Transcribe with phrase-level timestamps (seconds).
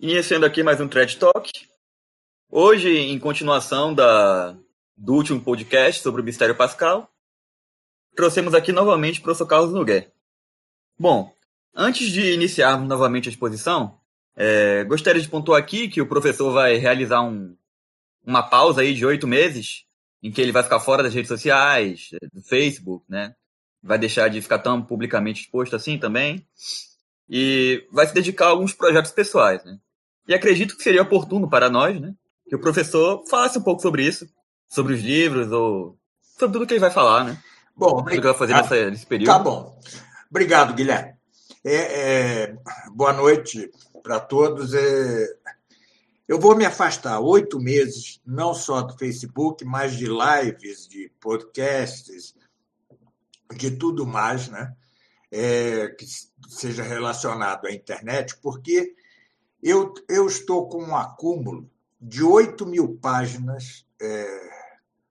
[0.00, 1.50] Iniciando aqui mais um Thread Talk.
[2.48, 4.56] Hoje, em continuação da,
[4.96, 7.12] do último podcast sobre o Mistério Pascal,
[8.14, 10.12] trouxemos aqui novamente o professor Carlos Noguer.
[10.96, 11.34] Bom,
[11.74, 13.98] antes de iniciarmos novamente a exposição,
[14.36, 17.56] é, gostaria de pontuar aqui que o professor vai realizar um,
[18.24, 19.84] uma pausa aí de oito meses,
[20.22, 23.34] em que ele vai ficar fora das redes sociais, do Facebook, né?
[23.82, 26.46] Vai deixar de ficar tão publicamente exposto assim também.
[27.28, 29.76] E vai se dedicar a alguns projetos pessoais, né?
[30.28, 32.14] E acredito que seria oportuno para nós, né?
[32.46, 34.28] Que o professor falasse um pouco sobre isso,
[34.68, 35.98] sobre os livros, ou
[36.38, 37.42] sobre tudo que ele vai falar, né?
[37.74, 39.28] Bom, tudo que vai fazer tá, nessa, nesse período.
[39.28, 39.80] Tá bom.
[40.30, 41.14] Obrigado, Guilherme.
[41.64, 42.56] É, é,
[42.92, 43.70] boa noite
[44.02, 44.74] para todos.
[44.74, 45.26] É,
[46.28, 52.34] eu vou me afastar oito meses, não só do Facebook, mas de lives, de podcasts,
[53.56, 54.74] de tudo mais, né?
[55.30, 56.04] É, que
[56.48, 58.94] seja relacionado à internet, porque
[59.62, 61.68] eu, eu estou com um acúmulo
[62.00, 64.50] de 8 mil páginas é,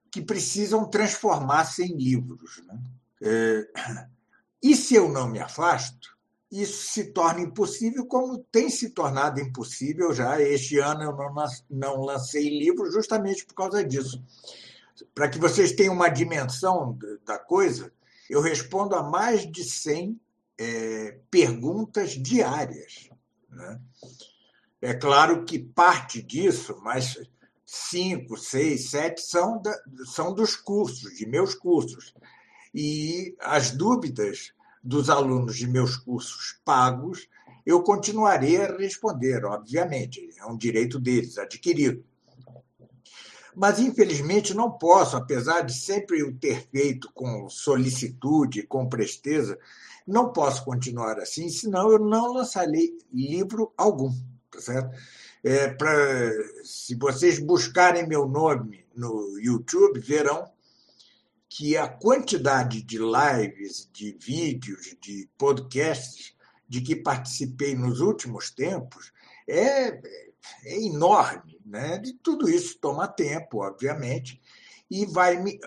[0.09, 2.64] que precisam transformar-se em livros.
[2.66, 2.80] Né?
[3.22, 3.67] É,
[4.64, 6.17] e se eu não me afasto,
[6.52, 10.42] isso se torna impossível, como tem se tornado impossível já.
[10.42, 14.23] Este ano eu não, não lancei livro justamente por causa disso.
[15.14, 17.92] Para que vocês tenham uma dimensão da coisa,
[18.30, 20.20] eu respondo a mais de 100
[20.58, 23.09] é, perguntas diárias.
[23.50, 23.80] Né?
[24.81, 27.17] É claro que parte disso, mas
[27.66, 29.75] cinco, seis, sete são, da,
[30.06, 32.14] são dos cursos, de meus cursos.
[32.73, 37.28] E as dúvidas dos alunos de meus cursos pagos,
[37.66, 42.05] eu continuarei a responder, obviamente, é um direito deles, adquirido.
[43.53, 49.58] Mas, infelizmente, não posso, apesar de sempre o ter feito com solicitude, com presteza,
[50.05, 54.14] não posso continuar assim, senão eu não lançarei livro algum.
[54.58, 54.97] Tá certo?
[55.44, 55.94] É, pra,
[56.63, 60.52] se vocês buscarem meu nome no YouTube, verão
[61.47, 66.36] que a quantidade de lives, de vídeos, de podcasts
[66.67, 69.14] de que participei nos últimos tempos
[69.48, 69.89] é,
[70.65, 71.59] é enorme.
[71.64, 71.99] Né?
[71.99, 74.42] De tudo isso toma tempo, obviamente,
[74.89, 75.59] e vai me.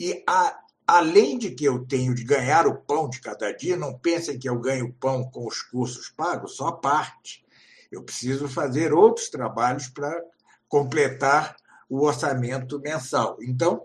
[0.00, 3.98] E a, além de que eu tenho de ganhar o pão de cada dia, não
[3.98, 7.44] pensem que eu ganho pão com os cursos pagos, só parte.
[7.90, 10.22] Eu preciso fazer outros trabalhos para
[10.68, 11.56] completar
[11.88, 13.36] o orçamento mensal.
[13.40, 13.84] Então,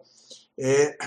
[0.57, 0.97] é,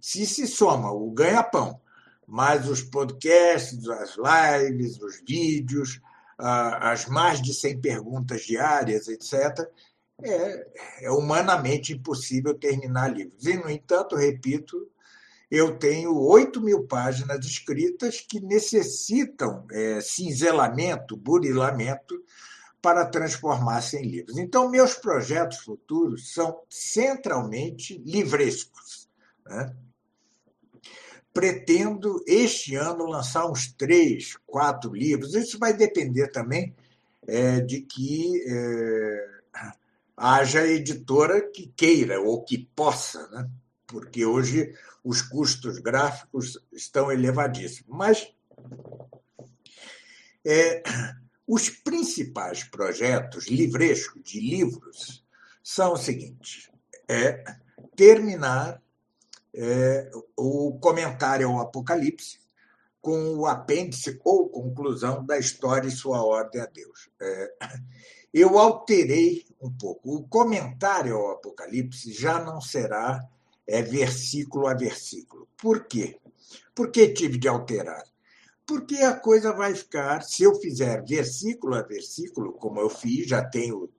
[0.00, 1.80] se se soma o ganha-pão,
[2.26, 6.00] mais os podcasts, as lives, os vídeos,
[6.38, 9.68] as mais de 100 perguntas diárias, etc.,
[10.22, 10.66] é,
[11.02, 13.44] é humanamente impossível terminar livros.
[13.46, 14.88] E, no entanto, repito,
[15.54, 22.14] eu tenho 8 mil páginas escritas que necessitam é, cinzelamento, burilamento,
[22.82, 24.36] para transformar-se em livros.
[24.36, 29.08] Então, meus projetos futuros são centralmente livrescos.
[29.46, 29.74] Né?
[31.32, 35.34] Pretendo, este ano, lançar uns três, quatro livros.
[35.34, 36.74] Isso vai depender também
[37.26, 39.28] é, de que é,
[40.16, 43.48] haja editora que queira ou que possa, né?
[43.86, 47.94] porque hoje os custos gráficos estão elevadíssimos.
[47.94, 48.34] Mas
[50.44, 50.82] é,
[51.46, 55.24] os principais projetos livrescos de livros
[55.62, 56.70] são os seguintes:
[57.06, 57.44] é
[57.94, 58.82] terminar
[59.52, 62.42] é, o comentário ao Apocalipse
[63.00, 67.10] com o apêndice ou conclusão da história e sua ordem a Deus.
[67.20, 67.54] É,
[68.32, 70.16] eu alterei um pouco.
[70.16, 73.20] O comentário ao Apocalipse já não será
[73.66, 75.48] é, versículo a versículo.
[75.56, 76.18] Por quê?
[76.74, 78.04] Por que tive de alterar?
[78.66, 83.44] porque a coisa vai ficar, se eu fizer versículo a versículo, como eu fiz, já
[83.44, 83.90] tenho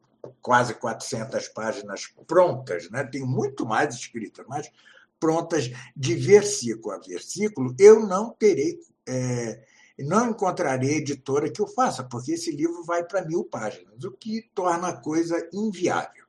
[0.41, 3.03] quase 400 páginas prontas, né?
[3.03, 4.71] tenho muito mais escritas, mas
[5.19, 9.63] prontas de versículo a versículo, eu não terei, é,
[9.99, 14.49] não encontrarei editora que o faça, porque esse livro vai para mil páginas, o que
[14.53, 16.24] torna a coisa inviável.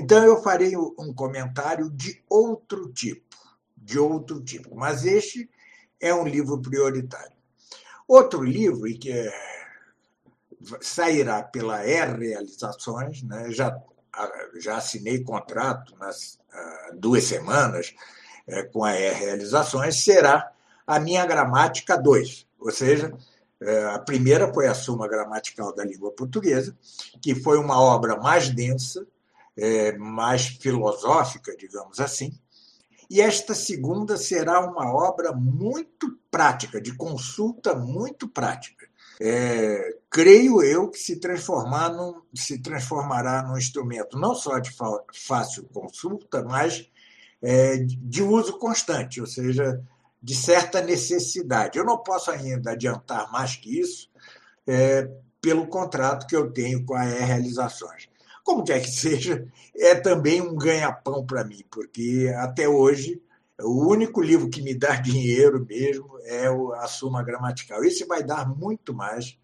[0.00, 3.36] Então, eu farei um comentário de outro tipo,
[3.76, 5.50] de outro tipo, mas este
[6.00, 7.36] é um livro prioritário.
[8.06, 9.32] Outro livro, e que é,
[10.80, 13.50] sairá pela R Realizações, né?
[13.50, 13.76] já,
[14.60, 16.38] já assinei contrato nas
[16.94, 17.92] duas semanas
[18.46, 20.48] é, com a R Realizações, será
[20.86, 23.12] a minha gramática 2, ou seja,
[23.60, 26.78] é, a primeira foi a Suma Gramatical da Língua Portuguesa,
[27.20, 29.04] que foi uma obra mais densa,
[29.58, 32.32] é, mais filosófica, digamos assim,
[33.10, 38.86] e esta segunda será uma obra muito prática, de consulta muito prática.
[39.20, 44.70] é, creio eu que se, transformar num, se transformará num instrumento não só de
[45.12, 46.88] fácil consulta, mas
[47.42, 49.82] é, de uso constante, ou seja,
[50.22, 51.78] de certa necessidade.
[51.78, 54.08] Eu não posso ainda adiantar mais que isso
[54.66, 55.08] é,
[55.40, 58.08] pelo contrato que eu tenho com a E Realizações.
[58.48, 59.46] Como quer que seja,
[59.76, 63.22] é também um ganha-pão para mim, porque até hoje
[63.60, 66.46] o único livro que me dá dinheiro mesmo é
[66.82, 67.84] a Suma Gramatical.
[67.84, 69.38] Esse vai dar muito mais,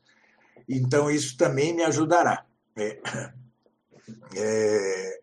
[0.67, 2.47] então isso também me ajudará.
[2.75, 2.99] É,
[4.35, 5.21] é,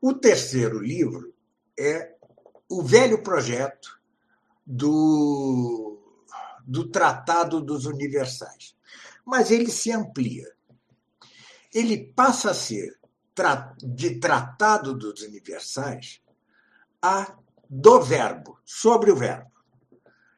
[0.00, 1.32] o terceiro livro
[1.78, 2.16] é
[2.68, 3.96] o velho projeto
[4.66, 6.00] do,
[6.66, 8.74] do Tratado dos Universais.
[9.24, 10.55] Mas ele se amplia.
[11.76, 12.98] Ele passa a ser
[13.82, 16.22] de Tratado dos Universais
[17.02, 17.36] a
[17.68, 19.52] do verbo, sobre o verbo.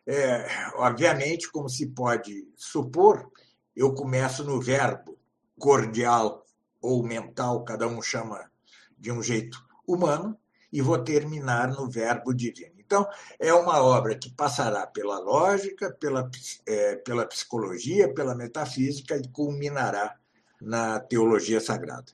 [0.05, 3.31] É, obviamente, como se pode supor,
[3.77, 5.17] eu começo no verbo
[5.57, 6.45] cordial
[6.81, 8.51] ou mental, cada um chama
[8.99, 10.37] de um jeito humano,
[10.73, 12.75] e vou terminar no verbo divino.
[12.79, 13.07] Então,
[13.39, 16.29] é uma obra que passará pela lógica, pela,
[16.67, 20.19] é, pela psicologia, pela metafísica e culminará
[20.61, 22.13] na teologia sagrada.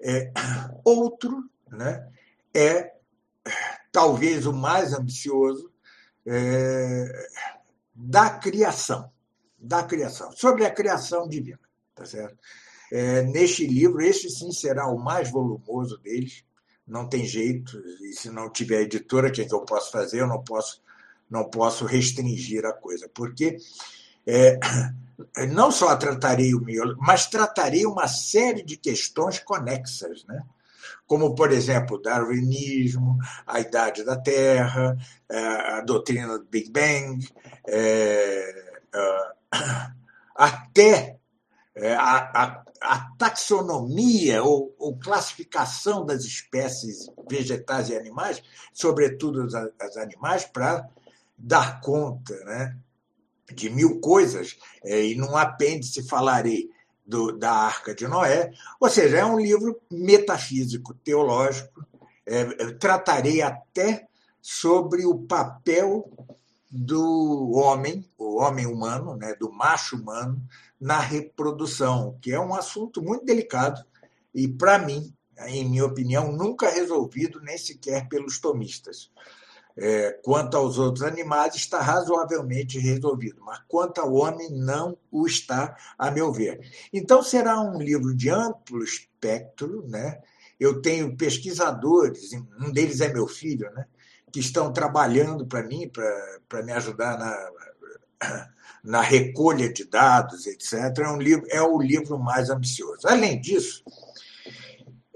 [0.00, 0.32] É,
[0.84, 2.08] outro né,
[2.54, 2.94] é
[3.92, 5.70] talvez o mais ambicioso,
[6.26, 7.28] é,
[7.94, 9.10] da criação,
[9.56, 11.60] da criação, sobre a criação divina,
[11.94, 12.36] tá certo?
[12.90, 16.44] É, neste livro, este sim será o mais volumoso deles,
[16.86, 20.20] não tem jeito, e se não tiver editora, o que, é eu posso fazer?
[20.20, 20.82] Eu não posso,
[21.30, 23.56] não posso restringir a coisa, porque
[24.26, 24.58] é,
[25.48, 30.42] não só tratarei o miolo, mas tratarei uma série de questões conexas, né?
[31.06, 34.96] como, por exemplo, o darwinismo, a idade da Terra,
[35.30, 37.26] é, a doutrina do Big Bang,
[37.66, 39.32] é, é,
[40.34, 41.18] até
[41.98, 48.42] a, a, a taxonomia ou, ou, classificação das espécies vegetais e animais,
[48.72, 50.88] sobretudo as, as animais, para
[51.36, 52.76] dar conta né,
[53.52, 56.70] de mil coisas, e num apêndice falarei
[57.06, 58.50] do, da Arca de Noé,
[58.80, 61.84] ou seja, é um livro metafísico, teológico.
[62.26, 62.44] É,
[62.74, 64.06] tratarei até
[64.40, 66.10] sobre o papel
[66.70, 70.42] do homem, o homem humano, né, do macho humano,
[70.80, 73.84] na reprodução, que é um assunto muito delicado
[74.34, 75.14] e, para mim,
[75.46, 79.10] em minha opinião, nunca resolvido nem sequer pelos tomistas.
[79.76, 85.76] É, quanto aos outros animais, está razoavelmente resolvido, mas quanto ao homem, não o está,
[85.98, 86.60] a meu ver.
[86.92, 89.84] Então, será um livro de amplo espectro.
[89.88, 90.20] Né?
[90.60, 92.30] Eu tenho pesquisadores,
[92.60, 93.84] um deles é meu filho, né?
[94.32, 95.90] que estão trabalhando para mim,
[96.48, 98.54] para me ajudar na,
[98.84, 100.98] na recolha de dados, etc.
[100.98, 103.08] É, um livro, é o livro mais ambicioso.
[103.08, 103.82] Além disso,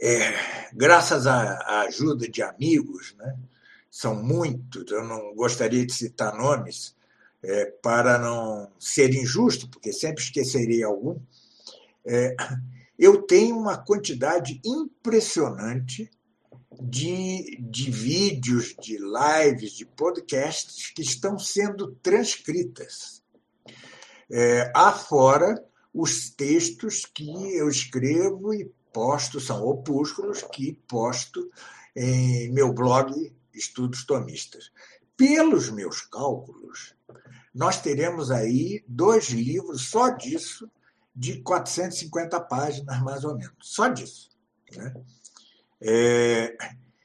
[0.01, 0.35] é,
[0.73, 3.37] graças à ajuda de amigos, né?
[3.99, 6.95] São muitos, eu não gostaria de citar nomes,
[7.43, 11.19] é, para não ser injusto, porque sempre esquecerei algum,
[12.07, 12.37] é,
[12.97, 16.09] eu tenho uma quantidade impressionante
[16.81, 23.21] de, de vídeos, de lives, de podcasts que estão sendo transcritas.
[24.31, 25.61] É, afora
[25.93, 31.51] os textos que eu escrevo e posto, são opúsculos que posto
[31.97, 34.71] em meu blog estudos tomistas.
[35.17, 36.95] Pelos meus cálculos,
[37.55, 40.71] nós teremos aí dois livros só disso,
[41.15, 43.55] de 450 páginas, mais ou menos.
[43.61, 44.31] Só disso.
[44.77, 44.95] Né?
[45.81, 46.57] É,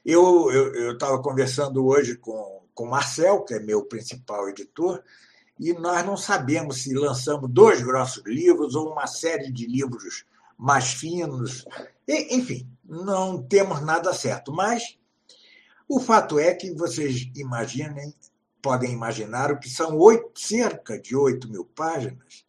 [0.04, 5.02] eu estava conversando hoje com o Marcel, que é meu principal editor,
[5.58, 10.24] e nós não sabemos se lançamos dois grossos livros ou uma série de livros
[10.56, 11.64] mais finos.
[12.06, 14.98] Enfim, não temos nada certo, mas
[15.88, 18.14] o fato é que vocês imaginem,
[18.62, 19.98] podem imaginar o que são
[20.34, 22.44] cerca de 8 mil páginas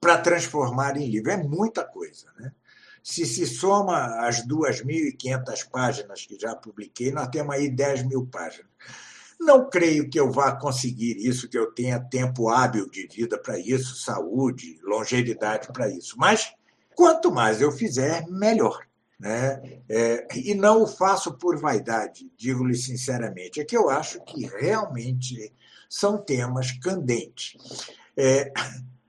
[0.00, 1.30] para transformar em livro.
[1.30, 2.26] É muita coisa.
[2.38, 2.52] Né?
[3.02, 8.70] Se se soma as 2.500 páginas que já publiquei, nós temos aí 10 mil páginas.
[9.38, 13.58] Não creio que eu vá conseguir isso, que eu tenha tempo hábil de vida para
[13.58, 16.16] isso, saúde, longevidade para isso.
[16.18, 16.54] Mas
[16.94, 18.86] quanto mais eu fizer, melhor.
[19.24, 19.80] Né?
[19.88, 25.50] É, e não o faço por vaidade, digo-lhe sinceramente, é que eu acho que realmente
[25.88, 27.56] são temas candentes.
[28.14, 28.52] É,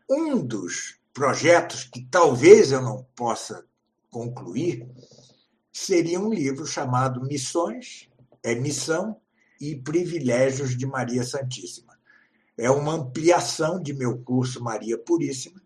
[0.09, 3.65] um dos projetos que talvez eu não possa
[4.09, 4.87] concluir
[5.69, 8.09] seria um livro chamado Missões,
[8.41, 9.17] é Missão
[9.59, 11.93] e Privilégios de Maria Santíssima.
[12.57, 15.61] é uma ampliação de meu curso Maria Puríssima,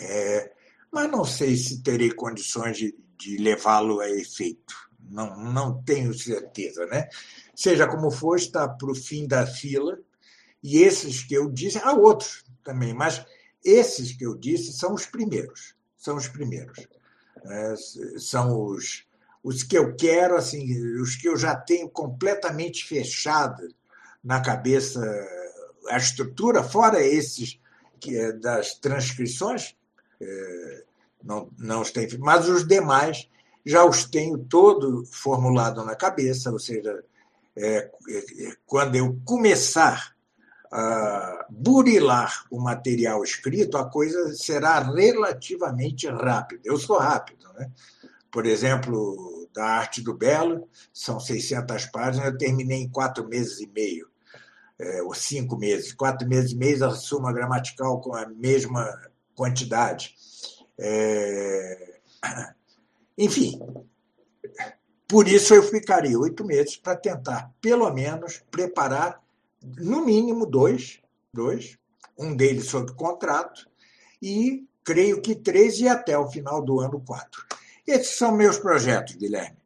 [0.00, 0.52] é,
[0.90, 4.74] mas não sei se terei condições de, de levá-lo a efeito.
[5.10, 7.08] Não, não tenho certeza, né?
[7.54, 9.98] Seja como for, está para o fim da fila,
[10.62, 13.24] e esses que eu disse, há outros também, mas
[13.64, 16.86] esses que eu disse são os primeiros, são os primeiros.
[17.44, 17.74] É,
[18.18, 19.06] são os,
[19.42, 23.68] os que eu quero, assim, os que eu já tenho completamente fechado
[24.22, 25.00] na cabeça
[25.88, 27.58] a estrutura, fora esses
[28.00, 29.76] que é das transcrições,
[30.20, 30.84] é,
[31.22, 33.28] não, não os tenho, mas os demais
[33.64, 37.04] já os tenho todo formulado na cabeça, ou seja,
[37.56, 40.14] é, é, quando eu começar
[40.70, 46.62] a burilar o material escrito, a coisa será relativamente rápida.
[46.64, 47.70] Eu sou rápido, né?
[48.30, 53.66] Por exemplo, da Arte do Belo, são 600 páginas, eu terminei em quatro meses e
[53.66, 54.08] meio
[54.78, 58.86] é, ou cinco meses, quatro meses e meio, a suma gramatical com a mesma
[59.34, 60.14] quantidade.
[60.78, 61.98] É...
[63.16, 63.60] Enfim,
[65.06, 69.20] por isso eu ficaria oito meses para tentar, pelo menos, preparar,
[69.78, 71.00] no mínimo, dois,
[71.32, 71.78] dois,
[72.16, 73.68] um deles sob contrato,
[74.22, 77.44] e creio que três e até o final do ano quatro.
[77.86, 79.58] Esses são meus projetos, Guilherme.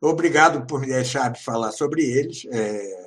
[0.00, 2.46] Obrigado por me deixar de falar sobre eles.
[2.50, 3.02] É...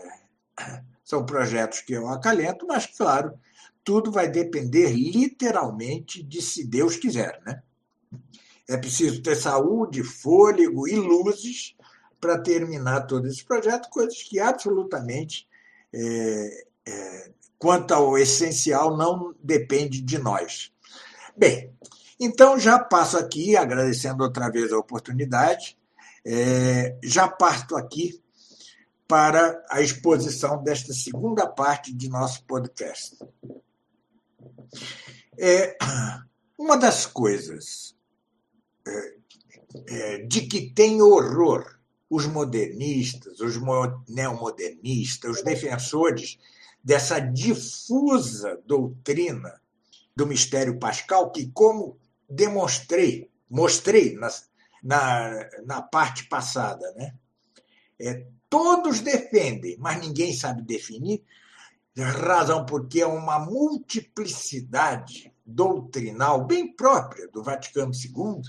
[1.03, 3.37] São projetos que eu acalento, mas, claro,
[3.85, 7.39] tudo vai depender literalmente de se Deus quiser.
[7.45, 7.61] Né?
[8.67, 11.75] É preciso ter saúde, fôlego e luzes
[12.19, 15.47] para terminar todo esse projeto, coisas que absolutamente,
[15.93, 20.71] é, é, quanto ao essencial, não depende de nós.
[21.37, 21.71] Bem,
[22.19, 25.77] então já passo aqui, agradecendo outra vez a oportunidade,
[26.25, 28.19] é, já parto aqui
[29.07, 33.17] para a exposição desta segunda parte de nosso podcast.
[35.37, 35.77] É,
[36.57, 37.95] uma das coisas
[38.87, 39.15] é,
[39.87, 41.79] é, de que tem horror
[42.09, 43.55] os modernistas, os
[44.07, 46.37] neomodernistas, os defensores
[46.83, 49.59] dessa difusa doutrina
[50.15, 51.97] do mistério pascal, que, como
[52.29, 54.29] demonstrei, mostrei na,
[54.83, 57.15] na, na parte passada, né?
[57.99, 61.23] É, todos defendem, mas ninguém sabe definir,
[62.03, 68.41] razão porque é uma multiplicidade doutrinal bem própria do Vaticano II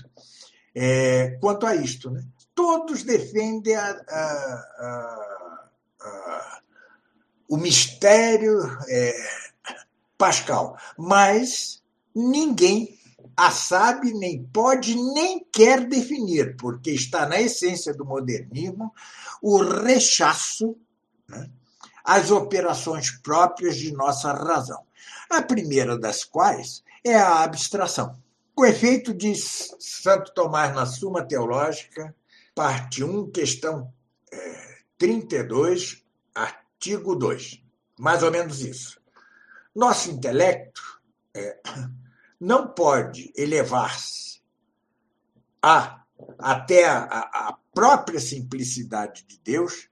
[0.75, 2.09] é, quanto a isto.
[2.09, 2.23] Né?
[2.53, 4.63] Todos defendem a, a,
[5.99, 6.61] a,
[7.47, 9.13] o mistério é,
[10.17, 11.81] pascal, mas
[12.13, 12.97] ninguém
[13.35, 18.91] a sabe, nem pode, nem quer definir, porque está na essência do modernismo
[19.41, 20.75] o rechaço
[21.29, 21.47] né,
[22.07, 24.81] às operações próprias de nossa razão.
[25.29, 28.17] A primeira das quais é a abstração.
[28.55, 32.15] O efeito de Santo Tomás na Suma Teológica,
[32.55, 33.93] parte 1, questão
[34.31, 36.01] é, 32,
[36.33, 37.61] artigo 2.
[37.99, 39.01] Mais ou menos isso.
[39.75, 41.01] Nosso intelecto
[41.33, 41.59] é,
[42.39, 44.41] não pode elevar-se
[45.61, 46.03] a,
[46.39, 49.89] até a, a própria simplicidade de Deus,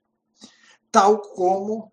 [0.89, 1.91] tal como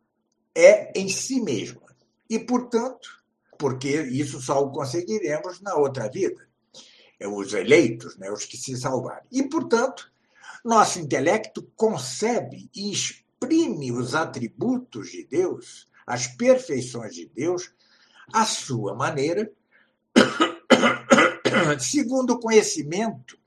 [0.54, 1.82] é em si mesma.
[2.28, 3.23] E, portanto,
[3.59, 6.49] porque isso só o conseguiremos na outra vida,
[7.21, 9.25] é os eleitos, né, os que se salvarem.
[9.30, 10.11] E, portanto,
[10.64, 17.73] nosso intelecto concebe e exprime os atributos de Deus, as perfeições de Deus,
[18.32, 19.50] à sua maneira,
[21.78, 23.38] segundo o conhecimento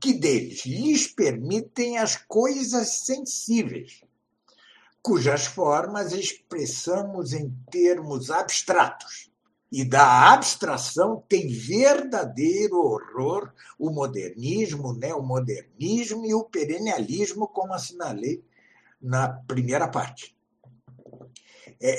[0.00, 4.02] que deles lhes permitem as coisas sensíveis,
[5.08, 9.30] cujas formas expressamos em termos abstratos.
[9.72, 18.44] E da abstração tem verdadeiro horror o modernismo, o neomodernismo e o perennialismo, como assinalei
[19.00, 20.36] na primeira parte.
[21.80, 21.96] É,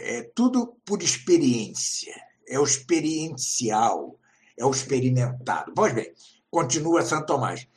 [0.00, 2.14] é tudo por experiência,
[2.48, 4.18] é o experiencial,
[4.56, 5.74] é o experimentado.
[5.74, 6.10] Pois bem,
[6.50, 7.68] continua Santo Tomás.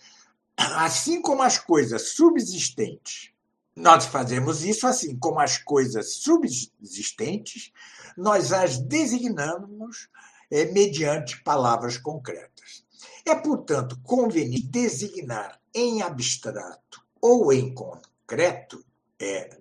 [0.55, 3.30] Assim como as coisas subsistentes,
[3.75, 7.71] nós fazemos isso assim, como as coisas subsistentes,
[8.17, 10.09] nós as designamos
[10.49, 12.83] é, mediante palavras concretas.
[13.25, 18.83] É, portanto, conveniente designar em abstrato ou em concreto
[19.19, 19.57] é,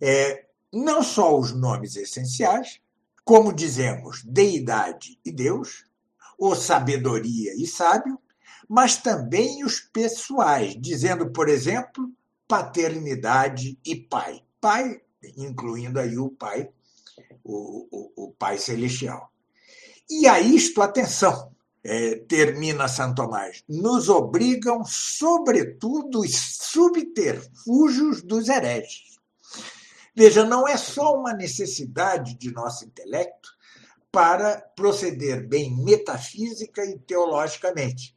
[0.00, 2.80] é, não só os nomes essenciais,
[3.24, 5.84] como dizemos deidade e Deus,
[6.38, 8.18] ou sabedoria e sábio,
[8.68, 12.10] mas também os pessoais, dizendo, por exemplo,
[12.46, 14.42] paternidade e pai.
[14.60, 15.00] Pai
[15.36, 16.68] incluindo aí o Pai,
[17.42, 19.30] o, o, o Pai Celestial.
[20.08, 29.18] E a isto, atenção, é, termina Santo Tomás, nos obrigam, sobretudo, os subterfúgios dos hereges.
[30.14, 33.50] Veja, não é só uma necessidade de nosso intelecto
[34.12, 38.16] para proceder bem metafísica e teologicamente,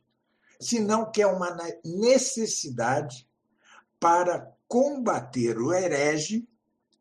[0.59, 3.26] senão que é uma necessidade
[3.99, 6.47] para combater o herege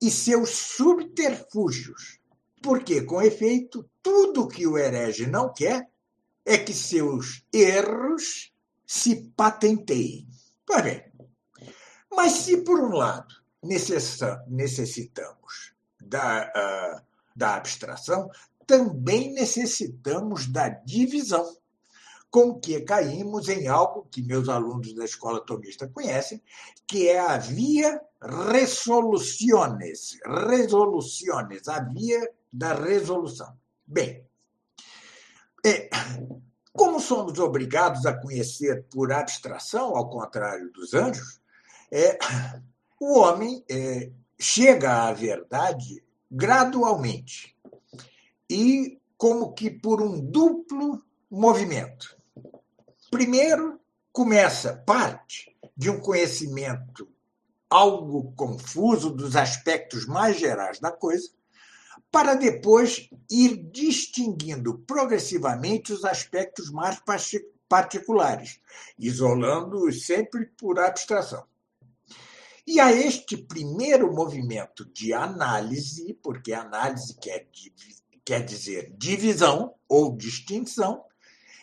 [0.01, 2.19] e seus subterfúgios.
[2.63, 5.89] Porque, com efeito, tudo que o herege não quer
[6.45, 8.53] é que seus erros
[8.87, 10.27] se patenteiem.
[10.65, 11.05] Pois bem,
[12.11, 17.03] mas se, por um lado, necessitamos da, uh,
[17.35, 18.31] da abstração,
[18.67, 21.57] também necessitamos da divisão,
[22.37, 26.43] com que caímos em algo que meus alunos da escola tomista conhecem,
[26.87, 27.99] que é a via
[28.53, 33.57] resoluciones, resoluciones, a via da resolução.
[33.87, 34.23] Bem,
[35.65, 35.89] é,
[36.75, 41.41] como somos obrigados a conhecer por abstração, ao contrário dos anjos,
[41.91, 42.19] é,
[43.01, 47.57] o homem é, chega à verdade gradualmente
[48.51, 52.15] e como que por um duplo movimento.
[53.11, 53.81] Primeiro,
[54.13, 57.09] começa parte de um conhecimento
[57.69, 61.31] algo confuso dos aspectos mais gerais da coisa,
[62.11, 67.01] para depois ir distinguindo progressivamente os aspectos mais
[67.69, 68.61] particulares,
[68.99, 71.45] isolando-os sempre por abstração.
[72.67, 77.49] E a este primeiro movimento de análise, porque análise quer,
[78.25, 81.05] quer dizer divisão ou distinção,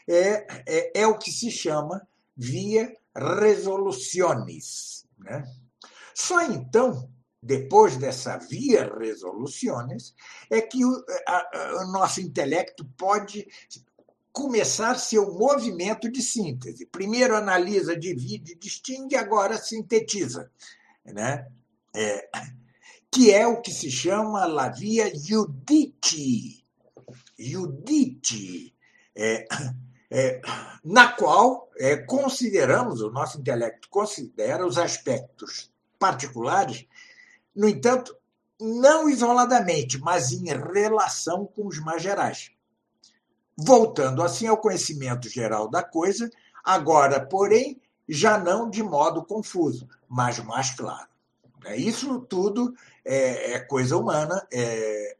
[0.07, 2.05] é, é, é o que se chama
[2.35, 5.05] via resoluciones.
[5.19, 5.43] Né?
[6.13, 7.09] Só então,
[7.41, 10.13] depois dessa via resoluciones,
[10.49, 13.47] é que o, a, o nosso intelecto pode
[14.31, 16.87] começar seu movimento de síntese.
[16.87, 20.49] Primeiro analisa, divide, distingue, agora sintetiza.
[21.05, 21.47] Né?
[21.95, 22.29] É,
[23.11, 26.65] que é o que se chama la via Judite.
[27.37, 28.73] Judite.
[29.15, 29.45] É,
[30.13, 30.39] é,
[30.83, 36.85] na qual é, consideramos, o nosso intelecto considera os aspectos particulares,
[37.55, 38.15] no entanto,
[38.61, 42.51] não isoladamente, mas em relação com os mais gerais.
[43.57, 46.29] Voltando assim ao conhecimento geral da coisa,
[46.63, 51.07] agora, porém, já não de modo confuso, mas mais claro.
[51.65, 55.17] É, isso tudo é, é coisa humana é,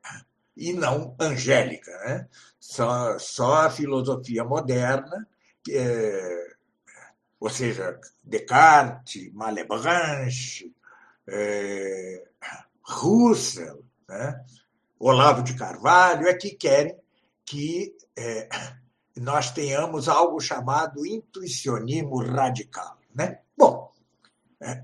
[0.55, 1.91] e não angélica.
[2.05, 2.27] Né?
[2.59, 5.27] Só, só a filosofia moderna,
[5.69, 6.53] é,
[7.39, 10.73] ou seja, Descartes, Malebranche,
[11.27, 12.27] é,
[12.81, 14.43] Russell, né?
[14.99, 16.97] Olavo de Carvalho, é que querem
[17.45, 18.47] que é,
[19.17, 22.97] nós tenhamos algo chamado intuicionismo radical.
[23.13, 23.39] Né?
[23.57, 23.91] Bom,
[24.61, 24.81] é,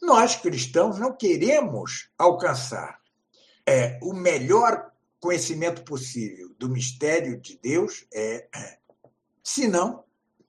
[0.00, 3.00] nós cristãos não queremos alcançar
[3.66, 4.91] é, o melhor
[5.22, 8.48] conhecimento possível do mistério de Deus, é,
[9.40, 10.02] senão,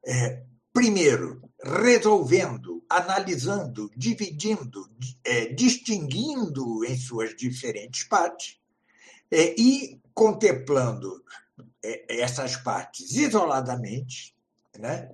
[0.03, 0.41] é,
[0.73, 4.89] primeiro, resolvendo, analisando, dividindo,
[5.23, 8.59] é, distinguindo em suas diferentes partes
[9.29, 11.23] é, e contemplando
[11.83, 14.35] é, essas partes isoladamente,
[14.75, 15.11] né,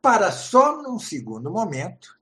[0.00, 2.16] para só num segundo momento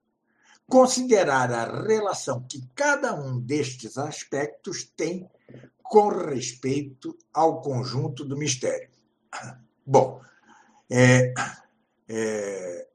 [0.66, 5.28] considerar a relação que cada um destes aspectos tem
[5.90, 8.88] com respeito ao conjunto do mistério.
[9.84, 10.20] Bom,
[10.88, 11.34] é,
[12.08, 12.86] é,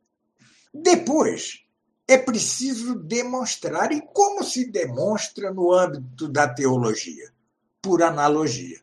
[0.73, 1.65] depois
[2.07, 7.33] é preciso demonstrar, e como se demonstra no âmbito da teologia?
[7.81, 8.79] Por analogia.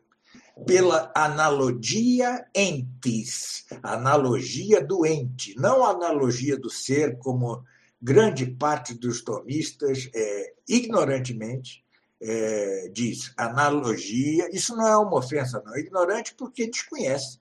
[0.67, 7.63] Pela analogia entes, analogia do ente, não analogia do ser, como
[7.99, 11.82] grande parte dos tomistas, é, ignorantemente,
[12.23, 14.49] é, diz analogia.
[14.55, 15.75] Isso não é uma ofensa, não.
[15.75, 17.39] É ignorante porque desconhece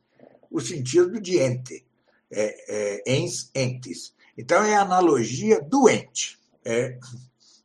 [0.51, 1.87] o sentido de ente,
[2.31, 4.15] é, é, ens, entes.
[4.37, 6.39] Então, é analogia doente.
[6.65, 6.99] É,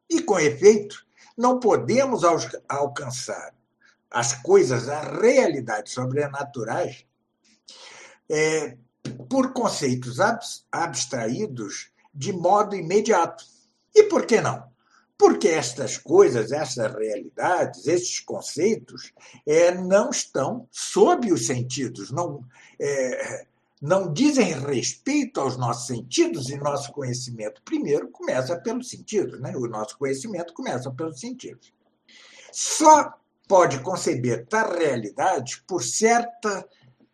[0.09, 2.23] e, com efeito, não podemos
[2.67, 3.53] alcançar
[4.09, 7.05] as coisas, a realidade sobrenaturais,
[8.29, 8.77] é,
[9.29, 10.17] por conceitos
[10.71, 13.43] abstraídos de modo imediato.
[13.93, 14.66] E por que não?
[15.17, 19.11] Porque estas coisas, essas realidades, esses conceitos
[19.45, 22.45] é, não estão sob os sentidos, não,
[22.79, 23.47] é,
[23.81, 29.39] não dizem respeito aos nossos sentidos e nosso conhecimento, primeiro, começa pelos sentidos.
[29.39, 29.55] Né?
[29.55, 31.73] O nosso conhecimento começa pelos sentidos.
[32.51, 33.13] só
[33.47, 36.67] pode conceber tal realidade por certa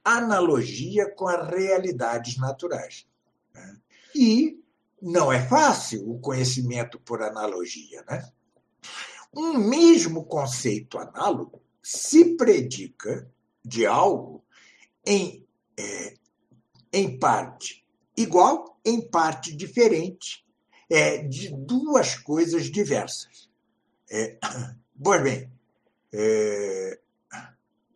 [0.03, 3.05] analogia com as realidades naturais.
[3.53, 3.77] Né?
[4.15, 4.62] E
[5.03, 8.03] não é fácil o conhecimento por analogia.
[8.09, 8.25] Né?
[9.35, 13.29] Um mesmo conceito análogo se predica
[13.63, 14.45] de algo
[15.05, 15.45] em,
[15.77, 16.13] é,
[16.93, 17.85] em parte
[18.15, 20.45] igual, em parte diferente,
[20.89, 23.49] é, de duas coisas diversas.
[24.09, 24.37] É,
[25.03, 25.51] pois bem,
[26.13, 26.99] é,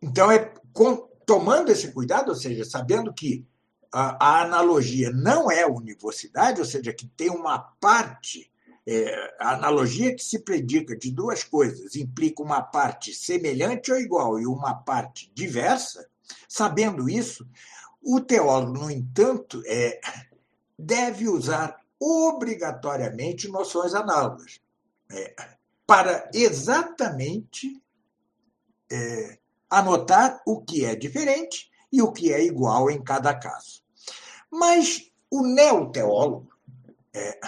[0.02, 3.46] então, é com, tomando esse cuidado, ou seja, sabendo que
[3.92, 8.50] a, a, analogia não é univocidade, ou seja, que tem uma parte,
[8.86, 14.38] é, a analogia que se predica de duas coisas implica uma parte semelhante ou igual
[14.38, 16.08] e uma parte diversa,
[16.48, 17.46] sabendo isso,
[18.02, 20.00] o teólogo, no entanto, é,
[20.78, 24.60] deve usar obrigatoriamente noções análogas
[25.10, 25.34] é,
[25.86, 27.82] para exatamente
[28.90, 33.82] é, anotar o que é diferente e o que é igual em cada caso.
[34.50, 36.52] Mas o neoteólogo
[37.14, 37.40] é,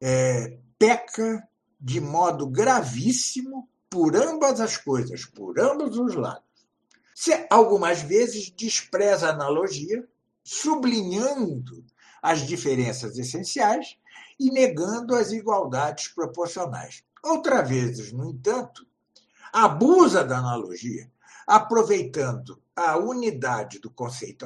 [0.00, 1.46] é, peca
[1.80, 6.42] de modo gravíssimo por ambas as coisas, por ambos os lados.
[7.14, 10.06] Se algumas vezes despreza a analogia,
[10.44, 11.84] sublinhando
[12.22, 13.96] as diferenças essenciais
[14.38, 17.02] e negando as igualdades proporcionais.
[17.22, 18.86] Outras vezes, no entanto,
[19.52, 21.10] abusa da analogia,
[21.48, 24.44] aproveitando a unidade do conceito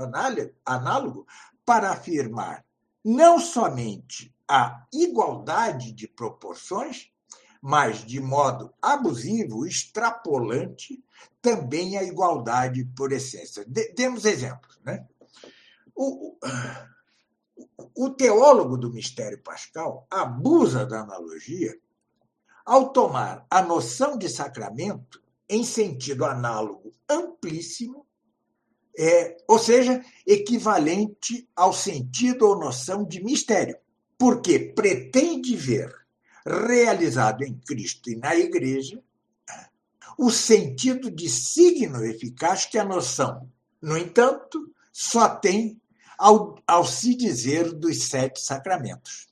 [0.64, 1.26] análogo
[1.66, 2.64] para afirmar
[3.04, 7.10] não somente a igualdade de proporções,
[7.60, 11.02] mas de modo abusivo, extrapolante,
[11.40, 13.64] também a igualdade por essência.
[13.96, 14.78] Demos exemplos.
[14.84, 15.04] Né?
[15.94, 16.36] O,
[17.96, 21.76] o teólogo do mistério pascal abusa da analogia
[22.64, 25.21] ao tomar a noção de sacramento
[25.52, 28.06] em sentido análogo amplíssimo,
[28.98, 33.76] é, ou seja, equivalente ao sentido ou noção de mistério,
[34.16, 35.94] porque pretende ver
[36.46, 39.02] realizado em Cristo e na Igreja
[40.18, 43.46] o sentido de signo eficaz que a noção,
[43.80, 45.78] no entanto, só tem
[46.16, 49.28] ao, ao se dizer dos sete sacramentos.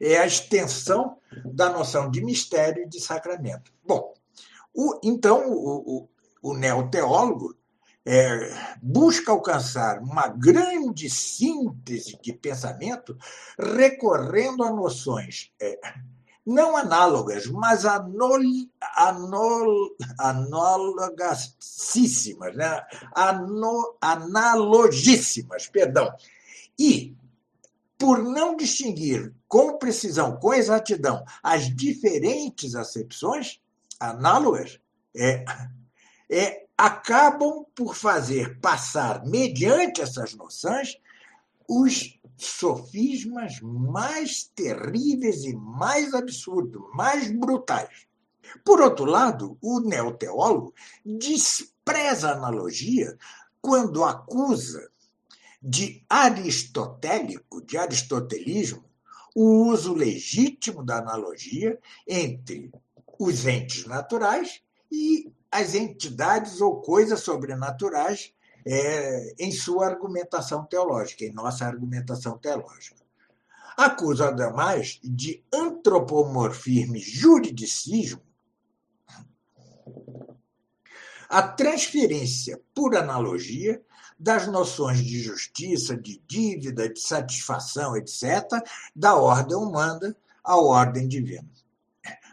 [0.00, 3.72] É a extensão da noção de mistério e de sacramento.
[3.84, 4.12] Bom,
[4.74, 6.08] o, então o,
[6.42, 7.56] o, o neoteólogo
[8.04, 13.16] é, busca alcançar uma grande síntese de pensamento
[13.58, 15.78] recorrendo a noções é,
[16.44, 18.40] não análogas, mas anol,
[18.96, 22.84] anol, analogasíssimas, né?
[23.14, 26.12] Ano, analogíssimas, perdão.
[26.76, 27.14] E,
[27.96, 33.60] por não distinguir com precisão, com exatidão, as diferentes acepções
[34.10, 34.80] análogas,
[35.14, 35.44] é,
[36.30, 40.96] é, acabam por fazer passar, mediante essas noções,
[41.68, 48.06] os sofismas mais terríveis e mais absurdos, mais brutais.
[48.64, 53.16] Por outro lado, o neoteólogo despreza a analogia
[53.60, 54.90] quando acusa
[55.62, 58.84] de aristotélico, de aristotelismo,
[59.34, 62.72] o uso legítimo da analogia entre
[63.24, 68.32] os entes naturais e as entidades ou coisas sobrenaturais
[68.64, 73.02] é, em sua argumentação teológica, em nossa argumentação teológica.
[73.76, 78.22] Acusa, ademais, de antropomorfismo e juridicismo
[81.32, 83.82] a transferência, por analogia,
[84.18, 88.62] das noções de justiça, de dívida, de satisfação, etc.,
[88.94, 91.48] da ordem humana à ordem divina.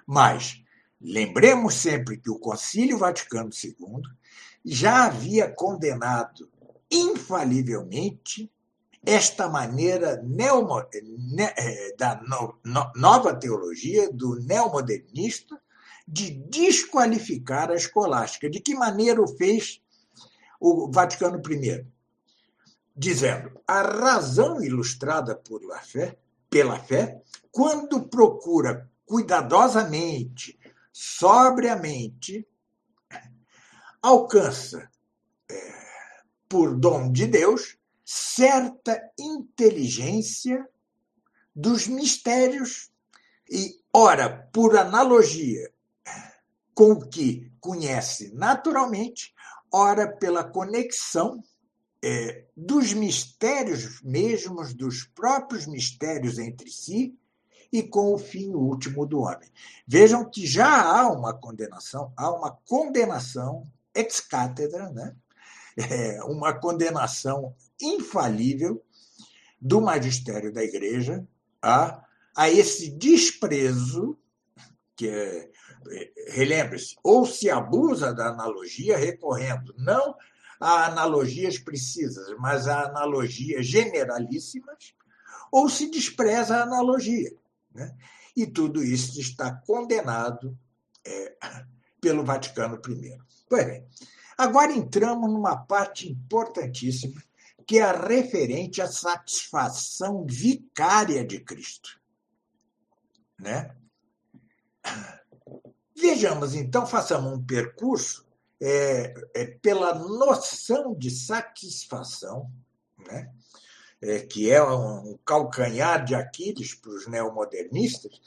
[0.05, 0.61] Mas
[1.01, 4.01] lembremos sempre que o Concílio Vaticano II
[4.65, 6.49] já havia condenado
[6.91, 8.51] infalivelmente
[9.05, 10.83] esta maneira neomo,
[11.31, 15.59] ne, eh, da no, no, nova teologia, do neomodernista,
[16.05, 18.49] de desqualificar a escolástica.
[18.49, 19.81] De que maneira o fez
[20.59, 21.85] o Vaticano I?
[22.95, 26.17] Dizendo: a razão ilustrada por la fé,
[26.49, 30.58] pela fé, quando procura cuidadosamente,
[31.01, 32.45] sobriamente,
[34.01, 34.91] alcança,
[35.49, 35.73] é,
[36.49, 40.67] por dom de Deus, certa inteligência
[41.55, 42.91] dos mistérios
[43.49, 45.71] e, ora, por analogia
[46.73, 49.33] com o que conhece naturalmente,
[49.71, 51.41] ora, pela conexão
[52.03, 57.17] é, dos mistérios mesmos, dos próprios mistérios entre si
[57.71, 59.49] e com o fim último do homem.
[59.87, 65.15] Vejam que já há uma condenação, há uma condenação ex cátedra, né?
[65.77, 68.83] É uma condenação infalível
[69.61, 71.25] do magistério da igreja
[71.61, 72.03] a,
[72.35, 74.17] a esse desprezo
[74.95, 75.49] que é,
[76.27, 80.15] relembre-se, ou se abusa da analogia recorrendo não
[80.59, 84.93] a analogias precisas, mas a analogias generalíssimas,
[85.51, 87.31] ou se despreza a analogia.
[87.79, 87.95] Né?
[88.35, 90.57] E tudo isso está condenado
[91.05, 91.35] é,
[92.01, 93.17] pelo Vaticano I.
[93.47, 93.87] Pois bem,
[94.37, 97.23] agora entramos numa parte importantíssima,
[97.65, 101.99] que é a referente à satisfação vicária de Cristo.
[103.39, 103.73] Né?
[105.95, 108.27] Vejamos, então, façamos um percurso
[108.61, 112.51] é, é, pela noção de satisfação,
[112.97, 113.31] né?
[114.01, 118.21] É, que é um calcanhar de Aquiles para os neomodernistas,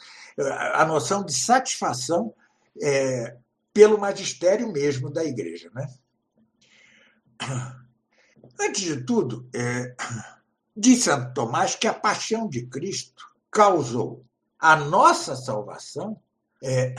[0.75, 2.35] a noção de satisfação
[2.83, 3.39] é,
[3.73, 5.71] pelo magistério mesmo da igreja.
[5.75, 5.89] Né?
[8.61, 9.95] Antes de tudo, é,
[10.77, 14.25] diz Santo Tomás que a paixão de Cristo causou
[14.59, 16.21] a nossa salvação
[16.63, 16.95] é,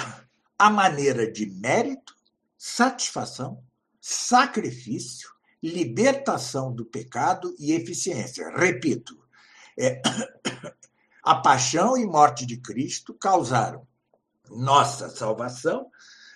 [0.57, 2.13] a maneira de mérito,
[2.57, 3.63] satisfação,
[3.99, 5.32] sacrifício,
[5.63, 8.49] libertação do pecado e eficiência.
[8.49, 9.17] Repito,
[9.79, 10.01] é,
[11.23, 13.87] a paixão e morte de Cristo causaram
[14.49, 15.89] nossa salvação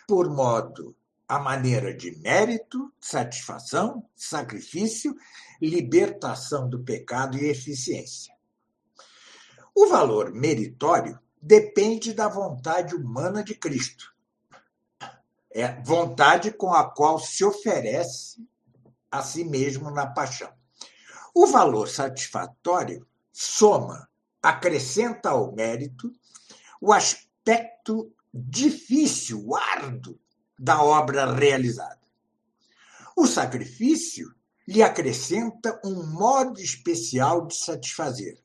[0.07, 0.95] por modo
[1.27, 5.13] a maneira de mérito, satisfação, sacrifício,
[5.61, 8.33] libertação do pecado e eficiência.
[9.75, 14.15] O valor meritório depende da vontade humana de Cristo.
[15.51, 18.47] É vontade com a qual se oferece
[19.11, 20.51] a si mesmo na paixão.
[21.33, 24.09] O valor satisfatório soma,
[24.41, 26.11] acrescenta ao mérito
[26.81, 30.19] o aspecto difícil, árduo
[30.57, 31.99] da obra realizada.
[33.15, 34.33] O sacrifício
[34.67, 38.37] lhe acrescenta um modo especial de satisfazer.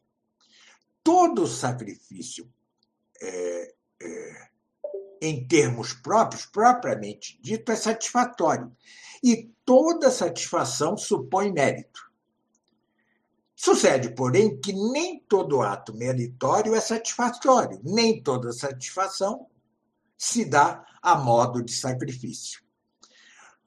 [1.02, 2.50] Todo sacrifício,
[3.20, 4.48] é, é,
[5.20, 8.74] em termos próprios, propriamente dito, é satisfatório.
[9.22, 12.10] E toda satisfação supõe mérito.
[13.54, 19.46] Sucede, porém, que nem todo ato meritório é satisfatório, nem toda satisfação
[20.18, 22.60] se dá a modo de sacrifício.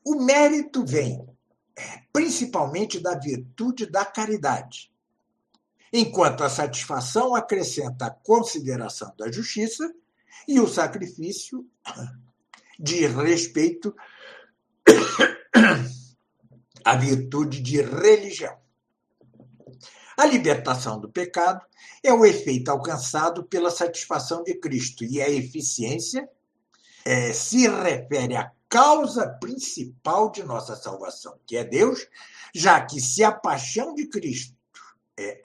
[0.03, 1.25] O mérito vem
[1.77, 4.91] é, principalmente da virtude da caridade,
[5.91, 9.93] enquanto a satisfação acrescenta a consideração da justiça
[10.47, 11.65] e o sacrifício
[12.77, 13.95] de respeito
[16.83, 18.55] à virtude de religião.
[20.17, 21.65] A libertação do pecado
[22.03, 26.27] é o efeito alcançado pela satisfação de Cristo e a eficiência
[27.03, 32.07] é, se refere à causa principal de nossa salvação, que é Deus,
[32.53, 34.55] já que se a paixão de Cristo
[35.17, 35.41] é,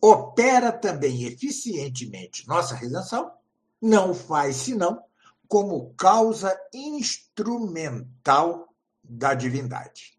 [0.00, 3.32] opera também eficientemente nossa redenção,
[3.80, 5.02] não faz senão
[5.48, 8.73] como causa instrumental
[9.04, 10.18] da divindade.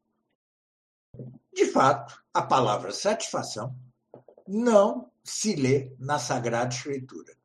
[1.54, 3.76] De fato, a palavra satisfação
[4.48, 7.36] não se lê na Sagrada Escritura.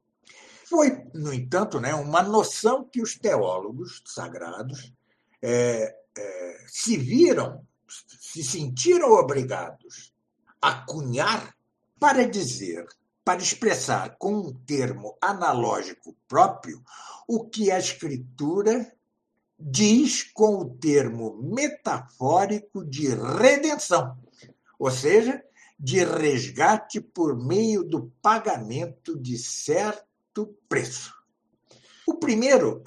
[0.67, 4.93] Foi, no entanto, né, uma noção que os teólogos sagrados
[5.43, 10.13] é, é, se viram, se sentiram obrigados
[10.61, 11.57] a cunhar
[11.99, 12.87] para dizer,
[13.25, 16.83] para expressar com um termo analógico próprio
[17.27, 18.93] o que a Escritura
[19.61, 24.17] diz com o termo metafórico de redenção,
[24.79, 25.43] ou seja,
[25.79, 31.15] de resgate por meio do pagamento de certo preço.
[32.07, 32.83] O primeiro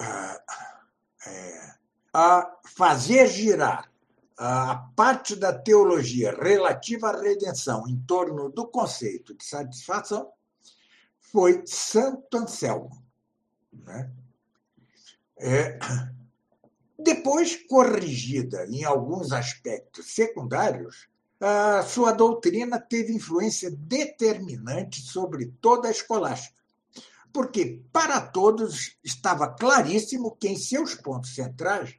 [1.26, 1.74] é,
[2.12, 3.90] a fazer girar
[4.36, 10.30] a parte da teologia relativa à redenção em torno do conceito de satisfação
[11.20, 13.02] foi Santo Anselmo.
[13.72, 14.10] Né?
[15.36, 15.78] É,
[17.04, 21.08] depois, corrigida em alguns aspectos secundários,
[21.40, 26.64] a sua doutrina teve influência determinante sobre toda a escolástica
[27.34, 31.96] porque para todos estava claríssimo que em seus pontos centrais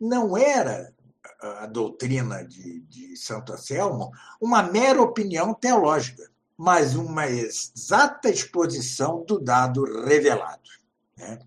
[0.00, 0.94] não era
[1.40, 9.40] a doutrina de, de Santo Anselmo uma mera opinião teológica, mas uma exata exposição do
[9.40, 10.70] dado revelado.
[11.16, 11.40] Né?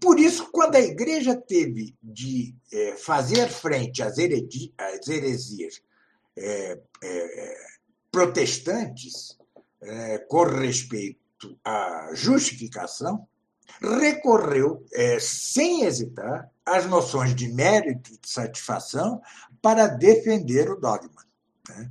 [0.00, 5.82] Por isso, quando a igreja teve de é, fazer frente às, às heresias
[6.36, 6.78] é,
[8.10, 9.36] protestantes
[10.28, 13.28] com respeito à justificação,
[13.80, 14.84] recorreu,
[15.20, 19.22] sem hesitar, às noções de mérito e de satisfação
[19.62, 21.24] para defender o dogma.
[21.68, 21.90] Né?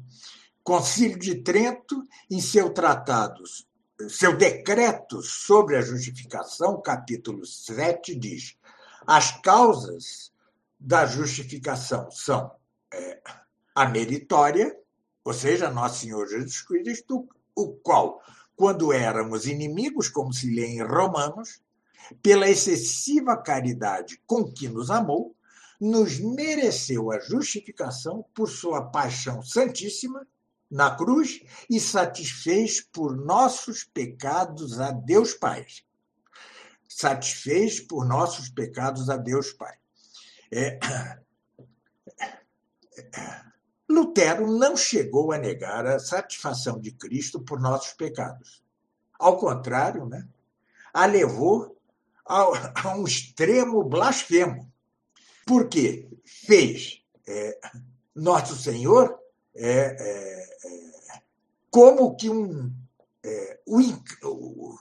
[0.64, 3.42] Concílio de Trento, em seu tratado,
[4.10, 8.56] seu decreto sobre a justificação, capítulo 7, diz:
[9.06, 10.32] as causas
[10.80, 12.52] da justificação são
[12.94, 13.20] é,
[13.74, 14.78] a meritória,
[15.24, 18.22] ou seja, nosso Senhor Jesus Cristo, o qual,
[18.56, 21.62] quando éramos inimigos, como se lê em Romanos,
[22.22, 25.36] pela excessiva caridade com que nos amou,
[25.80, 30.26] nos mereceu a justificação por sua paixão santíssima
[30.70, 35.66] na cruz e satisfez por nossos pecados a Deus Pai.
[36.88, 39.76] Satisfez por nossos pecados a Deus Pai.
[40.52, 40.80] É...
[43.90, 48.62] Lutero não chegou a negar a satisfação de Cristo por nossos pecados.
[49.18, 50.28] Ao contrário, né,
[50.94, 51.78] a levou
[52.26, 54.72] a, um extremo blasfemo.
[55.46, 57.58] Porque fez é,
[58.14, 59.18] Nosso Senhor
[59.58, 61.22] é, é, é
[61.70, 62.74] como que um,
[63.24, 63.80] é, o,
[64.24, 64.80] o,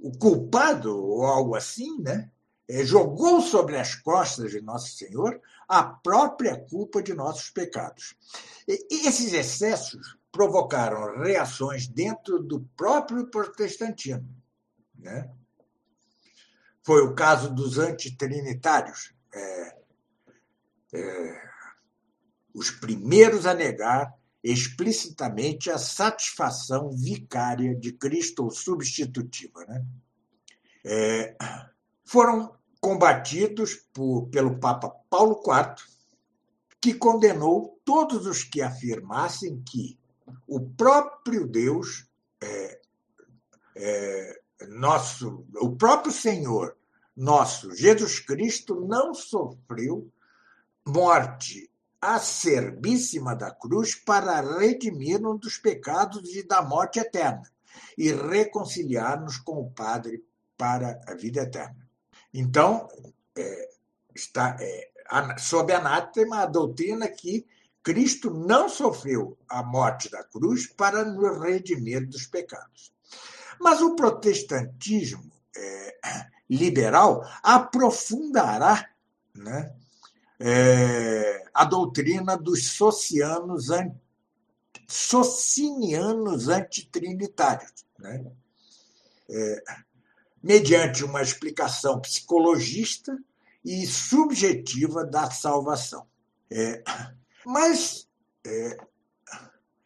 [0.00, 2.30] o, culpado, ou algo assim, né?
[2.68, 8.14] É, jogou sobre as costas de Nosso Senhor a própria culpa de nossos pecados.
[8.68, 14.28] E esses excessos provocaram reações dentro do próprio protestantismo.
[14.96, 15.28] Né?
[16.82, 19.76] Foi o caso dos antitrinitários, é,
[20.94, 21.49] é,
[22.54, 29.64] os primeiros a negar explicitamente a satisfação vicária de Cristo ou substitutiva.
[29.66, 29.84] Né?
[30.84, 31.36] É,
[32.04, 35.84] foram combatidos por, pelo Papa Paulo IV,
[36.80, 39.98] que condenou todos os que afirmassem que
[40.46, 42.06] o próprio Deus
[42.42, 42.80] é,
[43.76, 46.76] é, nosso, o próprio Senhor,
[47.14, 50.10] nosso Jesus Cristo, não sofreu
[50.86, 51.69] morte
[52.00, 57.50] acerbíssima da cruz para redimir-nos dos pecados e da morte eterna
[57.96, 60.24] e reconciliar-nos com o Padre
[60.56, 61.88] para a vida eterna.
[62.32, 62.88] Então,
[63.36, 63.70] é,
[64.14, 64.90] está é,
[65.38, 67.46] sob anátema a doutrina que
[67.82, 72.92] Cristo não sofreu a morte da cruz para nos redimir dos pecados.
[73.58, 75.96] Mas o protestantismo é,
[76.48, 78.90] liberal aprofundará
[79.34, 79.74] né,
[80.40, 83.66] é, a doutrina dos socianos,
[84.88, 88.24] socinianos antitrinitários, né,
[89.28, 89.62] é,
[90.42, 93.16] mediante uma explicação psicologista
[93.62, 96.06] e subjetiva da salvação.
[96.50, 96.82] É,
[97.44, 98.08] mas,
[98.44, 98.78] é,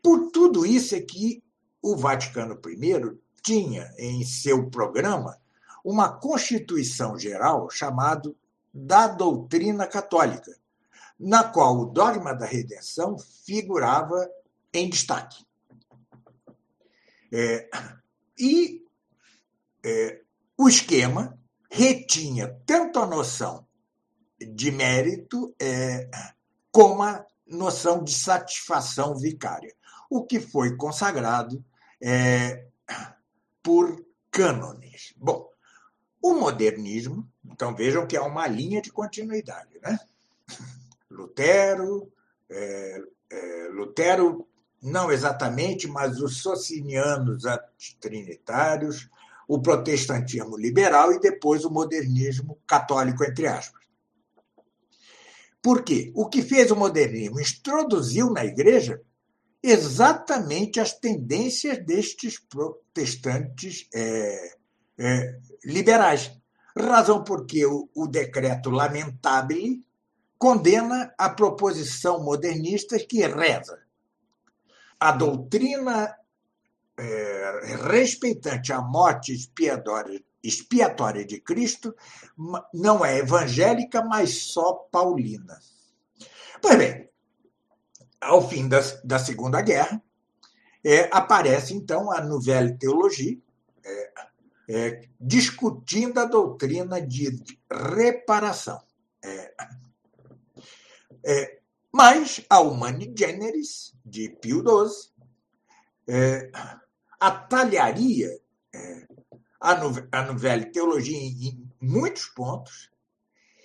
[0.00, 1.42] por tudo isso é que
[1.82, 5.36] o Vaticano I tinha em seu programa
[5.84, 8.36] uma Constituição Geral chamado
[8.74, 10.58] da Doutrina Católica,
[11.18, 14.28] na qual o dogma da redenção figurava
[14.72, 15.46] em destaque.
[17.32, 17.70] É,
[18.36, 18.84] e
[19.84, 20.20] é,
[20.58, 21.38] o esquema
[21.70, 23.66] retinha tanto a noção
[24.40, 26.08] de mérito é,
[26.72, 29.74] como a noção de satisfação vicária,
[30.10, 31.64] o que foi consagrado
[32.00, 32.66] é,
[33.62, 35.14] por cânones.
[35.16, 35.48] Bom,
[36.20, 39.98] o modernismo, então vejam que há uma linha de continuidade, né?
[41.10, 42.12] Lutero,
[42.50, 44.46] é, é, Lutero
[44.82, 47.44] não exatamente, mas os socinianos
[48.00, 49.08] trinitários,
[49.48, 53.82] o protestantismo liberal e depois o modernismo católico, entre aspas.
[55.62, 56.12] Por quê?
[56.14, 57.40] O que fez o modernismo?
[57.40, 59.00] Introduziu na igreja
[59.62, 64.56] exatamente as tendências destes protestantes é,
[64.98, 66.30] é, liberais.
[66.76, 69.80] Razão porque o, o decreto lamentável
[70.36, 73.80] condena a proposição modernista que reza.
[74.98, 76.16] A doutrina
[76.96, 81.94] é, respeitante à morte expiatória, expiatória de Cristo
[82.72, 85.58] não é evangélica, mas só paulina.
[86.60, 87.08] Pois bem,
[88.20, 90.02] ao fim da, da Segunda Guerra,
[90.84, 93.42] é, aparece então a Nouvelle Théologie,
[93.84, 94.12] é,
[94.68, 97.40] é, discutindo a doutrina de
[97.70, 98.80] reparação.
[99.22, 99.54] É,
[101.24, 101.58] é,
[101.92, 105.12] mas a Humani Generis, de Pio XII,
[106.08, 106.50] é,
[107.20, 108.38] atalharia
[109.60, 109.72] a,
[110.12, 112.90] a Nouvelle Théologie em, em muitos pontos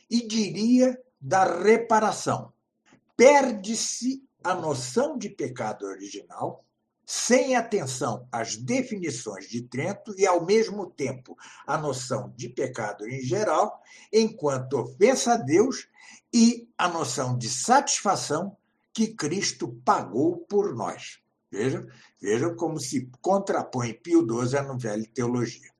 [0.09, 2.53] e diria da reparação.
[3.17, 6.65] Perde-se a noção de pecado original,
[7.09, 11.35] sem atenção às definições de Trento e, ao mesmo tempo,
[11.65, 13.81] a noção de pecado em geral,
[14.13, 15.87] enquanto ofensa a Deus
[16.31, 18.55] e a noção de satisfação
[18.93, 21.19] que Cristo pagou por nós.
[21.51, 21.87] Vejam,
[22.21, 25.71] vejam como se contrapõe Pio XII à novela teologia.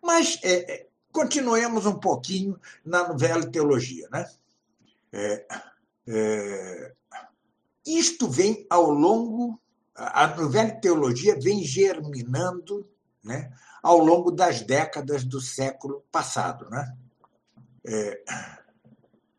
[0.00, 4.08] Mas é, é, continuemos um pouquinho na novela teologia.
[4.12, 4.30] Né?
[5.12, 5.46] É,
[6.06, 6.92] é,
[7.84, 9.60] isto vem ao longo,
[10.00, 12.88] a novela teologia vem germinando
[13.22, 16.68] né, ao longo das décadas do século passado.
[16.70, 16.96] Né?
[17.86, 18.22] É,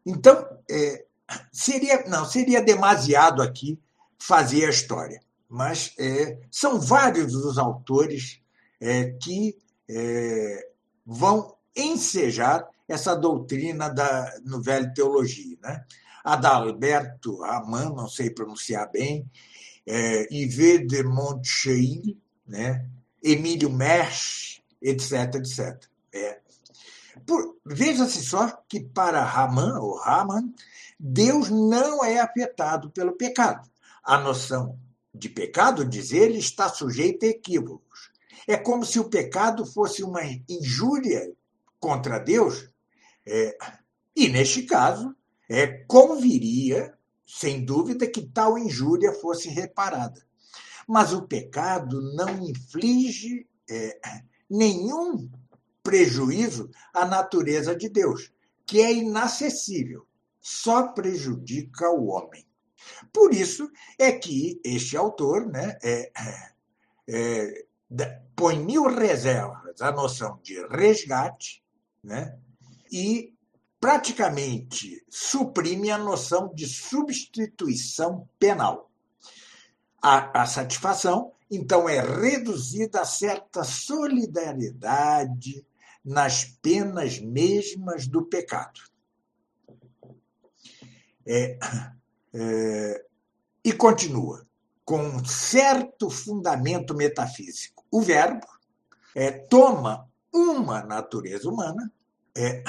[0.06, 1.06] então, é,
[1.52, 3.80] seria não seria demasiado aqui
[4.20, 8.40] fazer a história, mas é, são vários os autores
[8.80, 9.58] é, que
[9.90, 10.70] é,
[11.06, 15.86] vão ensejar essa doutrina da novela teologia, né?
[16.24, 19.28] Adalberto Raman, não sei pronunciar bem,
[19.86, 22.18] é, Yves de Montcheil,
[22.48, 22.86] né?
[23.24, 25.86] Emílio Mersch, etc, etc.
[26.14, 26.40] É.
[27.66, 30.52] Veja-se só que para Raman, ou Raman,
[31.00, 33.70] Deus não é afetado pelo pecado.
[34.04, 34.80] A noção
[35.14, 38.12] de pecado, diz ele, está sujeita a equívocos.
[38.48, 41.32] É como se o pecado fosse uma injúria
[41.80, 42.70] contra Deus,
[43.26, 43.58] é,
[44.16, 45.16] e neste caso,
[45.50, 46.94] é, conviria,
[47.34, 50.22] sem dúvida, que tal injúria fosse reparada.
[50.86, 53.98] Mas o pecado não inflige é,
[54.50, 55.30] nenhum
[55.82, 58.34] prejuízo à natureza de Deus,
[58.66, 60.06] que é inacessível,
[60.42, 62.46] só prejudica o homem.
[63.14, 66.12] Por isso é que este autor né, é,
[67.08, 67.66] é,
[68.36, 71.64] põe mil reservas à noção de resgate
[72.04, 72.38] né,
[72.92, 73.31] e
[73.82, 78.92] praticamente suprime a noção de substituição penal.
[80.00, 85.66] A, a satisfação, então, é reduzida a certa solidariedade
[86.06, 88.80] nas penas mesmas do pecado.
[91.26, 91.58] É,
[92.34, 93.06] é,
[93.64, 94.46] e continua,
[94.86, 97.84] com certo fundamento metafísico.
[97.92, 98.48] O verbo
[99.16, 101.92] é, toma uma natureza humana,
[102.36, 102.64] é,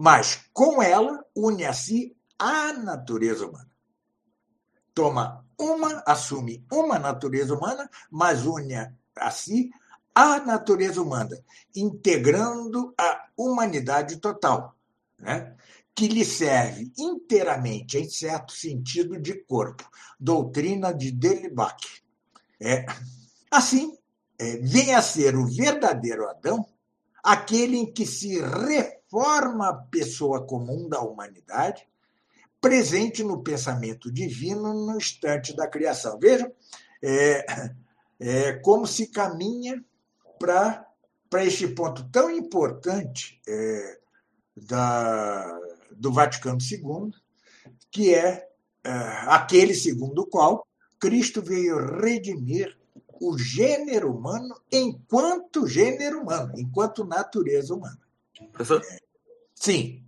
[0.00, 3.70] mas com ela une a si a natureza humana.
[4.94, 8.76] Toma uma, assume uma natureza humana, mas une
[9.14, 9.70] a si
[10.14, 11.36] a natureza humana,
[11.76, 14.74] integrando a humanidade total,
[15.18, 15.54] né?
[15.94, 19.86] que lhe serve inteiramente, em certo sentido, de corpo.
[20.18, 22.02] Doutrina de Delibach.
[22.58, 22.86] É,
[23.50, 23.98] assim,
[24.38, 26.66] é, vem a ser o verdadeiro Adão
[27.22, 31.88] aquele em que se reforma a pessoa comum da humanidade,
[32.60, 36.18] presente no pensamento divino no instante da criação.
[36.18, 36.52] Vejam,
[37.02, 37.46] é,
[38.20, 39.82] é como se caminha
[40.38, 40.86] para
[41.44, 43.98] este ponto tão importante é,
[44.56, 45.58] da,
[45.90, 47.12] do Vaticano II,
[47.90, 48.48] que é,
[48.84, 48.90] é
[49.26, 50.66] aquele segundo o qual
[50.98, 52.78] Cristo veio redimir
[53.20, 57.99] o gênero humano enquanto gênero humano, enquanto natureza humana.
[58.52, 58.82] Professor?
[58.82, 58.98] É,
[59.54, 60.04] sim.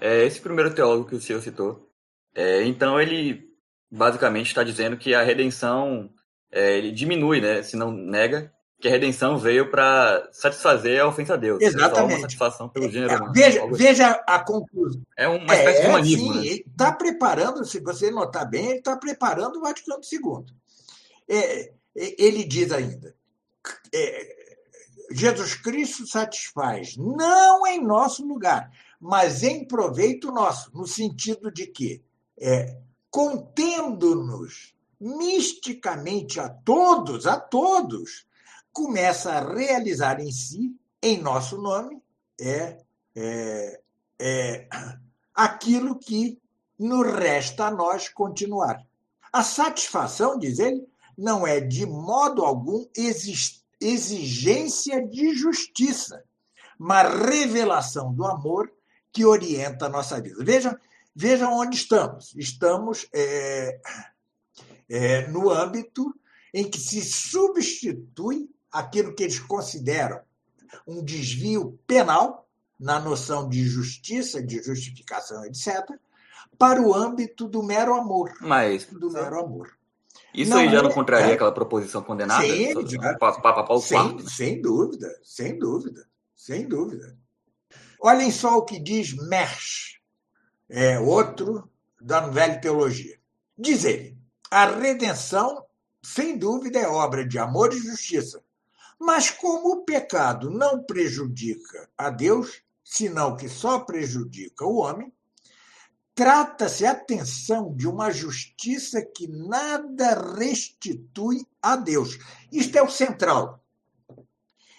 [0.00, 1.90] É, esse primeiro teólogo que o senhor citou,
[2.34, 3.46] é, então ele
[3.90, 6.10] basicamente está dizendo que a redenção
[6.50, 11.34] é, ele diminui, né, se não nega que a redenção veio para satisfazer a ofensa
[11.34, 11.62] a Deus.
[11.62, 12.12] Exatamente.
[12.12, 13.32] É uma satisfação pelo gênero é, humano.
[13.32, 13.72] Veja, assim.
[13.72, 15.02] veja a conclusão.
[15.16, 16.32] É uma espécie é, de humanismo.
[16.32, 16.46] Sim, né?
[16.46, 20.44] Ele está preparando, se você notar bem, ele está preparando o Vaticano II.
[21.28, 23.14] É, ele diz ainda:
[23.94, 24.35] é,
[25.10, 32.02] Jesus Cristo satisfaz, não em nosso lugar, mas em proveito nosso, no sentido de que,
[32.38, 32.76] é,
[33.10, 38.26] contendo-nos misticamente a todos, a todos,
[38.72, 42.02] começa a realizar em si, em nosso nome,
[42.40, 42.78] é,
[43.14, 43.80] é,
[44.18, 44.68] é
[45.34, 46.38] aquilo que
[46.78, 48.84] nos resta a nós continuar.
[49.32, 50.86] A satisfação, diz ele,
[51.16, 52.84] não é de modo algum
[53.86, 56.22] exigência de justiça,
[56.78, 58.70] mas revelação do amor
[59.12, 60.44] que orienta a nossa vida.
[60.44, 60.76] Vejam,
[61.14, 62.34] vejam onde estamos.
[62.34, 63.80] Estamos é,
[64.88, 66.14] é, no âmbito
[66.52, 70.20] em que se substitui aquilo que eles consideram
[70.86, 72.46] um desvio penal,
[72.78, 75.82] na noção de justiça, de justificação, etc.,
[76.58, 78.34] para o âmbito do mero amor.
[78.40, 79.75] Mas, do mero amor.
[80.36, 82.44] Isso não, aí já não é, contraria é, aquela proposição condenada?
[82.44, 84.30] Sim, já, Papa Paulo sem, IV?
[84.30, 87.16] Sem dúvida, sem dúvida, sem dúvida.
[88.00, 89.96] Olhem só o que diz Mersch,
[90.68, 91.68] é outro
[92.00, 93.18] da Velha Teologia.
[93.58, 94.16] Diz ele,
[94.50, 95.66] a redenção
[96.06, 98.40] sem dúvida, é obra de amor e justiça.
[98.96, 105.12] Mas como o pecado não prejudica a Deus, senão que só prejudica o homem,
[106.16, 112.18] trata-se, atenção, de uma justiça que nada restitui a Deus.
[112.50, 113.62] Isto é o central.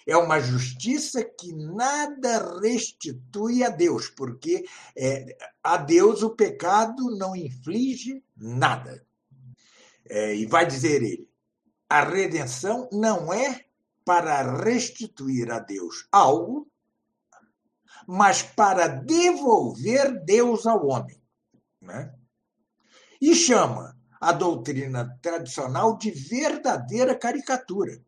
[0.07, 4.65] É uma justiça que nada restitui a Deus, porque
[4.95, 9.05] é, a Deus o pecado não inflige nada.
[10.09, 11.29] É, e vai dizer ele:
[11.88, 13.63] a redenção não é
[14.03, 16.67] para restituir a Deus algo,
[18.07, 21.26] mas para devolver Deus ao homem.
[21.88, 22.13] Né?
[23.21, 28.01] E chama a doutrina tradicional de verdadeira caricatura.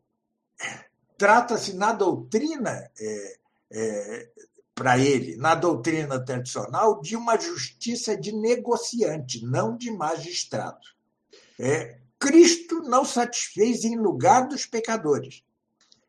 [1.16, 3.38] Trata-se na doutrina, é,
[3.72, 4.30] é,
[4.74, 10.86] para ele, na doutrina tradicional, de uma justiça de negociante, não de magistrado.
[11.58, 15.42] É, Cristo não satisfez em lugar dos pecadores.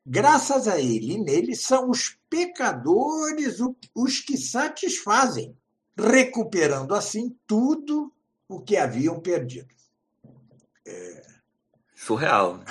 [0.06, 3.60] Graças a ele e nele são os pecadores
[3.94, 5.56] os que satisfazem,
[6.02, 8.12] recuperando assim tudo
[8.48, 9.74] o que haviam perdido.
[10.86, 11.26] É...
[11.96, 12.58] Surreal.
[12.58, 12.66] Né?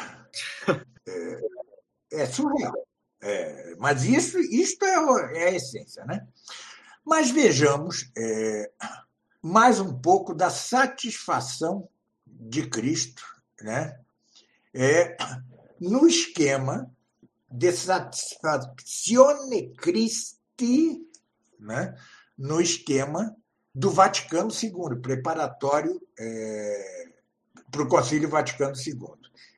[1.08, 2.74] É, é surreal.
[3.22, 6.26] É, mas isso, isto é, é, a essência, né?
[7.04, 8.70] Mas vejamos é,
[9.42, 11.88] mais um pouco da satisfação
[12.26, 13.22] de Cristo,
[13.60, 13.98] né?
[14.72, 15.16] É,
[15.80, 16.90] no esquema
[17.50, 21.06] de satisfazione Christi,
[21.58, 21.94] né?
[22.40, 23.36] No esquema
[23.74, 27.08] do Vaticano II, preparatório é,
[27.70, 28.96] para o Concílio Vaticano II.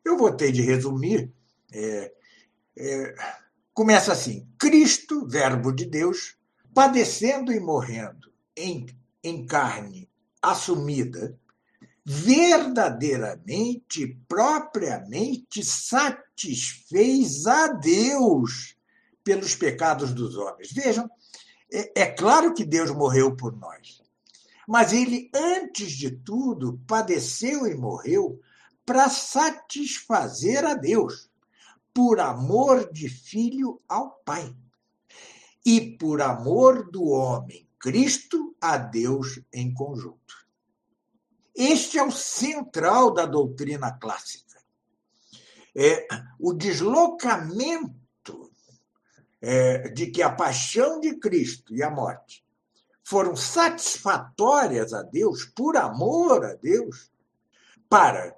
[0.04, 1.30] Eu vou ter de resumir.
[1.72, 2.12] É,
[2.76, 3.14] é,
[3.72, 6.36] começa assim: Cristo, Verbo de Deus,
[6.74, 8.86] padecendo e morrendo em,
[9.22, 10.10] em carne
[10.42, 11.38] assumida,
[12.04, 18.76] verdadeiramente, propriamente satisfez a Deus
[19.22, 20.72] pelos pecados dos homens.
[20.72, 21.08] Vejam,
[21.72, 24.02] é, é claro que Deus morreu por nós,
[24.68, 28.40] mas ele, antes de tudo, padeceu e morreu
[28.84, 31.30] para satisfazer a Deus,
[31.94, 34.54] por amor de filho ao Pai,
[35.64, 40.46] e por amor do homem, Cristo, a Deus em conjunto.
[41.54, 44.60] Este é o central da doutrina clássica.
[45.74, 46.06] É
[46.38, 48.01] o deslocamento
[49.42, 52.44] é, de que a paixão de Cristo e a morte
[53.02, 57.10] foram satisfatórias a Deus, por amor a Deus,
[57.88, 58.34] para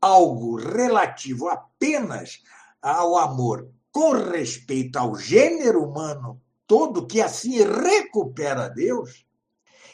[0.00, 2.42] algo relativo apenas
[2.80, 9.26] ao amor com respeito ao gênero humano todo, que assim recupera Deus,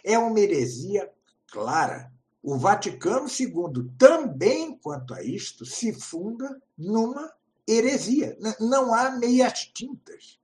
[0.05, 1.11] é uma heresia
[1.51, 2.13] clara.
[2.43, 7.33] O Vaticano II também, quanto a isto, se funda numa
[7.67, 8.37] heresia.
[8.61, 10.39] Não há meias tintas.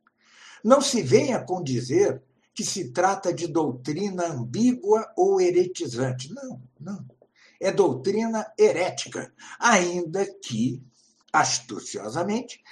[0.62, 2.22] Não se venha com dizer
[2.54, 6.32] que se trata de doutrina ambígua ou heretizante.
[6.32, 7.04] Não, não.
[7.60, 10.82] É doutrina herética, ainda que,
[11.32, 12.62] astuciosamente,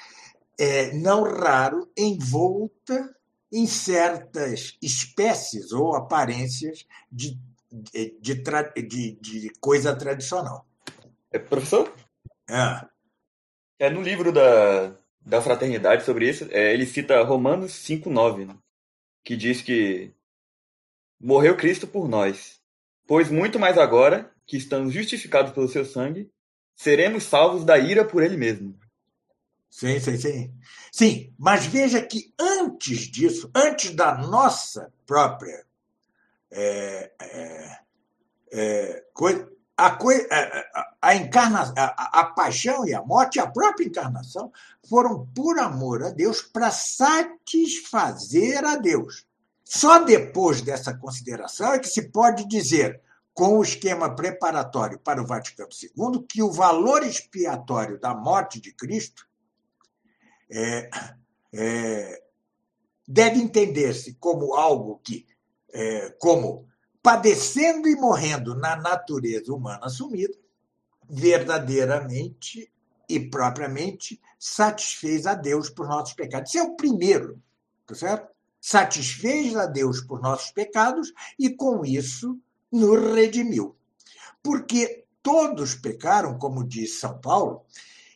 [0.58, 3.14] é, não raro, envolta
[3.52, 7.38] em certas espécies ou aparências de
[7.70, 10.66] de, de, de coisa tradicional.
[11.32, 11.92] É, professor?
[12.48, 12.86] É.
[13.80, 18.54] É no livro da, da fraternidade sobre isso, é, ele cita Romanos 5,9, né,
[19.24, 20.12] que diz que
[21.18, 22.60] morreu Cristo por nós,
[23.06, 26.30] pois muito mais agora, que estamos justificados pelo seu sangue,
[26.76, 28.78] seremos salvos da ira por ele mesmo.
[29.70, 30.54] Sim, sim, sim.
[30.92, 35.64] Sim, mas veja que antes disso, antes da nossa própria
[36.50, 37.78] é, é,
[38.52, 39.04] é,
[39.86, 44.52] a, a, a, encarna, a, a, paixão e a morte, a própria encarnação,
[44.88, 49.26] foram por amor a Deus para satisfazer a Deus.
[49.64, 53.00] Só depois dessa consideração é que se pode dizer,
[53.32, 58.72] com o esquema preparatório para o Vaticano II, que o valor expiatório da morte de
[58.74, 59.26] Cristo
[60.50, 60.90] é,
[61.52, 62.22] é,
[63.06, 65.26] deve entender-se como algo que
[65.72, 66.68] é, como
[67.02, 70.34] padecendo e morrendo na natureza humana assumida,
[71.08, 72.70] verdadeiramente
[73.08, 76.50] e propriamente satisfez a Deus por nossos pecados.
[76.50, 77.42] Esse é o primeiro,
[77.86, 78.28] tá certo?
[78.60, 82.38] Satisfez a Deus por nossos pecados e com isso
[82.70, 83.74] nos redimiu.
[84.42, 87.64] Porque todos pecaram, como diz São Paulo,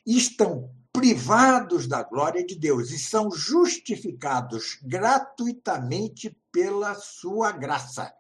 [0.07, 8.15] estão privados da glória de Deus e são justificados gratuitamente pela sua graça,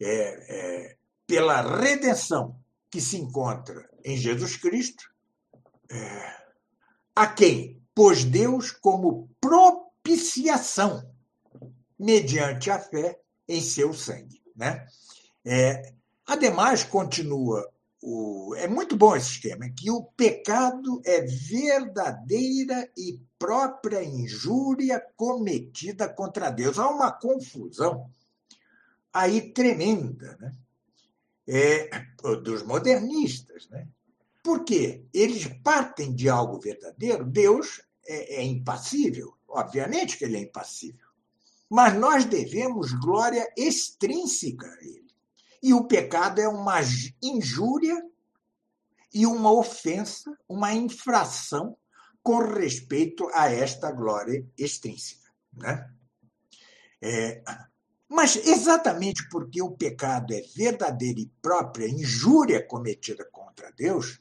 [0.00, 2.58] é, é, pela redenção
[2.90, 5.04] que se encontra em Jesus Cristo,
[5.90, 6.36] é,
[7.14, 11.08] a quem pôs Deus como propiciação
[11.98, 14.42] mediante a fé em seu sangue.
[14.54, 14.86] Né?
[15.44, 15.92] É,
[16.26, 17.68] ademais, continua
[18.06, 26.06] o, é muito bom esse esquema, que o pecado é verdadeira e própria injúria cometida
[26.06, 26.78] contra Deus.
[26.78, 28.06] Há uma confusão
[29.14, 30.52] aí tremenda né?
[31.46, 31.88] é,
[32.42, 33.68] dos modernistas.
[33.68, 33.86] Né?
[34.42, 41.06] Porque eles partem de algo verdadeiro, Deus é, é impassível, obviamente que ele é impassível.
[41.70, 45.14] Mas nós devemos glória extrínseca a ele.
[45.62, 46.80] E o pecado é uma
[47.22, 48.04] injúria
[49.12, 51.76] e uma ofensa, uma infração
[52.22, 55.30] com respeito a esta glória extrínseca.
[55.52, 55.90] Né?
[57.00, 57.42] É,
[58.08, 64.20] mas exatamente porque o pecado é verdadeira e própria injúria cometida contra Deus,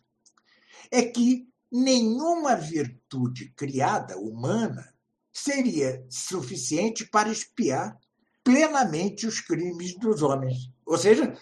[0.89, 4.93] é que nenhuma virtude criada humana
[5.31, 7.97] seria suficiente para espiar
[8.43, 10.71] plenamente os crimes dos homens.
[10.85, 11.33] Ou seja,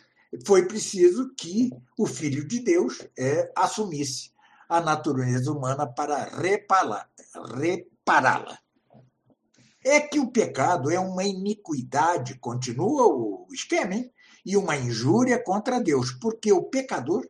[0.46, 4.32] foi preciso que o Filho de Deus é, assumisse
[4.70, 7.06] a natureza humana para repará-la.
[9.84, 14.12] É que o pecado é uma iniquidade, continua o esquema, hein?
[14.46, 17.28] e uma injúria contra Deus, porque o pecador,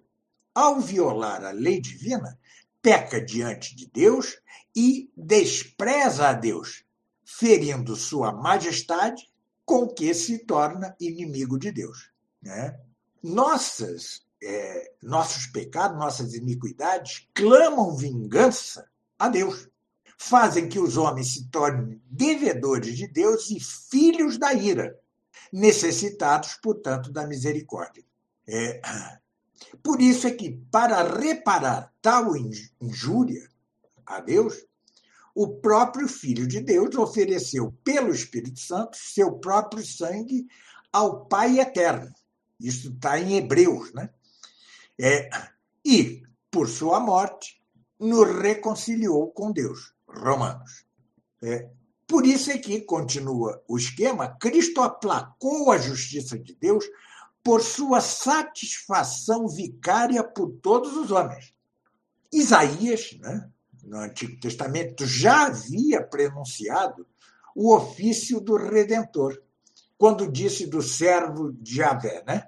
[0.54, 2.38] ao violar a lei divina,
[2.82, 4.40] peca diante de Deus
[4.76, 6.84] e despreza a Deus,
[7.24, 9.30] ferindo sua majestade
[9.66, 12.12] com que se torna inimigo de Deus.
[12.42, 12.78] Né?
[13.22, 19.70] Nossas, é, nossos pecados, nossas iniquidades clamam vingança a Deus.
[20.24, 24.96] Fazem que os homens se tornem devedores de Deus e filhos da ira,
[25.52, 28.06] necessitados, portanto, da misericórdia.
[28.48, 28.80] É,
[29.82, 33.50] por isso é que, para reparar tal injúria
[34.06, 34.64] a Deus,
[35.34, 40.46] o próprio Filho de Deus ofereceu pelo Espírito Santo seu próprio sangue
[40.94, 42.14] ao Pai eterno.
[42.60, 44.12] Isso está em Hebreus, né?
[45.00, 45.30] É,
[45.84, 47.60] e, por sua morte,
[48.00, 49.94] nos reconciliou com Deus.
[50.16, 50.86] Romanos.
[51.42, 51.70] É,
[52.08, 56.86] por isso é que, continua o esquema, Cristo aplacou a justiça de Deus
[57.44, 61.54] por sua satisfação vicária por todos os homens.
[62.32, 63.50] Isaías, né,
[63.84, 67.08] no Antigo Testamento, já havia pronunciado
[67.56, 69.42] o ofício do Redentor,
[69.98, 72.48] quando disse do servo de Javé, né?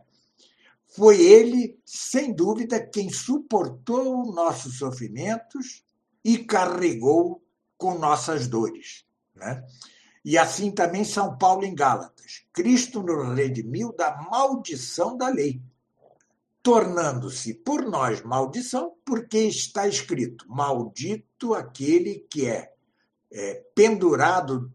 [0.96, 5.84] Foi ele, sem dúvida, quem suportou nossos sofrimentos
[6.24, 7.43] e carregou
[7.84, 9.06] com nossas dores.
[9.36, 9.62] Né?
[10.24, 12.46] E assim também São Paulo em Gálatas.
[12.54, 15.62] Cristo nos redimiu da maldição da lei,
[16.62, 22.72] tornando-se por nós maldição, porque está escrito: Maldito aquele que é,
[23.30, 24.72] é pendurado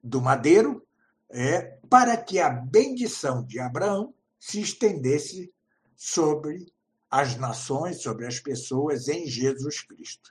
[0.00, 0.86] do madeiro,
[1.28, 5.52] é, para que a bendição de Abraão se estendesse
[5.96, 6.72] sobre
[7.10, 10.30] as nações, sobre as pessoas em Jesus Cristo.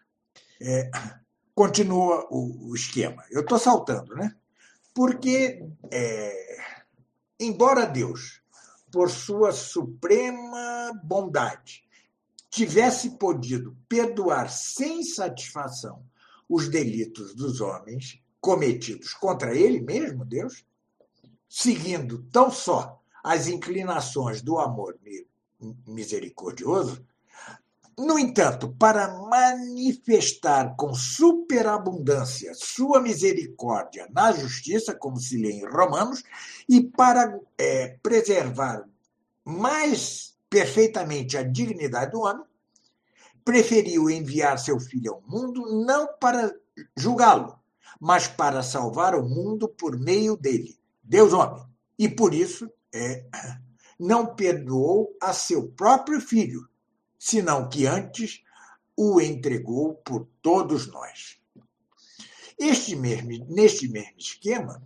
[0.61, 0.89] É,
[1.55, 3.23] continua o, o, esquema.
[3.31, 4.35] Eu estou saltando, né?
[4.93, 6.57] Porque, é,
[7.39, 8.41] embora Deus
[8.91, 11.83] por sua suprema bondade,
[12.49, 16.05] tivesse podido perdoar sem satisfação
[16.47, 20.63] os delitos dos homens cometidos contra ele mesmo, Deus,
[21.49, 24.97] seguindo tão só as inclinações do amor
[25.87, 27.03] misericordioso,
[27.97, 36.23] no entanto, para manifestar com superabundância sua misericórdia na justiça, como se lê em Romanos,
[36.67, 38.83] e para é, preservar
[39.45, 42.43] mais perfeitamente a dignidade do homem,
[43.45, 46.53] preferiu enviar seu filho ao mundo não para
[46.97, 47.57] julgá-lo,
[47.99, 51.63] mas para salvar o mundo por meio dele, Deus homem.
[51.97, 53.23] E por isso é,
[53.97, 56.67] não perdoou a seu próprio filho,
[57.25, 58.43] senão que antes
[58.95, 61.39] o entregou por todos nós.
[62.55, 64.79] Este mesmo, neste mesmo esquema,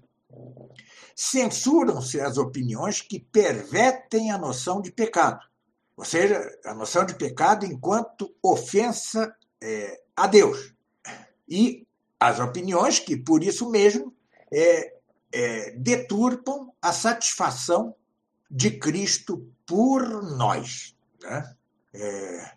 [1.13, 5.45] censuram-se as opiniões que pervertem a noção de pecado,
[5.97, 10.73] ou seja, a noção de pecado enquanto ofensa é, a Deus,
[11.45, 11.85] e
[12.17, 14.15] as opiniões que, por isso mesmo,
[14.49, 14.95] é,
[15.33, 17.93] é, deturpam a satisfação
[18.49, 20.95] de Cristo por nós.
[21.21, 21.55] Né?
[21.93, 22.51] É,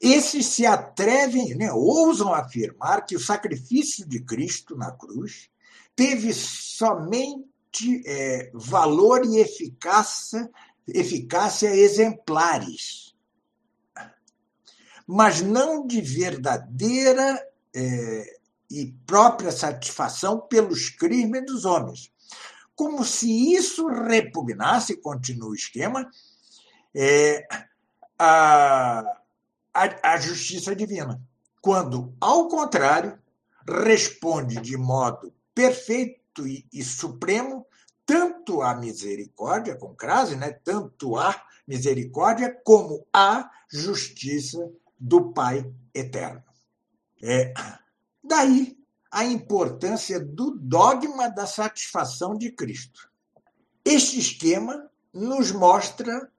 [0.00, 5.48] esses se atrevem, né, ousam afirmar que o sacrifício de Cristo na cruz
[5.94, 10.50] teve somente é, valor e eficácia,
[10.86, 13.14] eficácia exemplares,
[15.06, 17.42] mas não de verdadeira
[17.74, 18.36] é,
[18.70, 22.12] e própria satisfação pelos crimes dos homens.
[22.74, 26.10] Como se isso repugnasse, continua o esquema,
[26.94, 27.46] é,
[28.18, 29.00] a,
[29.72, 31.20] a, a justiça divina.
[31.60, 33.18] Quando, ao contrário,
[33.68, 37.66] responde de modo perfeito e, e supremo
[38.04, 40.52] tanto à misericórdia, com crase, né?
[40.52, 41.34] tanto à
[41.66, 46.42] misericórdia como à justiça do Pai eterno.
[47.20, 47.52] É,
[48.22, 48.78] daí
[49.10, 53.10] a importância do dogma da satisfação de Cristo.
[53.84, 56.30] Este esquema nos mostra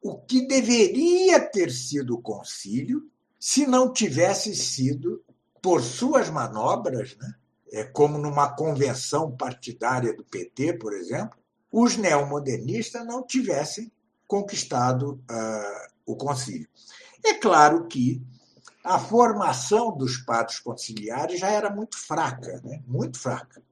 [0.00, 5.22] o que deveria ter sido o concílio se não tivesse sido,
[5.62, 7.34] por suas manobras, né,
[7.72, 11.38] é, como numa convenção partidária do PT, por exemplo,
[11.70, 13.92] os neomodernistas não tivessem
[14.26, 16.68] conquistado uh, o concílio.
[17.24, 18.22] É claro que
[18.82, 22.82] a formação dos padres conciliares já era muito fraca, né?
[22.86, 23.62] muito fraca.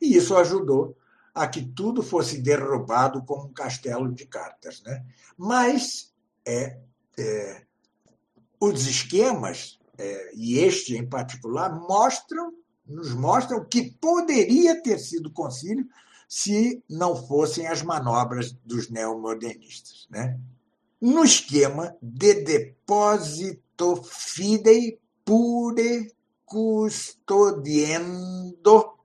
[0.00, 0.96] E isso ajudou
[1.34, 4.82] a que tudo fosse derrubado como um castelo de cartas.
[4.82, 5.04] Né?
[5.36, 6.12] Mas
[6.44, 6.78] é,
[7.18, 7.62] é
[8.60, 12.52] os esquemas, é, e este em particular, mostram,
[12.86, 15.88] nos mostram que poderia ter sido concílio
[16.28, 20.06] se não fossem as manobras dos neomodernistas.
[20.10, 20.38] Né?
[21.00, 26.12] No esquema de deposito fidei pure
[26.44, 28.99] custodiendo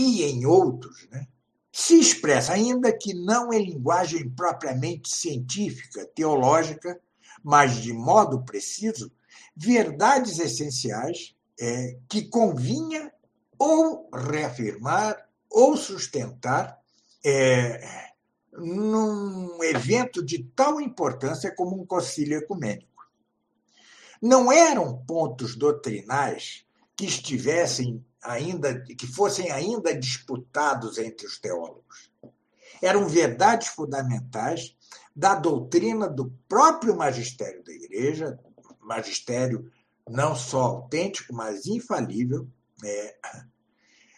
[0.00, 1.26] e em outros, né?
[1.72, 7.00] se expressa, ainda que não em linguagem propriamente científica, teológica,
[7.42, 9.12] mas de modo preciso,
[9.56, 13.12] verdades essenciais é, que convinha
[13.58, 15.16] ou reafirmar
[15.48, 16.78] ou sustentar
[17.24, 18.10] é,
[18.52, 22.88] num evento de tal importância como um concílio ecumênico.
[24.20, 26.64] Não eram pontos doutrinais
[26.96, 32.10] que estivessem ainda, que fossem ainda disputados entre os teólogos.
[32.82, 34.76] Eram verdades fundamentais
[35.14, 38.38] da doutrina do próprio magistério da Igreja,
[38.80, 39.70] magistério
[40.08, 42.48] não só autêntico, mas infalível.
[42.84, 43.16] É,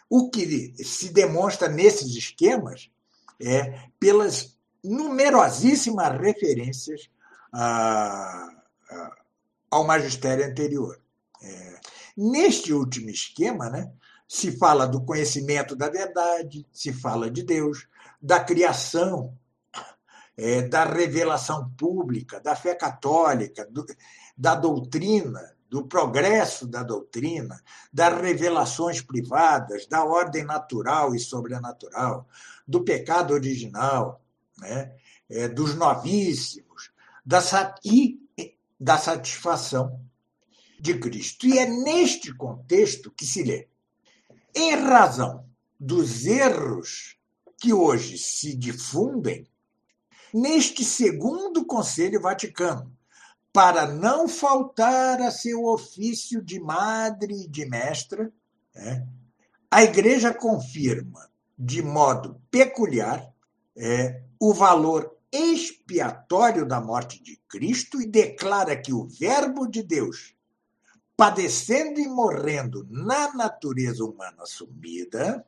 [0.08, 2.90] o que se demonstra nesses esquemas
[3.40, 7.10] é pelas numerosíssimas referências
[7.52, 8.48] a,
[8.90, 9.16] a,
[9.70, 11.00] ao magistério anterior.
[11.42, 11.80] É,
[12.16, 13.90] neste último esquema, né,
[14.28, 17.86] se fala do conhecimento da verdade, se fala de Deus,
[18.20, 19.36] da criação
[20.36, 23.84] é, da revelação pública, da fé católica, do,
[24.36, 32.28] da doutrina, do progresso da doutrina, das revelações privadas, da ordem natural e sobrenatural,
[32.66, 34.22] do pecado original,
[34.58, 34.94] né?
[35.30, 36.90] É, dos novíssimos,
[37.24, 37.40] da,
[37.82, 38.20] e
[38.78, 40.04] da satisfação
[40.82, 41.46] de Cristo.
[41.46, 43.68] E é neste contexto que se lê.
[44.52, 45.46] Em razão
[45.78, 47.16] dos erros
[47.56, 49.46] que hoje se difundem,
[50.34, 52.92] neste segundo Conselho Vaticano,
[53.52, 58.32] para não faltar a seu ofício de madre e de mestra,
[58.74, 59.06] né,
[59.70, 63.32] a Igreja confirma de modo peculiar
[63.76, 70.34] é, o valor expiatório da morte de Cristo e declara que o Verbo de Deus,
[71.16, 75.46] padecendo e morrendo na natureza humana assumida,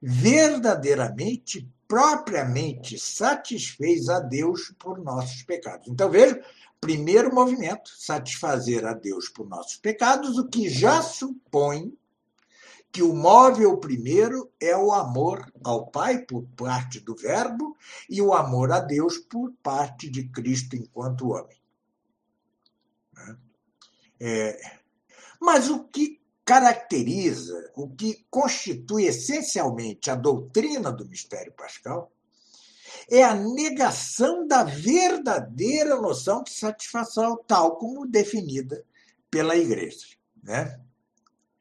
[0.00, 5.88] verdadeiramente propriamente satisfez a Deus por nossos pecados.
[5.88, 6.40] Então, veja,
[6.80, 11.92] primeiro movimento, satisfazer a Deus por nossos pecados, o que já supõe
[12.90, 17.76] que o móvel primeiro é o amor ao Pai por parte do Verbo
[18.08, 21.57] e o amor a Deus por parte de Cristo enquanto homem.
[24.20, 24.60] É,
[25.40, 32.10] mas o que caracteriza, o que constitui essencialmente a doutrina do mistério pascal,
[33.10, 38.84] é a negação da verdadeira noção de satisfação, tal como definida
[39.30, 40.06] pela Igreja.
[40.42, 40.80] Né?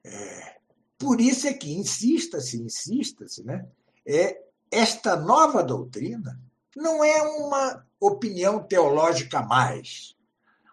[0.04, 0.58] É,
[0.98, 3.66] por isso é que insista-se, insista-se, né?
[4.06, 4.42] É,
[4.72, 6.40] esta nova doutrina
[6.76, 10.16] não é uma opinião teológica mais,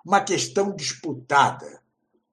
[0.04, 1.82] uma questão disputada,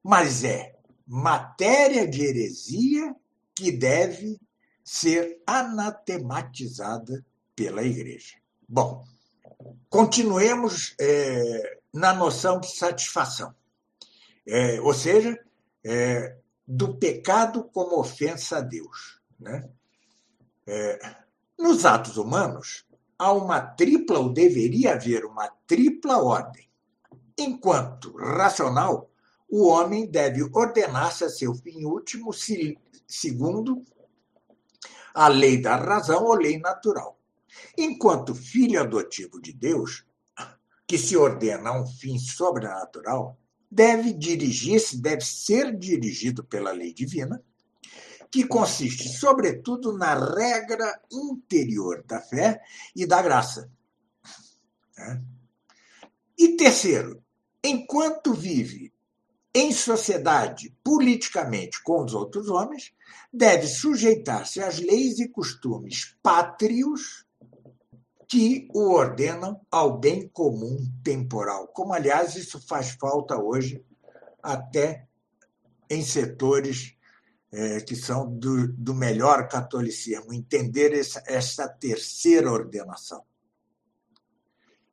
[0.03, 0.75] mas é
[1.07, 3.15] matéria de heresia
[3.55, 4.39] que deve
[4.83, 8.37] ser anatematizada pela Igreja.
[8.67, 9.05] Bom,
[9.89, 13.53] continuemos é, na noção de satisfação,
[14.47, 15.37] é, ou seja,
[15.83, 19.19] é, do pecado como ofensa a Deus.
[19.39, 19.69] Né?
[20.65, 21.15] É,
[21.57, 22.85] nos atos humanos,
[23.17, 26.70] há uma tripla, ou deveria haver uma tripla ordem.
[27.37, 29.09] Enquanto racional,
[29.49, 32.31] o homem deve ordenar-se a seu fim último,
[33.07, 33.83] segundo
[35.13, 37.19] a lei da razão ou lei natural.
[37.77, 40.05] Enquanto filho adotivo de Deus,
[40.87, 43.37] que se ordena a um fim sobrenatural,
[43.69, 47.41] deve dirigir-se, deve ser dirigido pela lei divina,
[48.29, 52.61] que consiste, sobretudo, na regra interior da fé
[52.95, 53.69] e da graça.
[54.97, 55.21] Né?
[56.41, 57.23] E terceiro,
[57.63, 58.91] enquanto vive
[59.53, 62.91] em sociedade politicamente com os outros homens,
[63.31, 67.27] deve sujeitar-se às leis e costumes pátrios
[68.27, 71.67] que o ordenam ao bem comum temporal.
[71.67, 73.85] Como, aliás, isso faz falta hoje
[74.41, 75.05] até
[75.91, 76.95] em setores
[77.51, 83.23] é, que são do, do, melhor catolicismo, entender essa, essa terceira ordenação.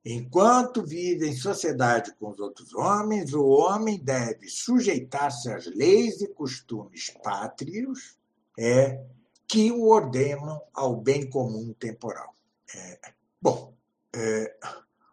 [0.04, 6.28] Enquanto vive em sociedade com os outros homens, o homem deve sujeitar-se às leis e
[6.28, 8.16] costumes pátrios
[8.58, 9.04] é,
[9.46, 12.34] que o ordenam ao bem comum temporal.
[12.74, 13.74] É, bom,
[14.14, 14.56] é,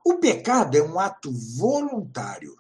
[0.06, 2.56] o pecado é um ato voluntário,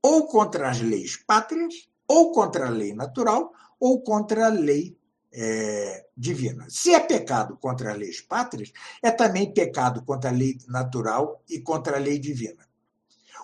[0.00, 4.96] ou contra as leis pátrias, ou contra a lei natural, ou contra a lei
[5.36, 6.66] é, divina.
[6.68, 8.72] Se é pecado contra as leis pátrias,
[9.02, 12.66] é também pecado contra a lei natural e contra a lei divina.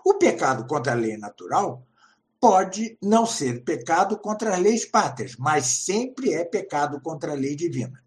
[0.05, 1.85] O pecado contra a lei natural
[2.41, 7.57] pode não ser pecado contra as leis pátrias, mas sempre é pecado contra a lei
[7.57, 8.03] divina.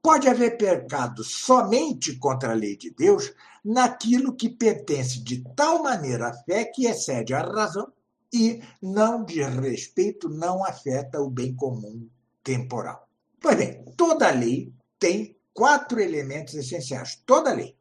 [0.00, 3.34] Pode haver pecado somente contra a lei de Deus
[3.64, 7.92] naquilo que pertence de tal maneira à fé que excede a razão
[8.32, 12.08] e não diz respeito, não afeta o bem comum
[12.46, 13.08] temporal.
[13.40, 17.20] Pois bem, toda lei tem quatro elementos essenciais.
[17.26, 17.76] Toda lei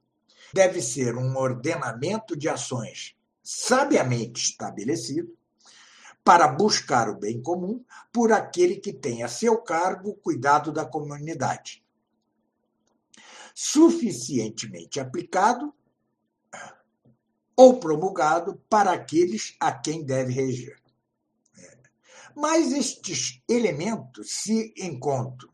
[0.51, 5.31] deve ser um ordenamento de ações sabiamente estabelecido
[6.23, 10.83] para buscar o bem comum por aquele que tem a seu cargo o cuidado da
[10.83, 11.85] comunidade.
[13.53, 15.71] Suficientemente aplicado
[17.55, 20.81] ou promulgado para aqueles a quem deve reger.
[22.35, 25.49] Mas estes elementos se encontram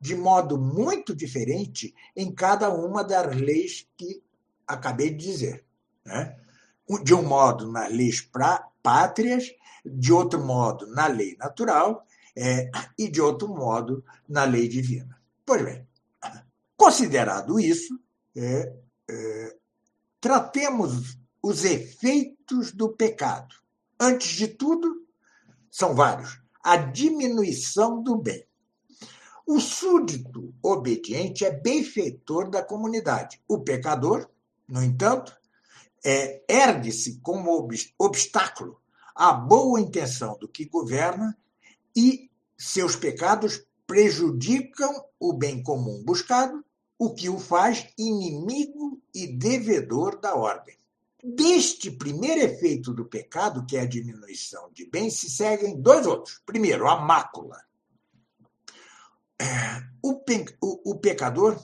[0.00, 4.22] de modo muito diferente em cada uma das leis que
[4.66, 5.64] acabei de dizer.
[6.04, 6.38] Né?
[7.02, 9.52] De um modo nas leis pra, pátrias,
[9.84, 12.06] de outro modo na lei natural
[12.36, 15.18] é, e de outro modo na lei divina.
[15.44, 15.86] Pois bem,
[16.76, 17.98] considerado isso,
[18.36, 18.72] é,
[19.10, 19.56] é,
[20.20, 23.54] tratemos os efeitos do pecado.
[23.98, 25.07] Antes de tudo,
[25.78, 26.40] são vários.
[26.62, 28.44] A diminuição do bem.
[29.46, 33.40] O súdito obediente é benfeitor da comunidade.
[33.46, 34.28] O pecador,
[34.68, 35.34] no entanto,
[36.04, 38.80] é, ergue-se como obstáculo
[39.14, 41.38] à boa intenção do que governa
[41.94, 46.64] e seus pecados prejudicam o bem comum buscado,
[46.98, 50.77] o que o faz inimigo e devedor da ordem.
[51.22, 56.40] Deste primeiro efeito do pecado, que é a diminuição de bens, se seguem dois outros.
[56.46, 57.60] Primeiro, a mácula.
[59.40, 59.46] É,
[60.02, 61.60] o, pe o, o pecador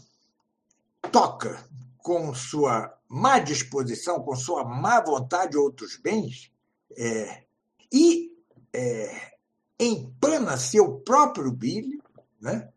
[1.12, 1.64] toca
[1.98, 6.52] com sua má disposição, com sua má vontade outros bens
[6.96, 7.44] é,
[7.92, 8.32] e
[8.72, 9.34] é,
[9.78, 12.02] empana seu próprio brilho
[12.40, 12.68] né,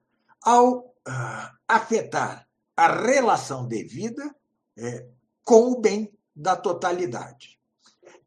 [0.42, 4.36] ao uh, afetar a relação devida
[4.78, 5.08] é,
[5.44, 7.60] com o bem da totalidade.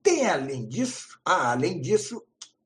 [0.03, 2.23] Tem, além disso, ah, além disso,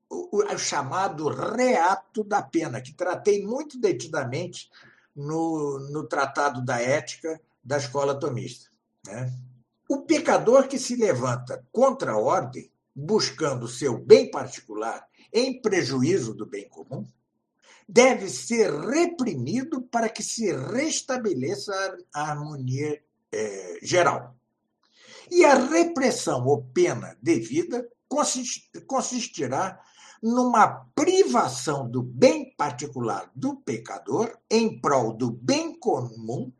[0.09, 4.71] o, o, chamado reato da pena, que tratei muito detidamente
[5.15, 8.71] no, no Tratado da Ética da Escola Tomista.
[9.05, 9.31] Né?
[9.87, 16.45] O pecador que se levanta contra a ordem, buscando seu bem particular em prejuízo do
[16.45, 17.05] bem comum,
[17.87, 21.73] deve ser reprimido para que se restabeleça
[22.13, 22.99] a harmonia
[23.31, 24.35] é, geral.
[25.31, 27.87] E a repressão ou pena devida
[28.87, 29.79] consistirá
[30.21, 36.51] numa privação do bem particular do pecador em prol do bem comum,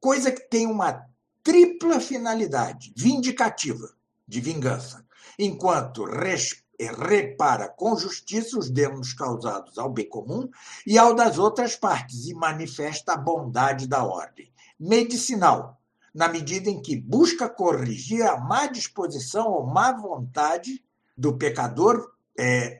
[0.00, 1.06] coisa que tem uma
[1.42, 3.90] tripla finalidade vindicativa,
[4.26, 5.04] de vingança,
[5.38, 10.48] enquanto repara com justiça os danos causados ao bem comum
[10.86, 14.50] e ao das outras partes e manifesta a bondade da ordem.
[14.78, 15.81] Medicinal,
[16.14, 20.84] na medida em que busca corrigir a má disposição ou má vontade
[21.16, 22.76] do pecador, é,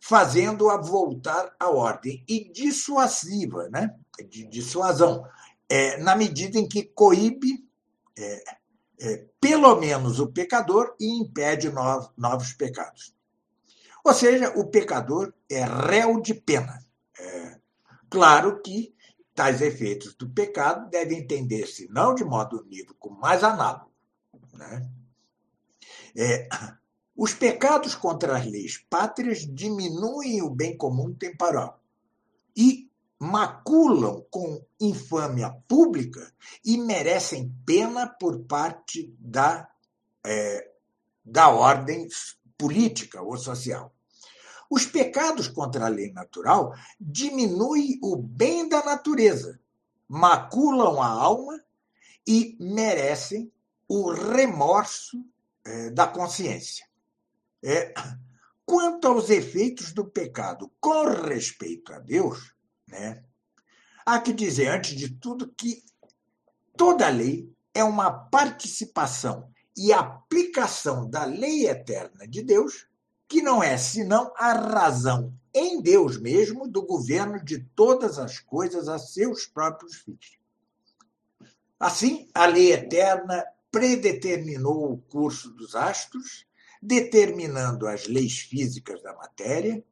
[0.00, 3.94] fazendo-a voltar à ordem, e dissuasiva, né?
[4.28, 5.24] de dissuasão,
[5.68, 7.64] é, na medida em que coíbe
[8.16, 8.42] é,
[9.00, 13.14] é, pelo menos o pecador e impede novos, novos pecados.
[14.04, 16.82] Ou seja, o pecador é réu de pena.
[17.18, 17.58] É,
[18.08, 18.94] claro que
[19.38, 23.92] tais efeitos do pecado devem entender-se não de modo unívoco, mas análogo.
[24.52, 24.90] Né?
[26.16, 26.48] É,
[27.16, 31.80] os pecados contra as leis pátrias diminuem o bem comum temporal
[32.56, 36.34] e maculam com infâmia pública
[36.64, 39.70] e merecem pena por parte da,
[40.26, 40.68] é,
[41.24, 42.08] da ordem
[42.56, 43.94] política ou social.
[44.70, 49.58] Os pecados contra a lei natural diminuem o bem da natureza,
[50.06, 51.58] maculam a alma
[52.26, 53.50] e merecem
[53.88, 55.24] o remorso
[55.64, 56.86] é, da consciência.
[57.62, 57.94] É,
[58.64, 62.54] quanto aos efeitos do pecado com respeito a Deus,
[62.86, 63.24] né,
[64.04, 65.82] há que dizer, antes de tudo, que
[66.76, 72.87] toda lei é uma participação e aplicação da lei eterna de Deus,
[73.28, 78.88] que não é senão a razão em Deus mesmo do governo de todas as coisas
[78.88, 80.38] a seus próprios filhos.
[81.78, 86.46] Assim, a lei eterna predeterminou o curso dos astros,
[86.80, 89.84] determinando as leis físicas da matéria,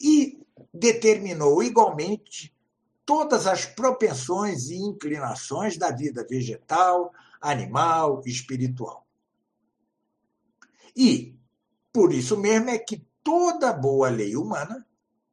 [0.00, 0.40] e
[0.72, 2.54] determinou igualmente
[3.04, 9.06] todas as propensões e inclinações da vida vegetal, animal e espiritual.
[10.94, 11.39] E,
[11.92, 14.86] por isso mesmo, é que toda boa lei humana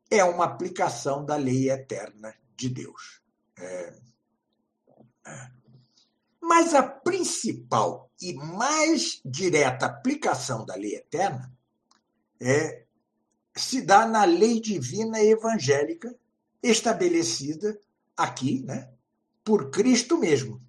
[0.09, 3.21] é uma aplicação da lei eterna de Deus.
[3.57, 3.93] É,
[5.25, 5.51] é.
[6.41, 11.51] Mas a principal e mais direta aplicação da lei eterna
[12.39, 12.85] é,
[13.55, 16.15] se dá na lei divina evangélica
[16.61, 17.79] estabelecida
[18.15, 18.89] aqui né,
[19.43, 20.61] por Cristo mesmo.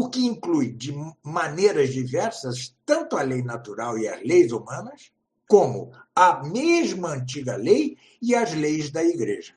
[0.00, 0.94] O que inclui de
[1.24, 5.10] maneiras diversas tanto a lei natural e as leis humanas,
[5.48, 9.54] como a mesma antiga lei e as leis da igreja.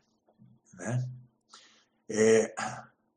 [0.74, 1.08] Né?
[2.10, 2.56] É,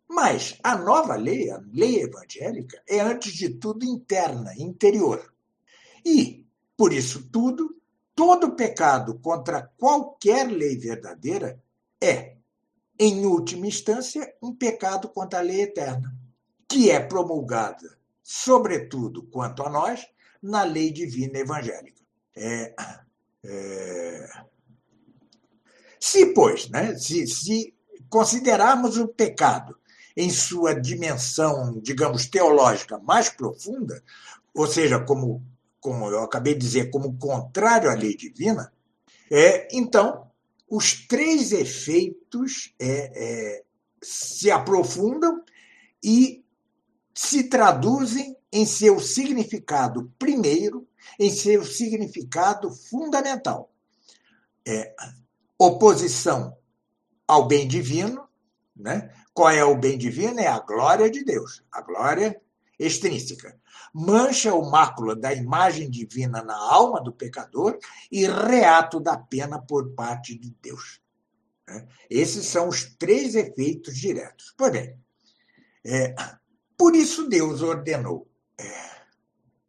[0.07, 5.33] mas a nova lei, a lei evangélica, é antes de tudo interna, interior.
[6.05, 6.47] E,
[6.77, 7.75] por isso tudo,
[8.15, 11.59] todo pecado contra qualquer lei verdadeira
[11.99, 12.37] é,
[12.99, 16.15] em última instância, um pecado contra a lei eterna,
[16.69, 20.07] que é promulgada, sobretudo quanto a nós,
[20.43, 22.03] na lei divina evangélica.
[22.37, 22.75] É,
[23.45, 24.29] é...
[25.99, 27.75] Se, pois, né, se, se
[28.09, 29.77] considerarmos o pecado
[30.17, 34.03] em sua dimensão, digamos, teológica mais profunda,
[34.55, 35.43] ou seja, como,
[35.81, 38.73] como eu acabei de dizer, como contrário à lei divina,
[39.31, 40.31] é, então
[40.69, 43.65] os três efeitos é, é,
[44.03, 45.43] se aprofundam
[46.03, 46.44] e
[47.15, 50.87] se traduzem em seu significado primeiro,
[51.19, 53.73] em seu significado fundamental.
[54.67, 54.95] É,
[55.59, 56.57] oposição
[57.27, 58.29] ao bem divino,
[58.75, 59.15] né?
[59.33, 60.41] Qual é o bem divino?
[60.41, 62.41] É a glória de Deus, a glória
[62.79, 63.59] extrínseca.
[63.93, 67.79] Mancha o mácula da imagem divina na alma do pecador
[68.11, 71.01] e reato da pena por parte de Deus.
[71.67, 71.87] Né?
[72.11, 74.53] Esses são os três efeitos diretos.
[74.57, 74.99] Pois bem,
[75.85, 76.15] é,
[76.77, 78.65] por isso Deus ordenou, é,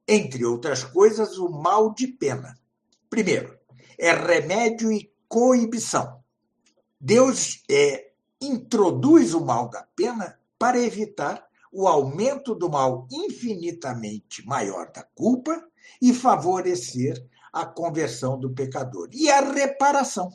[0.07, 2.57] entre outras coisas, o mal de pena.
[3.09, 3.57] Primeiro,
[3.97, 6.23] é remédio e coibição.
[6.99, 14.91] Deus é, introduz o mal da pena para evitar o aumento do mal infinitamente maior
[14.91, 15.61] da culpa
[16.01, 20.29] e favorecer a conversão do pecador e a reparação.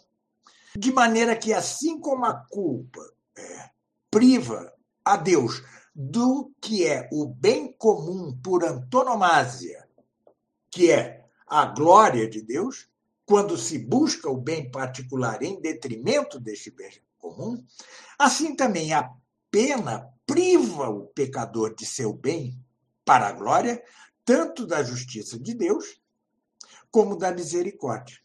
[0.77, 3.01] De maneira que, assim como a culpa
[3.37, 3.71] é,
[4.11, 4.73] priva
[5.05, 5.63] a Deus
[6.03, 9.87] do que é o bem comum por antonomasia,
[10.71, 12.89] que é a glória de Deus,
[13.27, 17.63] quando se busca o bem particular em detrimento deste bem comum,
[18.19, 19.13] assim também a
[19.51, 22.59] pena priva o pecador de seu bem
[23.05, 23.85] para a glória,
[24.25, 26.01] tanto da justiça de Deus
[26.91, 28.17] como da misericórdia.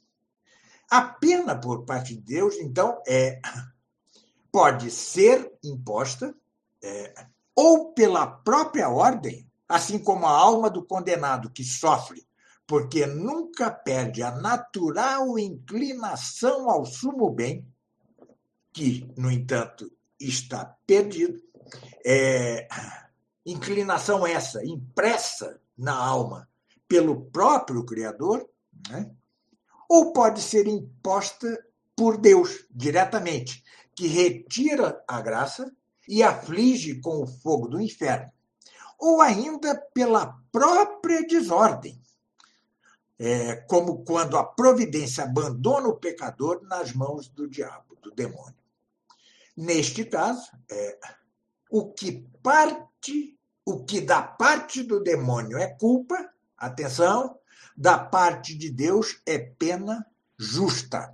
[0.90, 3.42] A pena por parte de Deus, então, é
[4.50, 6.34] pode ser imposta
[6.82, 12.28] é, ou pela própria ordem, assim como a alma do condenado que sofre,
[12.68, 17.66] porque nunca perde a natural inclinação ao sumo bem,
[18.74, 19.90] que, no entanto,
[20.20, 21.42] está perdido,
[22.06, 22.68] é,
[23.46, 26.50] inclinação essa impressa na alma
[26.88, 28.48] pelo próprio Criador,
[28.90, 29.12] né?
[29.88, 33.64] ou pode ser imposta por Deus diretamente,
[33.96, 35.72] que retira a graça
[36.08, 38.32] e aflige com o fogo do inferno.
[38.98, 42.02] ou ainda pela própria desordem,
[43.20, 48.56] é, como quando a providência abandona o pecador nas mãos do diabo, do demônio.
[49.56, 50.98] Neste caso, é,
[51.70, 57.38] o que parte, o que da parte do demônio é culpa, atenção,
[57.76, 60.06] da parte de Deus é pena
[60.38, 61.14] justa.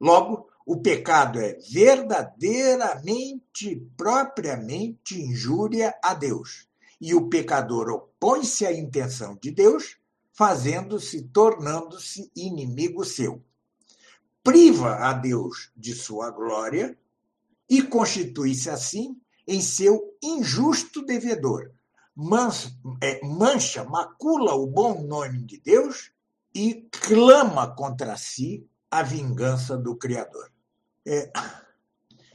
[0.00, 6.66] Logo, o pecado é verdadeiramente, propriamente injúria a Deus.
[7.00, 9.96] E o pecador opõe-se à intenção de Deus,
[10.32, 13.40] fazendo-se, tornando-se inimigo seu.
[14.42, 16.98] Priva a Deus de sua glória
[17.70, 21.70] e constitui-se assim em seu injusto devedor.
[23.00, 26.10] É, mancha, macula o bom nome de Deus
[26.52, 30.55] e clama contra si a vingança do Criador.
[31.06, 31.30] É...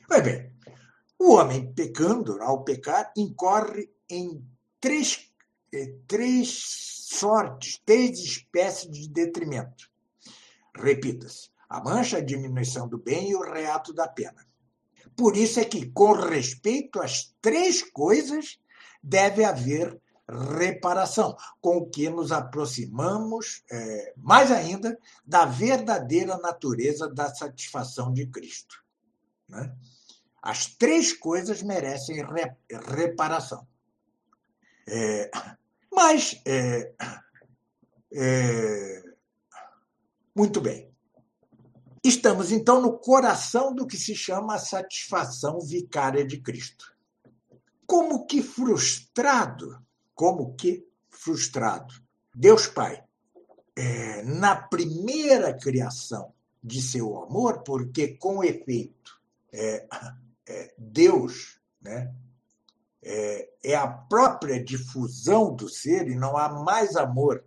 [0.08, 0.52] Bem,
[1.20, 4.44] o homem pecando, ao pecar, incorre em
[4.80, 5.30] três,
[5.74, 6.64] é, três
[7.12, 9.90] sortes, três espécies de detrimento.
[10.76, 14.48] Repita-se: a mancha, a diminuição do bem e o reato da pena.
[15.16, 18.58] Por isso é que, com respeito às três coisas,
[19.04, 20.00] deve haver
[20.32, 28.26] reparação, com o que nos aproximamos é, mais ainda da verdadeira natureza da satisfação de
[28.28, 28.82] Cristo.
[29.50, 29.76] Né?
[30.42, 32.56] As três coisas merecem re,
[32.96, 33.68] reparação.
[34.88, 35.30] É,
[35.94, 36.94] mas, é,
[38.14, 39.04] é,
[40.34, 40.90] muito bem.
[42.04, 46.92] Estamos, então, no coração do que se chama a satisfação vicária de Cristo.
[47.86, 49.80] Como que frustrado
[50.16, 51.94] como que frustrado.
[52.34, 53.04] Deus Pai,
[53.76, 56.34] é, na primeira criação
[56.64, 59.20] de seu amor, porque com efeito
[59.52, 59.88] é,
[60.48, 62.14] é, Deus né,
[63.02, 67.44] é, é, a própria difusão do ser e não há mais amor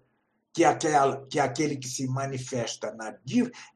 [0.53, 3.17] que, aquela, que aquele que se manifesta na,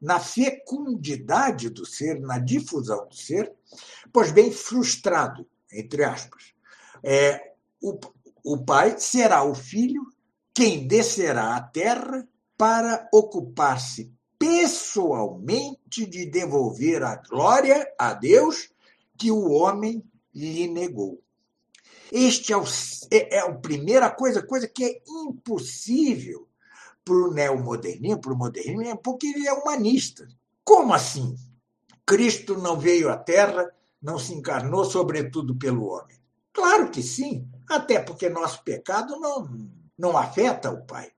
[0.01, 3.53] na fecundidade do ser, na difusão do ser,
[4.11, 6.53] pois bem, frustrado, entre aspas.
[7.03, 7.97] É, o,
[8.51, 10.01] o pai será o filho
[10.51, 12.27] quem descerá à terra
[12.57, 18.71] para ocupar-se pessoalmente de devolver a glória a Deus
[19.15, 21.21] que o homem lhe negou.
[22.11, 22.63] Este é, o,
[23.11, 26.47] é, é a primeira coisa, coisa que é impossível
[27.05, 30.27] para o neomodernismo, para o modernismo, porque ele é humanista.
[30.63, 31.35] Como assim?
[32.03, 33.69] Cristo não veio à Terra,
[34.01, 36.17] não se encarnou, sobretudo pelo homem.
[36.51, 39.47] Claro que sim, até porque nosso pecado não,
[39.97, 41.11] não afeta o Pai.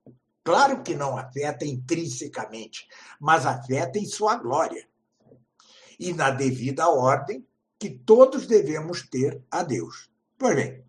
[0.44, 2.86] Claro que não afeta intrinsecamente,
[3.18, 4.86] mas afeta em sua glória.
[5.98, 7.46] E na devida ordem
[7.78, 10.10] que todos devemos ter a Deus.
[10.36, 10.84] Pois bem,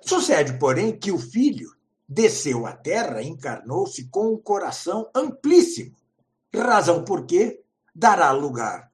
[0.00, 1.74] sucede, porém, que o Filho
[2.08, 5.96] desceu à terra, encarnou-se com um coração amplíssimo,
[6.54, 7.62] razão por que
[7.94, 8.92] dará lugar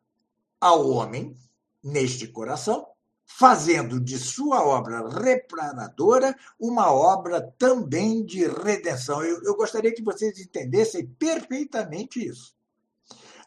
[0.61, 1.37] ao homem,
[1.83, 2.92] neste coração,
[3.39, 9.23] fazendo de sua obra reparadora uma obra também de redenção.
[9.23, 12.55] Eu, eu gostaria que vocês entendessem perfeitamente isso.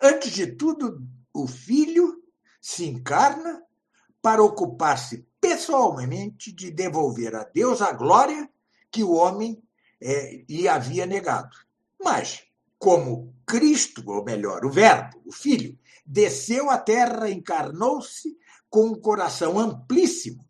[0.01, 1.01] Antes de tudo,
[1.33, 2.23] o Filho
[2.59, 3.63] se encarna
[4.21, 8.49] para ocupar-se pessoalmente de devolver a Deus a glória
[8.91, 9.61] que o homem
[10.01, 11.55] é, lhe havia negado.
[12.03, 12.43] Mas,
[12.79, 18.37] como Cristo, ou melhor, o Verbo, o Filho, desceu à terra, encarnou-se
[18.69, 20.45] com um coração amplíssimo,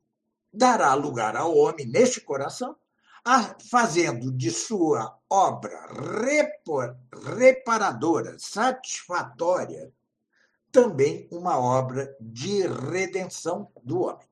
[0.52, 2.76] dará lugar ao homem neste coração,
[3.24, 5.88] a, fazendo de sua obra
[6.22, 6.96] repor,
[7.36, 9.92] reparadora, satisfatória,
[10.72, 14.28] também uma obra de redenção do homem.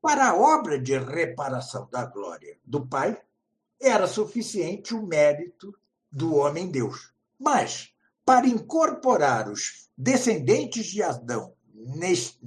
[0.00, 3.20] Para a obra de reparação da glória do Pai,
[3.80, 5.76] era suficiente o mérito
[6.10, 7.12] do homem-deus.
[7.38, 7.92] Mas,
[8.24, 12.38] para incorporar os descendentes de Adão neste,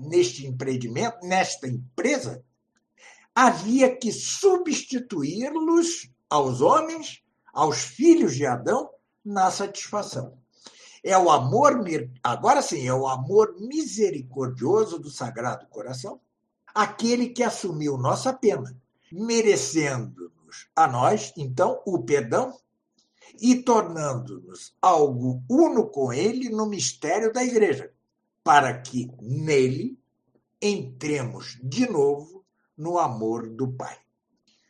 [0.00, 2.44] neste empreendimento, nesta empresa,
[3.34, 7.22] havia que substituí-los aos homens,
[7.52, 8.90] aos filhos de Adão,
[9.24, 10.36] na satisfação.
[11.02, 11.80] É o amor,
[12.22, 16.20] agora sim, é o amor misericordioso do Sagrado Coração,
[16.74, 18.76] aquele que assumiu nossa pena,
[19.10, 22.58] merecendo-nos a nós, então, o perdão
[23.40, 27.92] e tornando-nos algo uno com ele no mistério da igreja
[28.48, 30.00] para que nele
[30.58, 32.46] entremos de novo
[32.78, 33.94] no amor do Pai.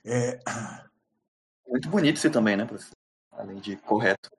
[0.04, 0.40] É...
[1.64, 2.96] Muito bonito isso também, né, professor?
[3.30, 4.32] Além de correto.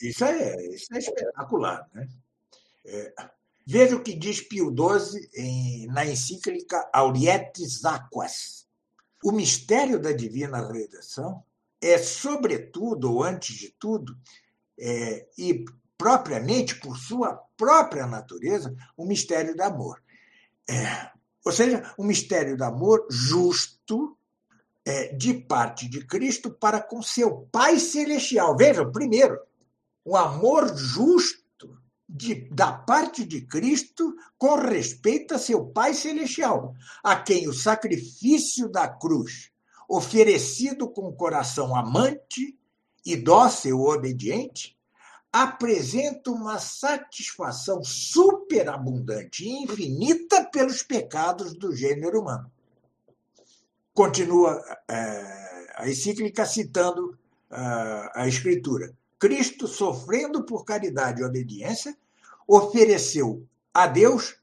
[0.00, 2.08] Isso é, isso é espetacular, né?
[2.86, 3.14] É...
[3.66, 8.66] Veja o que diz Pio XII na encíclica Aurietis Aquas.
[9.22, 11.44] O mistério da divina redenção
[11.82, 14.16] é, sobretudo, ou antes de tudo,
[14.78, 15.66] é, e
[16.04, 20.02] propriamente por sua própria natureza, um mistério do amor.
[20.68, 21.10] É,
[21.42, 24.14] ou seja, um mistério do amor justo
[24.84, 28.54] é, de parte de Cristo para com seu Pai Celestial.
[28.54, 29.40] Veja, primeiro,
[30.04, 31.74] um amor justo
[32.06, 38.68] de, da parte de Cristo com respeito a seu Pai Celestial, a quem o sacrifício
[38.68, 39.50] da cruz,
[39.88, 42.58] oferecido com coração amante
[43.06, 44.74] e dócil obediente,
[45.34, 52.48] apresenta uma satisfação superabundante e infinita pelos pecados do gênero humano.
[53.92, 57.18] Continua é, a encíclica citando
[57.50, 58.94] uh, a Escritura.
[59.18, 61.98] Cristo, sofrendo por caridade e obediência,
[62.46, 64.36] ofereceu a Deus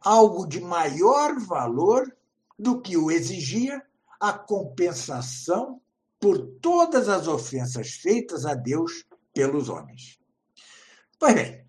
[0.00, 2.12] algo de maior valor
[2.58, 3.80] do que o exigia
[4.18, 5.80] a compensação
[6.18, 10.20] por todas as ofensas feitas a Deus pelos homens.
[11.22, 11.64] Pois bem,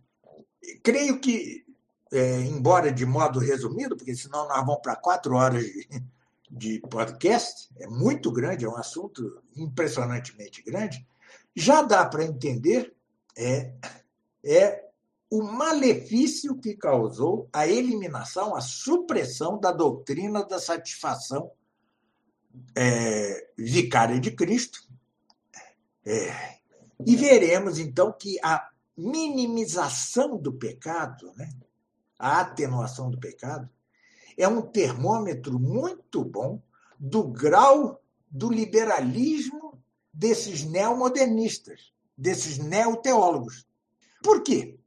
[0.82, 1.64] creio que,
[2.12, 6.04] é, embora de modo resumido, porque senão nós vamos para quatro horas de,
[6.50, 11.08] de podcast, é muito grande, é um assunto impressionantemente grande,
[11.56, 12.96] já dá para entender
[13.38, 13.72] é,
[14.44, 14.86] é
[15.30, 21.52] o malefício que causou a eliminação, a supressão da doutrina da satisfação
[22.76, 24.80] é, vicária de Cristo.
[26.04, 26.58] É,
[27.06, 31.50] e veremos, então, que a minimização do pecado, né,
[32.18, 33.70] a atenuação do pecado,
[34.38, 36.62] é um termômetro muito bom
[37.00, 43.68] do grau do liberalismo desses neomodernistas, desses neoteólogos.
[44.24, 44.80] Por quê?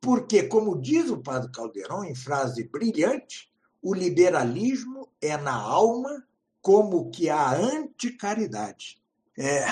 [0.00, 3.50] Porque, como diz o padre Caldeirão em frase brilhante,
[3.82, 6.24] o liberalismo é na alma
[6.60, 9.00] como que a anticaridade.
[9.38, 9.64] É,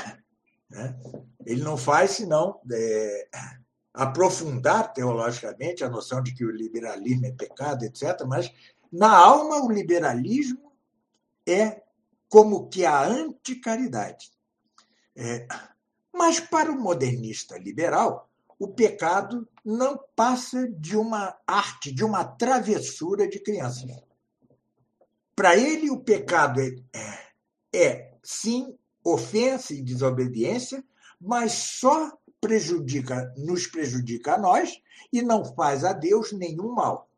[0.70, 0.98] né?
[1.44, 3.28] Ele não faz senão é,
[3.98, 8.48] aprofundar teologicamente a noção de que o liberalismo é pecado, etc., mas
[8.92, 10.72] na alma o liberalismo
[11.44, 11.82] é
[12.28, 14.30] como que a anticaridade.
[15.16, 15.48] É,
[16.12, 23.28] mas para o modernista liberal, o pecado não passa de uma arte, de uma travessura
[23.28, 24.00] de crianças.
[25.34, 27.26] Para ele, o pecado é, é,
[27.74, 30.84] é, sim, ofensa e desobediência,
[31.20, 34.81] mas só prejudica, nos prejudica a nós
[35.12, 37.09] e não faz a Deus nenhum mal.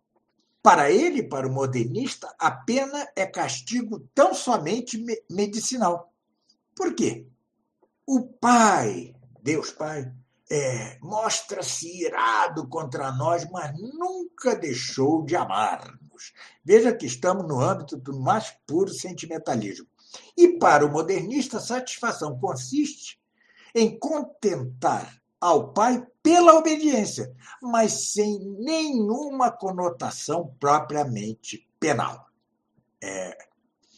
[0.63, 6.13] Para ele, para o modernista, a pena é castigo tão somente medicinal.
[6.75, 7.27] Por quê?
[8.07, 10.13] O Pai, Deus Pai,
[10.51, 16.33] é, mostra-se irado contra nós, mas nunca deixou de amar-nos.
[16.65, 19.87] Veja que estamos no âmbito do mais puro sentimentalismo.
[20.37, 23.20] E para o modernista, satisfação consiste
[23.75, 32.27] em contentar ao Pai pela obediência, mas sem nenhuma conotação propriamente penal.
[33.03, 33.39] É,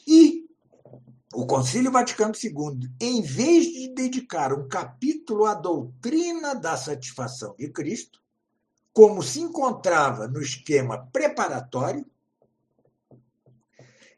[0.07, 0.47] e
[1.35, 7.69] o Concílio Vaticano II, em vez de dedicar um capítulo à doutrina da satisfação de
[7.69, 8.23] Cristo,
[8.93, 12.07] como se encontrava no esquema preparatório,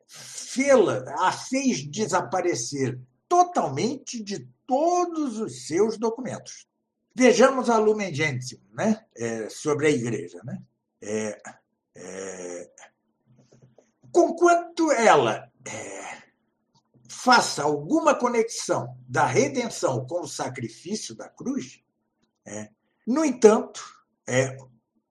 [0.06, 6.66] fê-la, a fez desaparecer totalmente de todos os seus documentos.
[7.14, 9.04] Vejamos a Lumen Gentium, né?
[9.16, 10.40] É, sobre a igreja.
[10.44, 10.62] Né?
[11.00, 11.42] É,
[11.94, 12.70] é,
[14.10, 16.22] conquanto ela é,
[17.08, 21.80] faça alguma conexão da redenção com o sacrifício da cruz,
[22.44, 22.70] é,
[23.06, 23.82] no entanto,
[24.26, 24.56] é,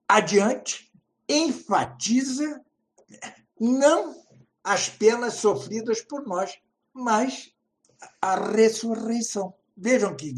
[0.06, 0.92] adiante,
[1.28, 2.62] enfatiza
[3.58, 4.14] não
[4.62, 6.58] as penas sofridas por nós,
[6.92, 7.53] mas
[8.20, 9.54] a ressurreição.
[9.76, 10.34] Vejam que,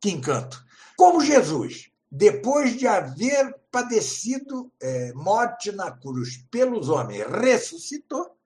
[0.00, 0.64] que encanto.
[0.96, 8.36] Como Jesus, depois de haver padecido é, morte na cruz pelos homens, ressuscitou,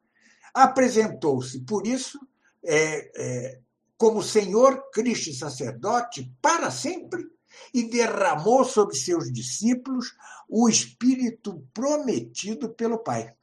[0.52, 2.18] apresentou-se, por isso,
[2.64, 3.60] é, é,
[3.96, 7.24] como Senhor Cristo sacerdote para sempre
[7.72, 10.16] e derramou sobre seus discípulos
[10.48, 13.34] o Espírito prometido pelo Pai.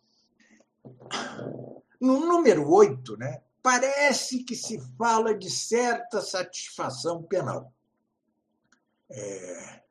[2.01, 7.73] No número 8, né, parece que se fala de certa satisfação penal.
[9.11, 9.81] É,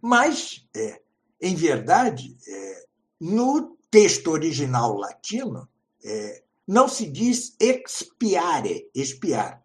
[0.00, 1.02] mas, é,
[1.40, 2.86] em verdade, é,
[3.20, 5.68] no texto original latino,
[6.04, 9.60] é, não se diz expiare, expiar,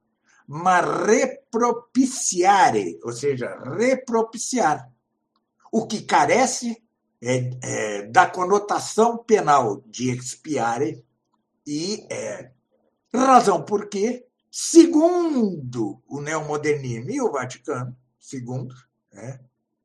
[0.48, 4.91] mas repropiciare, ou seja, repropiciar.
[5.72, 6.81] O que carece
[7.22, 11.06] é, é, da conotação penal de expiare
[11.65, 12.07] e
[13.19, 18.73] razão porque, segundo o neomodernismo e o Vaticano, segundo,
[19.11, 19.40] né,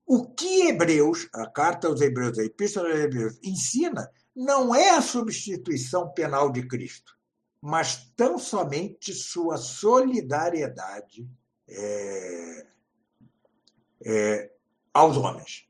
[0.06, 5.02] o que Hebreus, a carta aos Hebreus, a Epístola aos Hebreus, ensina não é a
[5.02, 7.18] substituição penal de Cristo,
[7.60, 11.28] mas tão somente sua solidariedade
[11.68, 12.66] é,
[14.06, 14.50] é,
[14.94, 15.66] aos homens.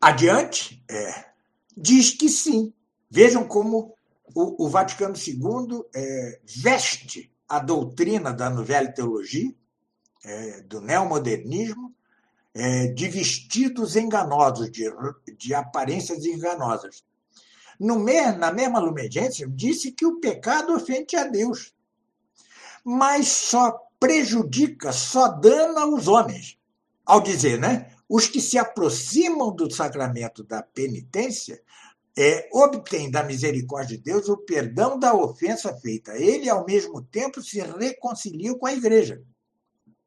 [0.00, 1.30] Adiante, é,
[1.76, 2.72] diz que sim.
[3.10, 3.95] Vejam como
[4.36, 9.54] o, o Vaticano II é, veste a doutrina da Nouvelle Teologia,
[10.22, 11.94] é, do neomodernismo,
[12.52, 14.84] é, de vestidos enganosos, de,
[15.38, 17.02] de aparências enganosas.
[17.80, 17.98] No,
[18.38, 21.72] na mesma Lumen Gentium, disse que o pecado ofende a Deus,
[22.84, 26.58] mas só prejudica, só dana os homens.
[27.06, 27.90] Ao dizer, né?
[28.06, 31.62] Os que se aproximam do sacramento da penitência
[32.18, 36.16] é, obtêm da misericórdia de Deus o perdão da ofensa feita.
[36.16, 39.22] Ele, ao mesmo tempo, se reconcilia com a igreja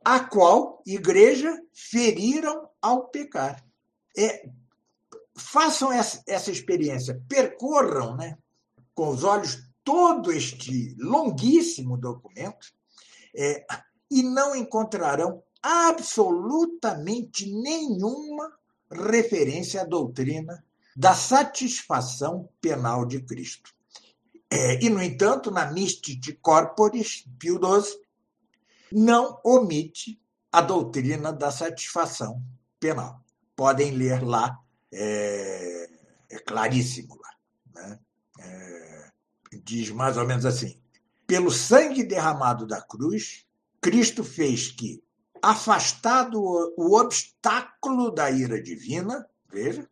[0.04, 3.64] a qual igreja feriram ao pecar.
[4.18, 4.50] É,
[5.36, 8.38] façam essa, essa experiência, percorram né,
[8.94, 12.68] com os olhos todo este longuíssimo documento
[13.36, 13.66] é,
[14.10, 18.52] e não encontrarão absolutamente nenhuma
[18.90, 20.64] referência à doutrina
[21.00, 23.74] da satisfação penal de Cristo.
[24.52, 27.98] É, e, no entanto, na Mystic Corporis, Pio XII
[28.92, 30.22] não omite
[30.52, 32.44] a doutrina da satisfação
[32.82, 33.24] penal.
[33.56, 34.60] Podem ler lá,
[34.92, 35.90] é,
[36.32, 37.30] é claríssimo lá.
[37.76, 38.00] Né?
[38.42, 39.12] É,
[39.64, 40.82] diz mais ou menos assim:
[41.26, 43.46] pelo sangue derramado da cruz,
[43.80, 45.02] Cristo fez que,
[45.42, 46.42] afastado
[46.76, 49.90] o obstáculo da ira divina, veja,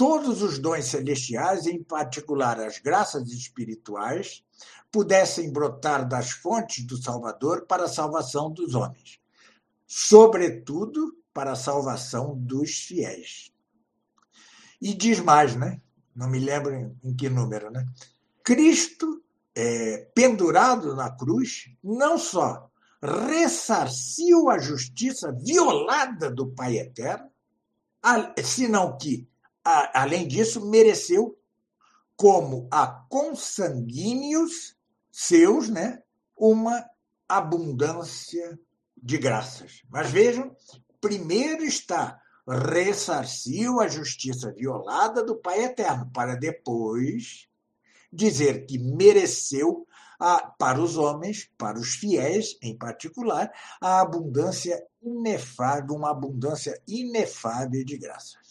[0.00, 4.42] todos os dons celestiais, em particular as graças espirituais,
[4.90, 9.20] pudessem brotar das fontes do Salvador para a salvação dos homens,
[9.86, 13.52] sobretudo para a salvação dos fiéis.
[14.80, 15.82] E diz mais, né?
[16.16, 17.86] Não me lembro em que número, né?
[18.42, 19.22] Cristo,
[19.54, 22.70] é, pendurado na cruz, não só
[23.02, 27.30] ressarciu a justiça violada do Pai Eterno,
[28.42, 29.28] senão que,
[29.64, 31.38] além disso, mereceu,
[32.16, 34.76] como a consanguíneos,
[35.10, 36.02] seus, né,
[36.36, 36.84] uma
[37.28, 38.58] abundância
[38.96, 39.82] de graças.
[39.90, 40.54] Mas vejam,
[41.00, 42.20] primeiro está
[42.50, 47.48] ressarciu a justiça violada do Pai Eterno, para depois
[48.12, 49.86] dizer que mereceu
[50.18, 53.50] a, para os homens, para os fiéis em particular,
[53.80, 58.49] a abundância inefável, uma abundância inefável de graças.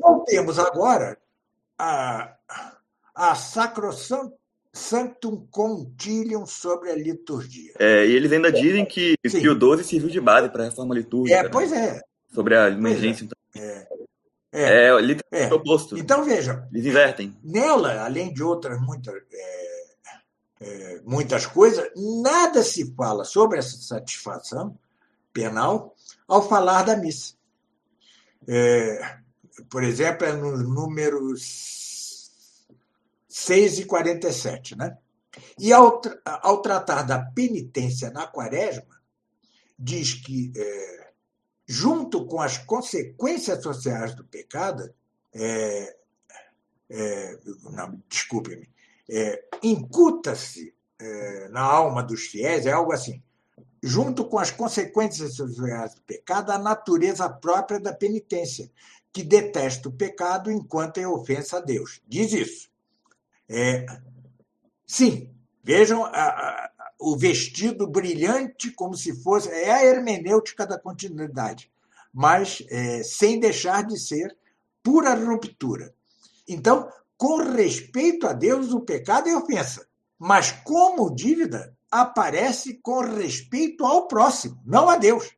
[0.00, 1.18] Voltemos agora
[1.78, 2.36] a,
[3.14, 4.40] a sacrosanto
[4.72, 7.72] Sanctum Concilium sobre a liturgia.
[7.78, 9.40] É, e eles ainda dizem que Sim.
[9.40, 11.40] Pio XII serviu de base para a reforma litúrgica.
[11.40, 11.94] É, pois é.
[11.94, 12.00] Né?
[12.32, 13.28] Sobre a emergência.
[13.56, 13.88] É.
[14.52, 15.54] É, é, é literalmente é.
[15.54, 15.98] oposto.
[15.98, 16.64] Então, vejam.
[16.72, 17.36] Eles invertem.
[17.42, 19.84] Nela, além de outras muitas, é,
[20.60, 24.76] é, muitas coisas, nada se fala sobre essa satisfação
[25.32, 25.94] penal
[26.28, 27.34] ao falar da missa.
[28.46, 29.18] É,
[29.68, 31.34] por exemplo, é no número
[33.28, 34.96] 6 e 47, né?
[35.58, 39.00] E ao, ao tratar da penitência na quaresma,
[39.78, 41.12] diz que, é,
[41.66, 44.92] junto com as consequências sociais do pecado,
[45.32, 45.96] é,
[46.90, 47.38] é,
[48.08, 48.68] desculpe-me,
[49.08, 53.22] é, incuta-se é, na alma dos fiéis, é algo assim,
[53.82, 58.70] junto com as consequências sociais do pecado, a natureza própria da penitência,
[59.12, 62.00] que detesta o pecado enquanto é ofensa a Deus.
[62.06, 62.70] Diz isso.
[63.48, 63.84] É,
[64.86, 65.30] sim,
[65.62, 69.48] vejam a, a, o vestido brilhante como se fosse.
[69.48, 71.70] É a hermenêutica da continuidade,
[72.12, 74.36] mas é, sem deixar de ser
[74.82, 75.92] pura ruptura.
[76.48, 79.86] Então, com respeito a Deus, o pecado é ofensa,
[80.18, 85.30] mas como dívida, aparece com respeito ao próximo, não a Deus,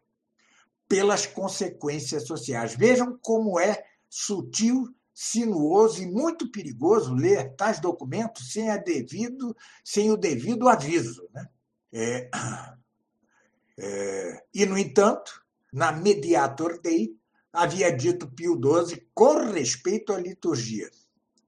[0.92, 2.76] pelas consequências sociais.
[2.76, 10.18] Vejam como é sutil sinuoso e muito perigoso ler tais documentos sem, devido, sem o
[10.18, 11.26] devido aviso.
[11.32, 11.48] Né?
[11.94, 12.30] É,
[13.80, 15.42] é, e, no entanto,
[15.72, 17.16] na Mediator Dei,
[17.50, 20.90] havia dito Pio XII, com respeito à liturgia,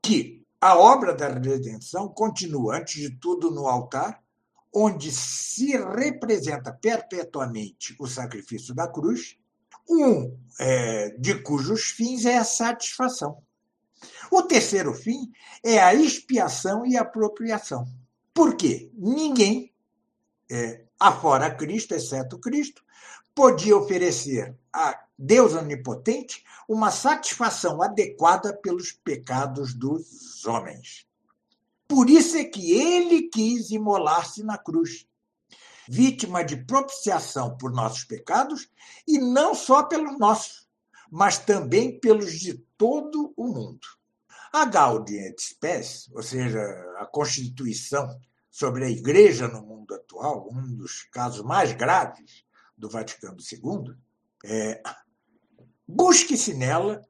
[0.00, 4.23] que a obra da redenção continua, antes de tudo, no altar,
[4.74, 9.38] onde se representa perpetuamente o sacrifício da cruz,
[9.88, 13.42] um é, de cujos fins é a satisfação
[14.30, 15.30] O terceiro fim
[15.62, 17.86] é a expiação e apropriação.
[18.32, 18.90] Por quê?
[18.94, 19.72] Ninguém,
[20.51, 22.82] é, afora Cristo, exceto Cristo,
[23.34, 31.06] podia oferecer a Deus onipotente uma satisfação adequada pelos pecados dos homens.
[31.86, 35.06] Por isso é que ele quis imolar-se na cruz,
[35.89, 38.69] vítima de propiciação por nossos pecados,
[39.06, 40.66] e não só pelos nossos,
[41.11, 43.86] mas também pelos de todo o mundo.
[44.52, 46.61] A Gaudium et Spes, ou seja,
[46.98, 48.19] a Constituição
[48.51, 52.44] sobre a Igreja no mundo atual, um dos casos mais graves
[52.77, 53.97] do Vaticano II,
[54.44, 54.81] é,
[55.86, 57.02] busque-se nela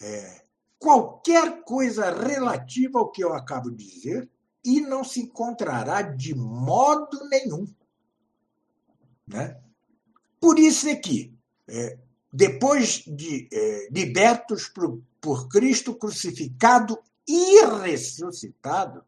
[0.00, 0.45] é,
[0.78, 4.28] qualquer coisa relativa ao que eu acabo de dizer
[4.64, 7.66] e não se encontrará de modo nenhum.
[9.26, 9.60] Né?
[10.40, 11.32] Por isso é que,
[11.68, 11.98] é,
[12.32, 19.04] depois de é, libertos por, por Cristo crucificado e ressuscitado,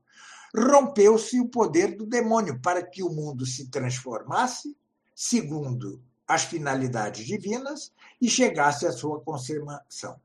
[0.54, 4.76] rompeu-se o poder do demônio para que o mundo se transformasse
[5.14, 10.20] segundo as finalidades divinas e chegasse à sua consumação.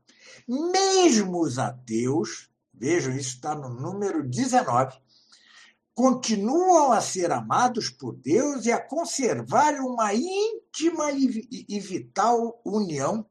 [0.46, 4.96] Mesmo os ateus, vejam, isso está no número 19,
[5.94, 13.24] continuam a ser amados por Deus e a conservar uma íntima e vital união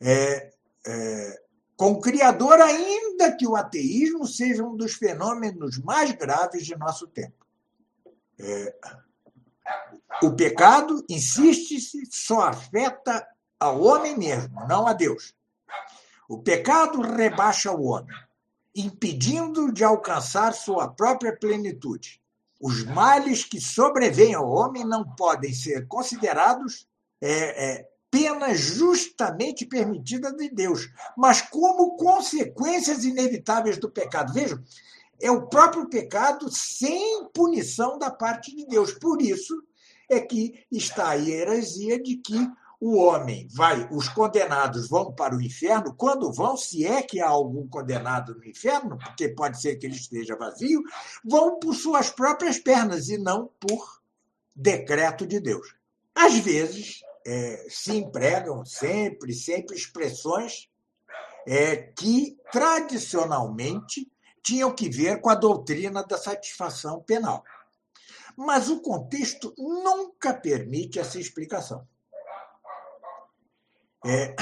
[0.00, 0.52] é,
[0.84, 1.42] é,
[1.76, 7.06] com o Criador, ainda que o ateísmo seja um dos fenômenos mais graves de nosso
[7.06, 7.46] tempo.
[8.38, 8.74] É,
[10.22, 13.26] o pecado, insiste-se, só afeta
[13.58, 15.34] ao homem mesmo, não a Deus.
[16.28, 18.16] O pecado rebaixa o homem,
[18.74, 22.20] impedindo de alcançar sua própria plenitude.
[22.60, 26.86] Os males que sobrevêm ao homem não podem ser considerados
[27.20, 34.32] é, é, penas justamente permitidas de Deus, mas como consequências inevitáveis do pecado.
[34.32, 34.62] Vejam,
[35.20, 38.92] é o próprio pecado sem punição da parte de Deus.
[38.92, 39.62] Por isso,
[40.10, 42.36] é que está a heresia de que
[42.84, 47.28] o homem vai, os condenados vão para o inferno, quando vão, se é que há
[47.28, 50.82] algum condenado no inferno, porque pode ser que ele esteja vazio,
[51.24, 54.02] vão por suas próprias pernas e não por
[54.52, 55.76] decreto de Deus.
[56.12, 60.68] Às vezes é, se empregam sempre, sempre expressões
[61.46, 64.10] é, que tradicionalmente
[64.42, 67.44] tinham que ver com a doutrina da satisfação penal.
[68.36, 71.86] Mas o contexto nunca permite essa explicação.
[74.04, 74.34] É,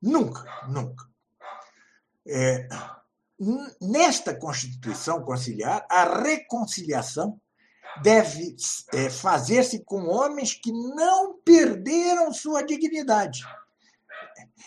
[0.00, 1.06] nunca, nunca.
[2.26, 2.68] É,
[3.80, 7.40] nesta Constituição conciliar, a reconciliação
[8.02, 8.56] deve
[8.92, 13.44] é, fazer-se com homens que não perderam sua dignidade.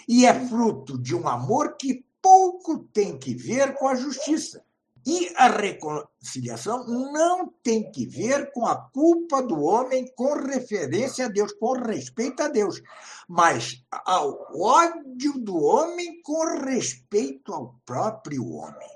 [0.08, 4.65] E é fruto de um amor que pouco tem que ver com a justiça.
[5.06, 11.30] E a reconciliação não tem que ver com a culpa do homem com referência a
[11.30, 12.82] Deus, com respeito a Deus,
[13.28, 18.90] mas ao ódio do homem com respeito ao próprio homem.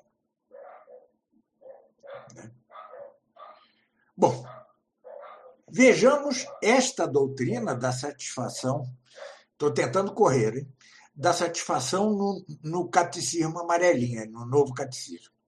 [2.35, 2.51] Né?
[4.17, 4.43] Bom,
[5.69, 8.91] vejamos esta doutrina da satisfação.
[9.51, 10.73] Estou tentando correr, hein?
[11.13, 15.38] Da satisfação no, no catecismo amarelinha, no novo catecismo.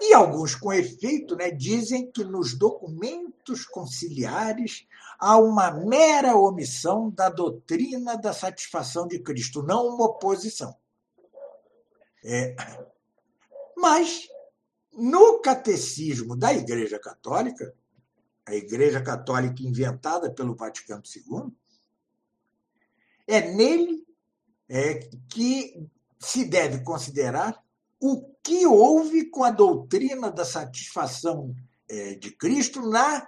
[0.00, 4.86] E alguns, com efeito, né, dizem que nos documentos conciliares
[5.18, 10.74] há uma mera omissão da doutrina da satisfação de Cristo, não uma oposição.
[12.24, 12.56] É,
[13.76, 14.26] mas,
[14.92, 17.74] no catecismo da Igreja Católica,
[18.46, 21.52] a Igreja Católica inventada pelo Vaticano II,
[23.26, 24.06] é nele
[24.66, 24.94] é,
[25.28, 25.86] que
[26.18, 27.62] se deve considerar
[28.00, 31.54] o que houve com a doutrina da satisfação
[31.88, 33.26] é, de Cristo na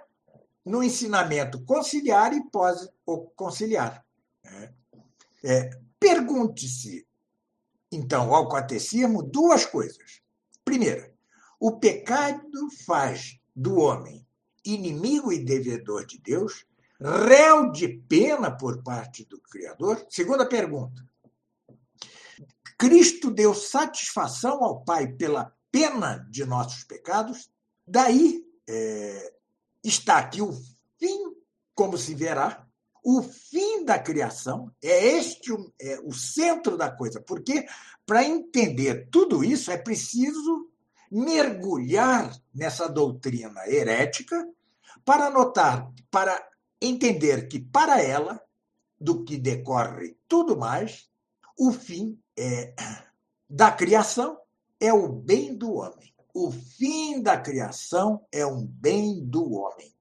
[0.65, 4.03] no ensinamento conciliar e pós-conciliar.
[4.45, 4.73] Né?
[5.43, 5.69] É,
[6.03, 7.07] Pergunte-se,
[7.89, 10.21] então, ao catecismo duas coisas.
[10.65, 11.13] Primeira,
[11.57, 14.27] o pecado faz do homem
[14.65, 16.65] inimigo e devedor de Deus,
[16.99, 20.05] réu de pena por parte do Criador?
[20.09, 21.01] Segunda pergunta,
[22.83, 27.49] Cristo deu satisfação ao Pai pela pena de nossos pecados,
[27.87, 29.33] daí é,
[29.81, 30.51] está aqui o
[30.99, 31.33] fim,
[31.73, 32.67] como se verá,
[33.01, 35.49] o fim da criação, é este
[35.79, 37.65] é, o centro da coisa, porque
[38.05, 40.69] para entender tudo isso é preciso
[41.09, 44.45] mergulhar nessa doutrina herética
[45.05, 46.37] para notar, para
[46.81, 48.43] entender que para ela,
[48.99, 51.09] do que decorre tudo mais,
[51.57, 52.73] o fim é,
[53.49, 54.39] da criação
[54.79, 56.13] é o bem do homem.
[56.33, 59.93] O fim da criação é um bem do homem.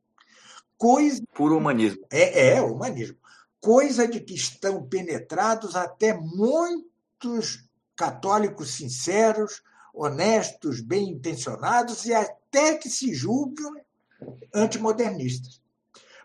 [0.79, 1.23] Coisa.
[1.35, 2.05] Puro humanismo.
[2.11, 3.19] É, é humanismo.
[3.61, 7.65] Coisa de que estão penetrados até muitos
[7.95, 9.63] católicos sinceros,
[9.95, 13.77] honestos, bem intencionados e até que se julgam
[14.53, 15.61] antimodernistas.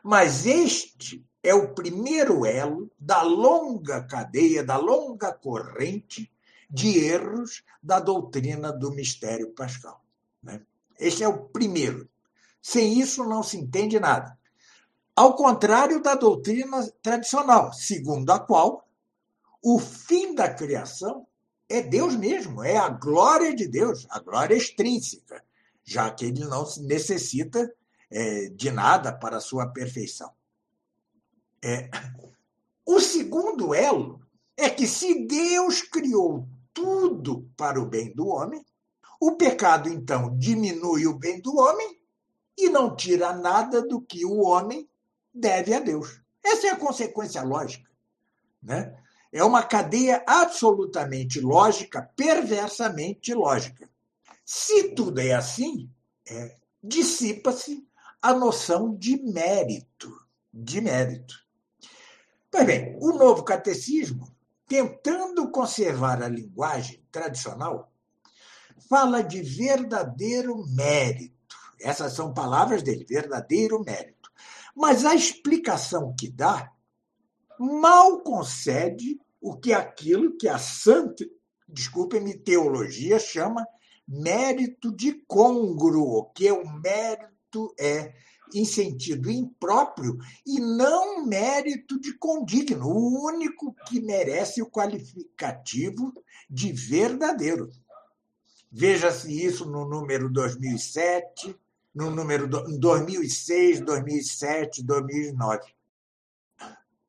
[0.02, 6.32] Mas este é o primeiro elo da longa cadeia, da longa corrente
[6.70, 10.04] de erros da doutrina do mistério pascal.
[10.44, 10.62] Né?
[11.00, 12.10] Este é o primeiro.
[12.62, 14.38] Sem isso não se entende nada.
[15.16, 18.88] Ao contrário da doutrina tradicional, segundo a qual
[19.64, 21.26] o fim da criação
[21.70, 25.44] é Deus mesmo, é a glória de Deus, a glória extrínseca,
[25.84, 27.74] já que ele não necessita
[28.10, 30.32] é, de nada para a sua perfeição.
[31.68, 31.90] É.
[32.86, 34.22] O segundo elo
[34.56, 38.66] é que se Deus criou tudo para o bem do homem,
[39.20, 42.00] o pecado então diminui o bem do homem
[42.58, 44.90] e não tira nada do que o homem
[45.34, 46.22] deve a Deus.
[46.42, 47.92] Essa é a consequência lógica.
[48.64, 48.98] Né?
[49.30, 53.90] É uma cadeia absolutamente lógica, perversamente lógica.
[54.46, 55.92] Se tudo é assim,
[56.26, 57.86] é, dissipa-se
[58.22, 60.26] a noção de mérito.
[60.54, 61.47] De mérito.
[62.58, 64.36] Pois bem, o novo catecismo,
[64.68, 67.94] tentando conservar a linguagem tradicional,
[68.90, 71.56] fala de verdadeiro mérito.
[71.80, 74.32] Essas são palavras dele, verdadeiro mérito.
[74.76, 76.72] Mas a explicação que dá
[77.60, 81.24] mal concede o que aquilo que a santa,
[81.68, 83.68] desculpem-me, teologia chama
[84.08, 88.16] mérito de congruo, que o mérito é
[88.54, 96.14] em sentido impróprio e não mérito de condigno, o único que merece o qualificativo
[96.50, 97.70] de verdadeiro.
[98.72, 101.56] Veja-se isso no número 2007,
[101.94, 105.74] no número 2006, 2007, 2009.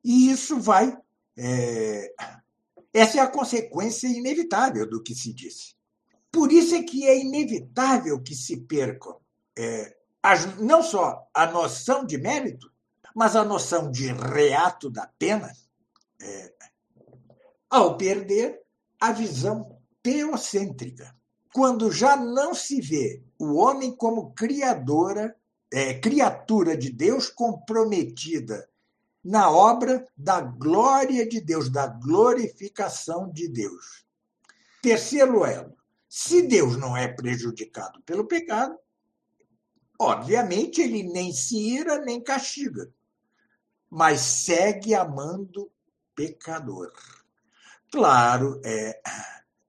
[0.05, 0.97] E isso vai.
[1.37, 2.15] É...
[2.93, 5.77] Essa é a consequência inevitável do que se disse.
[6.33, 9.17] Por isso é que é inevitável que se percam
[9.57, 9.98] é,
[10.59, 12.71] não só a noção de mérito,
[13.15, 15.53] mas a noção de reato da pena,
[16.21, 16.53] é,
[17.71, 18.61] ao perder
[19.01, 21.15] a visão teocêntrica.
[21.53, 25.37] Quando já não se vê o homem como criadora,
[25.73, 28.69] é, criatura de Deus comprometida
[29.25, 34.05] na obra da glória de Deus, da glorificação de Deus.
[34.83, 35.77] Terceiro elo:
[36.09, 38.79] se Deus não é prejudicado pelo pecado,
[39.99, 42.93] Obviamente, ele nem se ira nem castiga,
[43.91, 45.71] mas segue amando
[46.15, 46.93] pecador.
[47.91, 49.01] Claro é,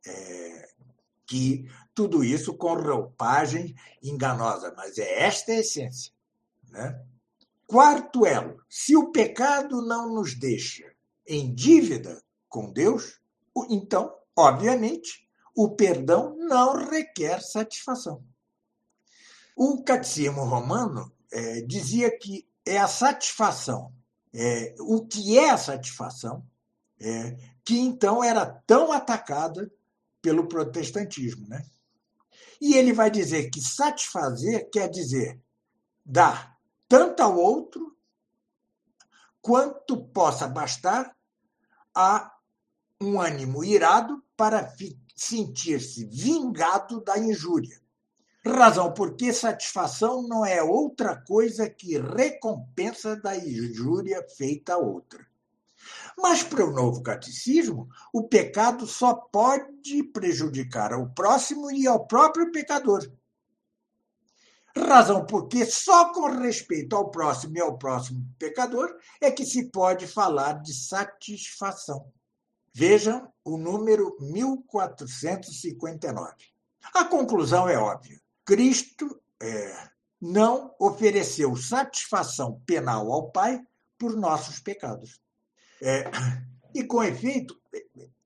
[0.06, 0.69] é,
[1.26, 1.65] que
[1.95, 6.14] tudo isso com roupagem enganosa, mas é esta a essência.
[6.69, 7.03] Né?
[7.65, 10.91] Quarto elo: se o pecado não nos deixa
[11.27, 13.19] em dívida com Deus,
[13.69, 18.23] então, obviamente, o perdão não requer satisfação.
[19.61, 23.94] O catecismo romano é, dizia que é a satisfação,
[24.34, 26.48] é, o que é a satisfação,
[26.98, 29.69] é, que então era tão atacada
[30.22, 31.45] pelo protestantismo.
[31.49, 31.61] Né?
[32.61, 35.38] E ele vai dizer que satisfazer quer dizer
[36.06, 36.57] dar
[36.88, 37.98] tanto ao outro
[39.41, 41.14] quanto possa bastar
[41.94, 42.34] a
[43.02, 44.73] um ânimo irado para
[45.18, 47.77] sentir-se vingado da injúria
[48.45, 55.27] Razão porque satisfação não é outra coisa que recompensa da injúria feita a outra.
[56.17, 62.51] Mas para o novo catecismo, o pecado só pode prejudicar ao próximo e ao próprio
[62.51, 63.09] pecador.
[64.75, 70.07] Razão porque só com respeito ao próximo e ao próximo pecador é que se pode
[70.07, 72.09] falar de satisfação.
[72.73, 76.33] Vejam o número 1459.
[76.93, 78.18] A conclusão é óbvia.
[78.49, 79.89] Cristo é,
[80.19, 83.61] não ofereceu satisfação penal ao Pai
[83.95, 85.21] por nossos pecados.
[85.80, 86.09] É,
[86.73, 87.55] e, com efeito,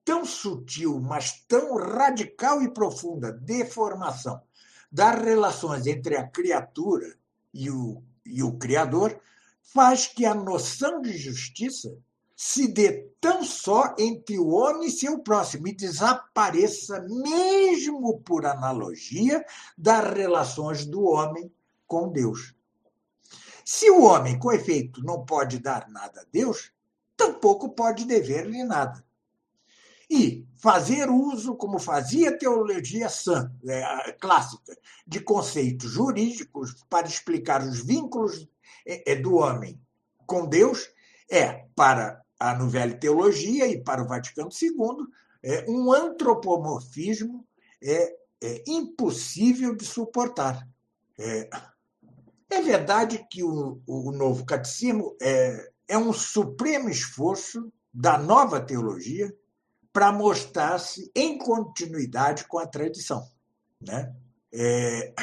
[0.05, 4.41] tão sutil, mas tão radical e profunda deformação
[4.89, 7.17] das relações entre a criatura
[7.53, 9.19] e o, e o Criador
[9.61, 11.97] faz que a noção de justiça
[12.35, 19.45] se dê tão só entre o homem e seu próximo e desapareça, mesmo por analogia,
[19.77, 21.51] das relações do homem
[21.87, 22.53] com Deus.
[23.65, 26.71] Se o homem, com efeito, não pode dar nada a Deus,
[27.15, 29.03] tampouco pode dever-lhe nada.
[30.09, 34.77] e fazer uso, como fazia a teologia sã, é, clássica,
[35.07, 38.47] de conceitos jurídicos para explicar os vínculos
[38.85, 39.81] é, é, do homem
[40.25, 40.89] com Deus,
[41.29, 45.07] é, para a Novela Teologia e para o Vaticano II,
[45.41, 47.47] é um antropomorfismo
[47.81, 50.67] é, é impossível de suportar.
[51.17, 51.49] É,
[52.49, 59.33] é verdade que o, o novo catecismo é, é um supremo esforço da nova teologia
[59.93, 63.25] para mostrar-se em continuidade com a tradição.
[63.79, 64.13] Né?
[64.51, 65.13] É,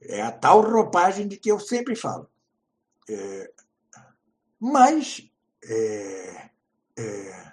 [0.00, 2.30] é, a tal roupagem de que eu sempre falo.
[3.10, 3.52] É,
[4.58, 5.30] mas
[5.64, 6.50] é,
[6.96, 7.52] é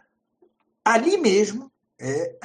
[0.84, 2.38] ali mesmo é,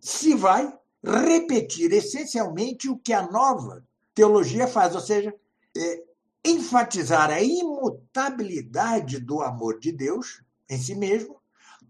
[0.00, 0.72] se vai
[1.04, 3.84] repetir essencialmente o que a nova
[4.14, 5.34] teologia faz, ou seja,
[5.76, 6.02] é,
[6.44, 11.40] enfatizar a imutabilidade do amor de Deus em si mesmo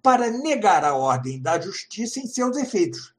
[0.03, 3.15] para negar a ordem da justiça em seus efeitos,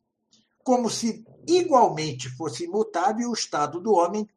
[0.63, 4.27] como se igualmente fosse imutável o estado do homem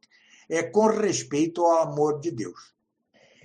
[0.49, 2.76] é, com respeito ao amor de Deus.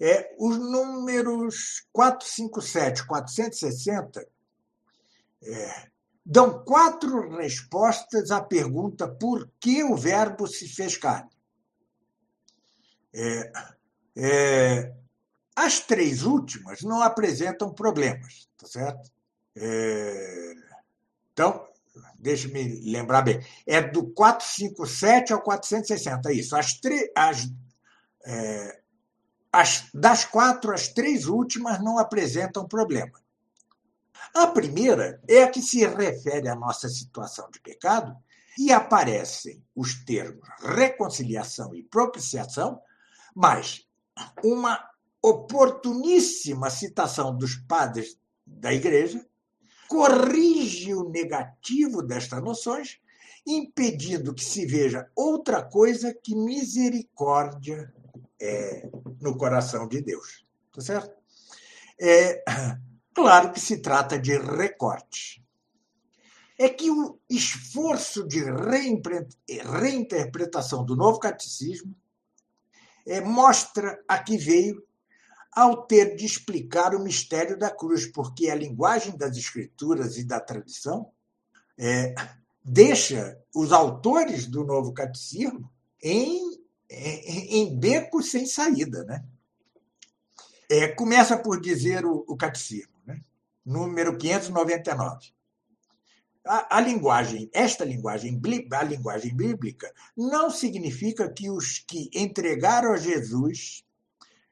[0.04, 4.28] É, os números 457 460
[5.44, 5.88] é,
[6.26, 11.30] dão quatro respostas à pergunta por que o Verbo se fez carne.
[13.14, 13.52] É,
[14.16, 14.94] é,
[15.56, 19.12] as três últimas não apresentam problemas, tá certo?
[19.56, 20.54] É,
[21.32, 21.68] então,
[22.18, 26.56] deixe-me lembrar bem, é do 457 ao 460, isso.
[26.56, 27.48] As,
[28.26, 28.81] é,
[29.52, 33.20] as, das quatro, as três últimas não apresentam problema.
[34.34, 38.16] A primeira é a que se refere à nossa situação de pecado
[38.58, 42.80] e aparecem os termos reconciliação e propiciação,
[43.36, 43.86] mas
[44.44, 44.80] uma
[45.22, 49.26] oportuníssima citação dos padres da Igreja
[49.88, 53.00] corrige o negativo destas noções,
[53.46, 57.94] impedindo que se veja outra coisa que misericórdia
[58.42, 58.90] é,
[59.22, 60.46] no coração de Deus.
[60.74, 61.16] Tá certo?
[62.00, 62.44] É,
[63.14, 65.46] claro que se trata de recorte.
[66.58, 68.44] É que o esforço de
[69.64, 71.96] reinterpretação do novo catecismo
[73.06, 74.84] é, mostra a que veio
[75.52, 80.40] ao ter de explicar o mistério da cruz, porque a linguagem das escrituras e da
[80.40, 81.12] tradição
[81.78, 82.14] é,
[82.64, 85.70] deixa os autores do novo catecismo
[86.02, 86.61] em,
[86.92, 89.04] em, em beco sem saída.
[89.06, 89.24] Né?
[90.70, 93.22] É, começa por dizer o, o catecismo, né?
[93.66, 95.32] número 599.
[96.46, 98.40] A, a, linguagem, esta linguagem,
[98.72, 103.84] a linguagem bíblica, não significa que os que entregaram a Jesus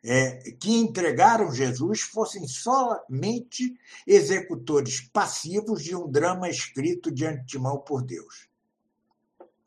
[0.04, 3.76] é, que entregaram Jesus fossem somente
[4.08, 8.49] executores passivos de um drama escrito de antemão por Deus.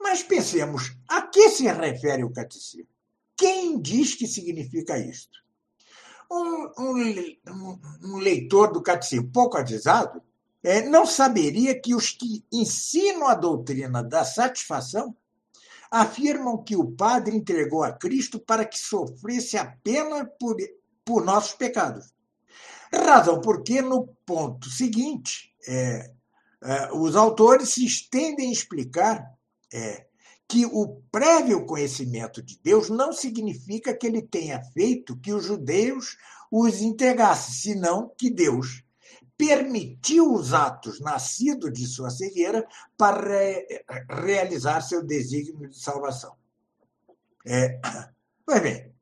[0.02, 2.88] Mas pensemos, a que se refere o catecismo?
[3.36, 5.38] Quem diz que significa isto?
[6.30, 10.22] Um, um, um leitor do catecismo pouco avisado
[10.62, 15.16] é, não saberia que os que ensinam a doutrina da satisfação
[15.90, 20.56] afirmam que o Padre entregou a Cristo para que sofresse a pena por,
[21.04, 22.12] por nossos pecados.
[22.92, 26.10] Razão porque, no ponto seguinte, é,
[26.62, 29.32] é, os autores se estendem a explicar
[29.72, 30.06] é,
[30.48, 36.16] que o prévio conhecimento de Deus não significa que ele tenha feito que os judeus
[36.50, 38.84] os entregassem, senão que Deus
[39.36, 42.66] permitiu os atos nascidos de sua cegueira
[42.96, 46.36] para re realizar seu desígnio de salvação.
[47.46, 47.80] É,
[48.44, 48.92] pois bem,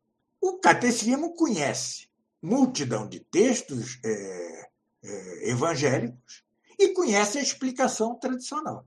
[0.41, 2.09] o catecismo conhece
[2.41, 4.71] multidão de textos é,
[5.03, 6.45] é, evangélicos
[6.79, 8.87] e conhece a explicação tradicional.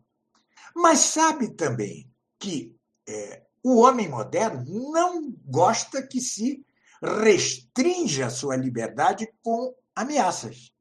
[0.76, 2.10] Mas sabe também
[2.40, 2.76] que
[3.08, 6.66] é, o homem moderno não gosta que se
[7.02, 10.74] restrinja a sua liberdade com ameaças.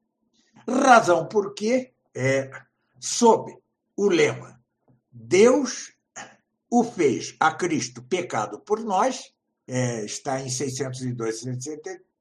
[0.67, 2.51] Razão porque, é,
[3.01, 3.57] sob
[3.97, 4.61] o lema
[5.11, 5.93] Deus
[6.71, 9.33] o fez a Cristo pecado por nós,
[9.69, 11.45] é, está em 602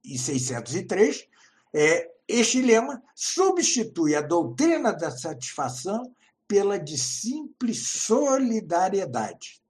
[0.03, 1.27] e 603,
[1.73, 6.13] é, este lema substitui a doutrina da satisfação
[6.51, 9.63] pela de simples solidariedade.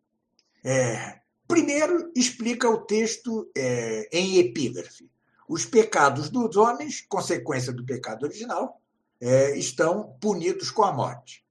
[0.64, 5.08] É, primeiro, explica o texto é, em epígrafe.
[5.48, 8.82] Os pecados dos homens, consequência do pecado original,
[9.20, 11.45] é, estão punidos com a morte.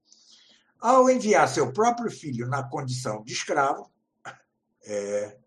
[0.77, 3.89] Ao enviar seu próprio filho na condição de escravo,
[4.85, 5.37] é,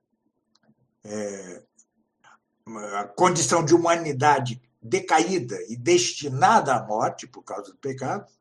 [1.04, 1.62] é,
[2.94, 8.32] a condição de humanidade decaída e destinada à morte por causa do pecado,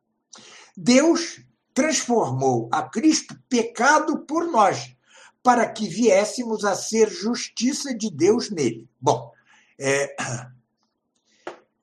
[0.75, 1.41] Deus
[1.73, 4.95] transformou a Cristo pecado por nós,
[5.41, 8.87] para que viéssemos a ser justiça de Deus nele.
[8.99, 9.31] Bom,
[9.77, 10.15] é,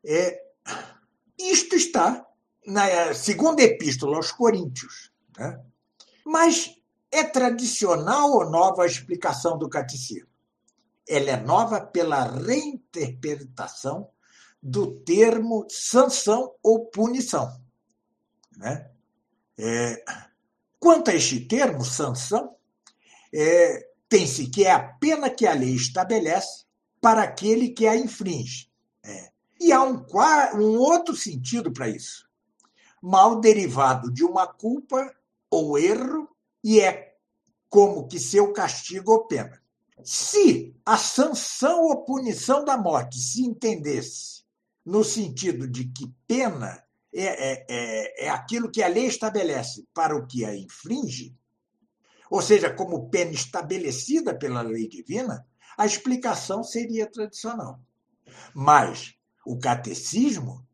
[0.05, 0.43] é,
[1.39, 2.27] isto está
[2.67, 5.11] na segunda epístola aos Coríntios.
[5.37, 5.61] Né?
[6.25, 6.75] Mas
[7.11, 10.29] é tradicional ou nova a explicação do catecismo?
[11.09, 14.09] Ela é nova pela reinterpretação
[14.63, 17.61] do termo sanção ou punição.
[18.57, 18.91] Né?
[19.59, 20.05] É,
[20.79, 22.55] quanto a este termo, sanção,
[23.33, 26.65] é, tem-se que é a pena que a lei estabelece
[27.01, 28.71] para aquele que a infringe.
[29.05, 29.31] É.
[29.61, 30.05] E há um,
[30.55, 32.29] um outro sentido para isso.
[33.03, 35.15] Mal derivado de uma culpa
[35.51, 36.29] ou erro,
[36.63, 37.17] e é
[37.69, 39.61] como que seu castigo ou pena.
[40.05, 44.43] Se a sanção ou punição da morte se entendesse
[44.85, 46.83] no sentido de que pena
[47.13, 51.35] é, é, é, é aquilo que a lei estabelece para o que a infringe,
[52.31, 55.45] ou seja, como pena estabelecida pela lei divina,
[55.77, 57.81] a explicação seria tradicional.
[58.55, 59.15] Mas
[59.45, 60.65] o catecismo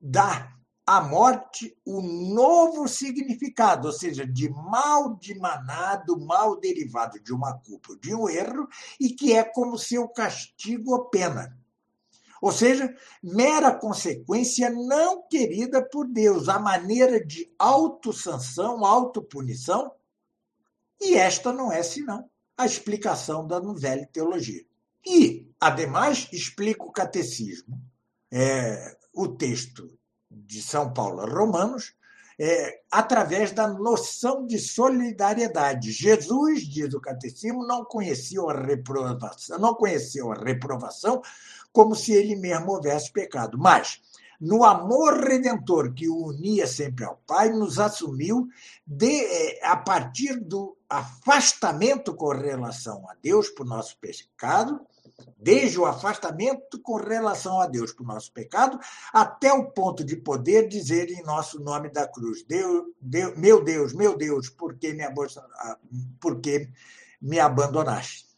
[0.00, 0.52] dá
[0.86, 7.58] à morte o novo significado, ou seja, de mal de manado, mal derivado de uma
[7.58, 8.68] culpa, de um erro,
[8.98, 11.56] e que é como seu castigo ou pena.
[12.40, 19.92] Ou seja, mera consequência não querida por Deus, a maneira de autossanção, autopunição,
[21.00, 24.62] e esta não é senão a explicação da novela teologia.
[25.06, 27.80] E, ademais, explica o catecismo,
[28.30, 29.90] é, o texto
[30.30, 31.94] de São Paulo a Romanos,
[32.38, 35.92] é, através da noção de solidariedade.
[35.92, 41.20] Jesus, diz o catecismo, não conheceu a reprovação, não conheceu a reprovação
[41.72, 44.00] como se ele mesmo houvesse pecado, mas
[44.40, 48.48] no amor redentor que o unia sempre ao Pai, nos assumiu
[48.86, 54.80] de, é, a partir do afastamento com relação a Deus por nosso pecado,
[55.36, 58.78] desde o afastamento com relação a Deus por nosso pecado,
[59.12, 63.92] até o ponto de poder dizer em nosso nome da cruz: Deus, Deus meu Deus,
[63.92, 65.04] meu Deus, por que me,
[66.18, 66.70] por que
[67.20, 68.29] me abandonaste?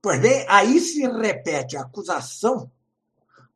[0.00, 2.70] Pois bem, aí se repete a acusação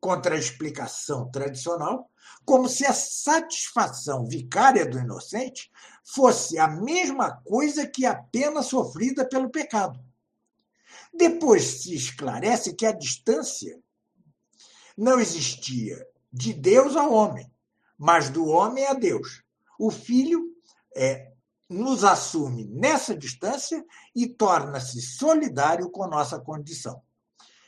[0.00, 2.10] contra a explicação tradicional,
[2.44, 5.70] como se a satisfação vicária do inocente
[6.04, 10.00] fosse a mesma coisa que a pena sofrida pelo pecado.
[11.14, 13.78] Depois se esclarece que a distância
[14.96, 17.50] não existia de Deus ao homem,
[17.96, 19.42] mas do homem a Deus.
[19.78, 20.52] O Filho
[20.94, 21.31] é,
[21.72, 23.84] nos assume nessa distância
[24.14, 27.02] e torna-se solidário com nossa condição.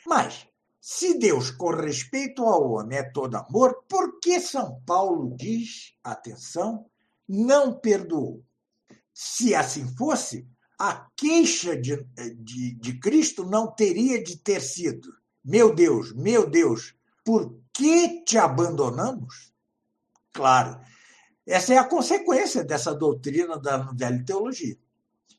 [0.07, 0.47] Mas
[0.87, 6.85] se Deus, com respeito ao homem, é todo amor, por que São Paulo diz, atenção,
[7.27, 8.45] não perdoou?
[9.13, 10.47] Se assim fosse,
[10.79, 11.97] a queixa de,
[12.37, 15.09] de, de Cristo não teria de ter sido:
[15.43, 16.95] Meu Deus, meu Deus,
[17.25, 19.55] por que te abandonamos?
[20.35, 20.79] Claro,
[21.47, 24.77] essa é a consequência dessa doutrina da velha teologia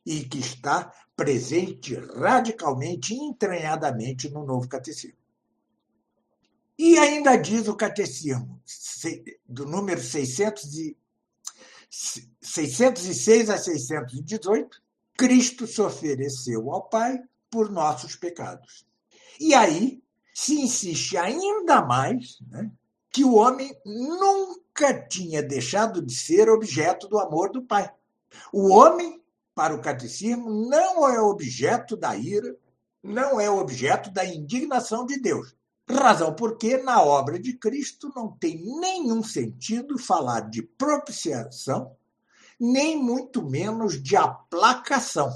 [0.05, 5.17] e que está presente radicalmente, entranhadamente no novo catecismo.
[6.77, 8.61] E ainda diz o catecismo,
[9.47, 10.97] do número 600 e,
[11.89, 14.81] 606 a 618,
[15.17, 17.17] Cristo se ofereceu ao Pai
[17.49, 18.85] por nossos pecados.
[19.39, 20.03] E aí
[20.33, 22.69] se insiste ainda mais né,
[23.15, 27.89] que o homem nunca tinha deixado de ser objeto do amor do Pai.
[28.51, 29.23] O homem,
[29.55, 32.53] para o catecismo, não é objeto da ira,
[33.01, 35.55] não é objeto da indignação de Deus.
[35.89, 41.95] Razão porque na obra de Cristo não tem nenhum sentido falar de propiciação,
[42.59, 45.31] nem muito menos de aplacação.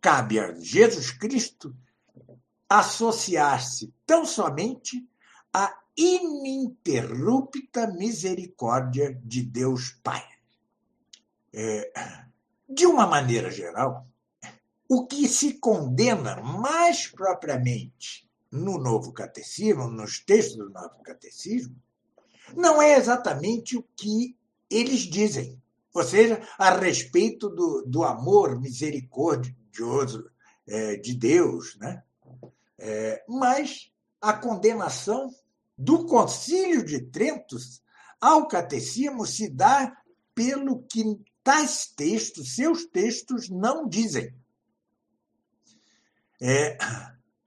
[0.00, 1.74] Cabe a Jesus Cristo
[2.68, 5.04] associar-se tão somente
[5.52, 10.24] à ininterrupta misericórdia de Deus Pai.
[11.52, 11.92] É,
[12.68, 14.06] de uma maneira geral,
[14.88, 21.76] o que se condena mais propriamente no Novo Catecismo, nos textos do Novo Catecismo,
[22.54, 24.36] não é exatamente o que
[24.68, 25.60] eles dizem.
[25.94, 30.30] Ou seja, a respeito do, do amor misericordioso
[30.66, 32.02] é, de Deus, né?
[32.78, 35.30] É, mas a condenação
[35.82, 37.56] do Concílio de Trento
[38.20, 39.96] ao catecismo se dá
[40.34, 41.02] pelo que
[41.42, 44.34] tais textos, seus textos, não dizem.
[46.40, 46.76] É,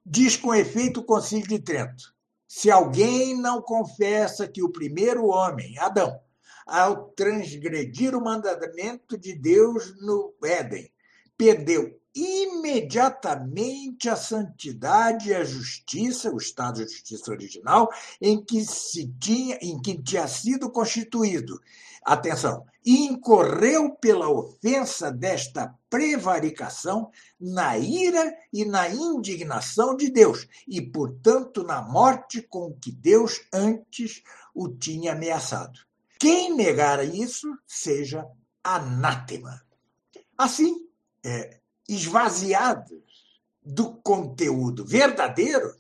[0.06, 2.14] Diz com efeito o Concílio de Trento:
[2.48, 6.20] se alguém não confessa que o primeiro homem, Adão,
[6.66, 10.92] ao transgredir o mandamento de Deus no Éden.
[11.38, 17.90] Perdeu imediatamente a santidade e a justiça, o estado de justiça original,
[18.22, 21.60] em que se tinha, em que tinha sido constituído.
[22.04, 27.10] Atenção, incorreu pela ofensa desta prevaricação
[27.40, 34.22] na ira e na indignação de Deus, e, portanto, na morte com que Deus antes
[34.54, 35.80] o tinha ameaçado.
[36.20, 38.26] Quem negara isso, seja
[38.64, 39.62] anátema.
[40.38, 40.88] Assim,
[41.24, 43.04] é, esvaziados
[43.64, 45.76] do conteúdo verdadeiro,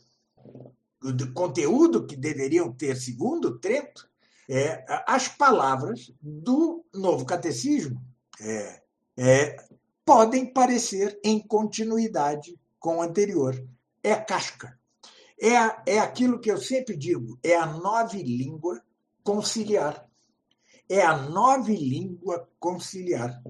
[1.01, 4.09] do conteúdo que deveriam ter, segundo Trento,
[4.49, 8.01] é, as palavras do novo catecismo
[8.39, 8.81] é,
[9.17, 9.65] é,
[10.03, 13.55] podem parecer em continuidade com o anterior.
[14.03, 14.79] É casca.
[15.41, 18.81] É, é aquilo que eu sempre digo, é a nova língua
[19.23, 20.07] conciliar.
[20.87, 23.41] É a nova língua conciliar.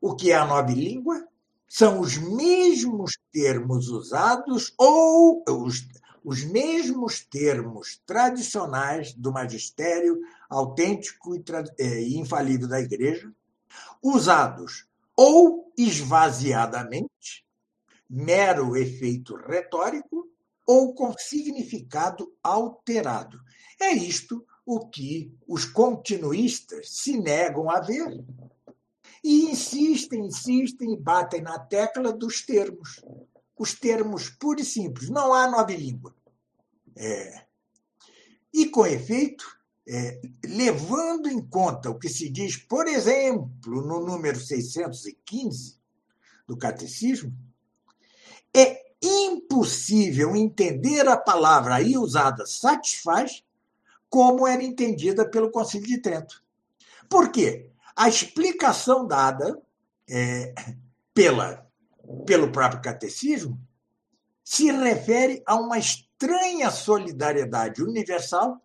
[0.00, 1.26] O que é a nova língua?
[1.68, 5.86] São os mesmos termos usados ou os,
[6.24, 11.44] os mesmos termos tradicionais do magistério autêntico e,
[11.78, 13.30] é, e infalível da Igreja,
[14.02, 14.86] usados
[15.16, 17.44] ou esvaziadamente,
[18.08, 20.28] mero efeito retórico,
[20.66, 23.38] ou com significado alterado.
[23.80, 28.24] É isto o que os continuistas se negam a ver
[29.26, 33.02] e insistem, insistem batem na tecla dos termos.
[33.58, 35.10] Os termos puros e simples.
[35.10, 36.14] Não há nova língua.
[36.94, 37.44] É.
[38.54, 39.44] E, com efeito,
[39.88, 45.76] é, levando em conta o que se diz, por exemplo, no número 615
[46.46, 47.36] do Catecismo,
[48.54, 53.42] é impossível entender a palavra aí usada satisfaz
[54.08, 56.44] como era entendida pelo Concílio de Trento.
[57.08, 57.72] Por quê?
[57.96, 59.58] A explicação dada
[60.08, 60.54] é,
[61.14, 61.66] pela,
[62.26, 63.58] pelo próprio catecismo
[64.44, 68.62] se refere a uma estranha solidariedade universal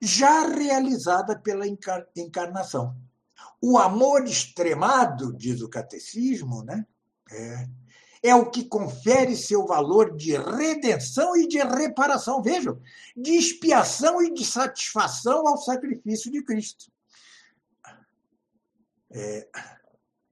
[0.00, 1.66] já realizada pela
[2.16, 2.96] encarnação.
[3.60, 6.86] O amor extremado, diz o catecismo, né,
[7.30, 7.68] é,
[8.22, 12.80] é o que confere seu valor de redenção e de reparação, vejam,
[13.16, 16.90] de expiação e de satisfação ao sacrifício de Cristo.
[19.10, 19.48] É,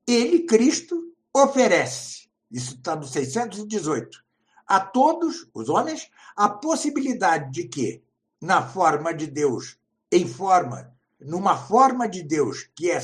[0.07, 4.25] ele, Cristo, oferece, isso está no 618,
[4.67, 8.03] a todos os homens a possibilidade de que,
[8.41, 9.79] na forma de Deus,
[10.11, 13.01] em forma, numa forma de Deus que é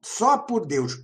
[0.00, 1.00] só por Deus,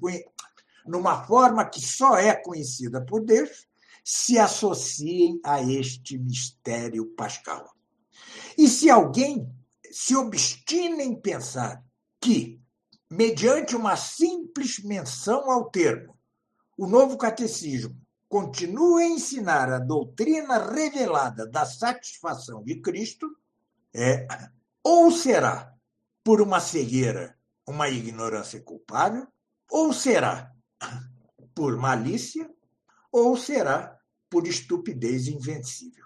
[0.86, 3.66] numa forma que só é conhecida por Deus,
[4.04, 7.74] se associem a este mistério pascal.
[8.56, 9.48] E se alguém
[9.90, 11.84] se obstina em pensar
[12.20, 12.57] que
[13.10, 16.18] mediante uma simples menção ao termo.
[16.76, 17.98] O novo catecismo
[18.28, 23.26] continua a ensinar a doutrina revelada da satisfação de Cristo,
[23.94, 24.26] é,
[24.82, 25.74] ou será
[26.22, 29.26] por uma cegueira, uma ignorância culpável,
[29.70, 30.52] ou será
[31.54, 32.48] por malícia,
[33.10, 33.98] ou será
[34.28, 36.04] por estupidez invencível.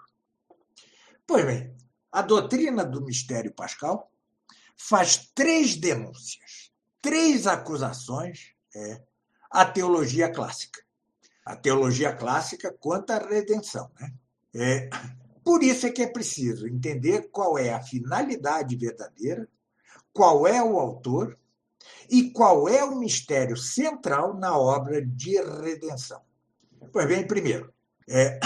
[1.27, 1.77] Pois bem,
[2.11, 4.11] a doutrina do mistério pascal
[4.77, 6.72] faz três denúncias
[7.03, 9.03] três acusações é,
[9.51, 10.81] à teologia clássica.
[11.45, 13.91] A teologia clássica quanto à redenção.
[14.01, 14.15] Né?
[14.55, 14.91] É,
[15.45, 19.49] por isso é que é preciso entender qual é a finalidade verdadeira,
[20.13, 21.37] qual é o autor
[22.09, 26.23] e qual é o mistério central na obra de redenção.
[26.93, 27.75] Pois bem, primeiro,
[28.09, 28.39] é,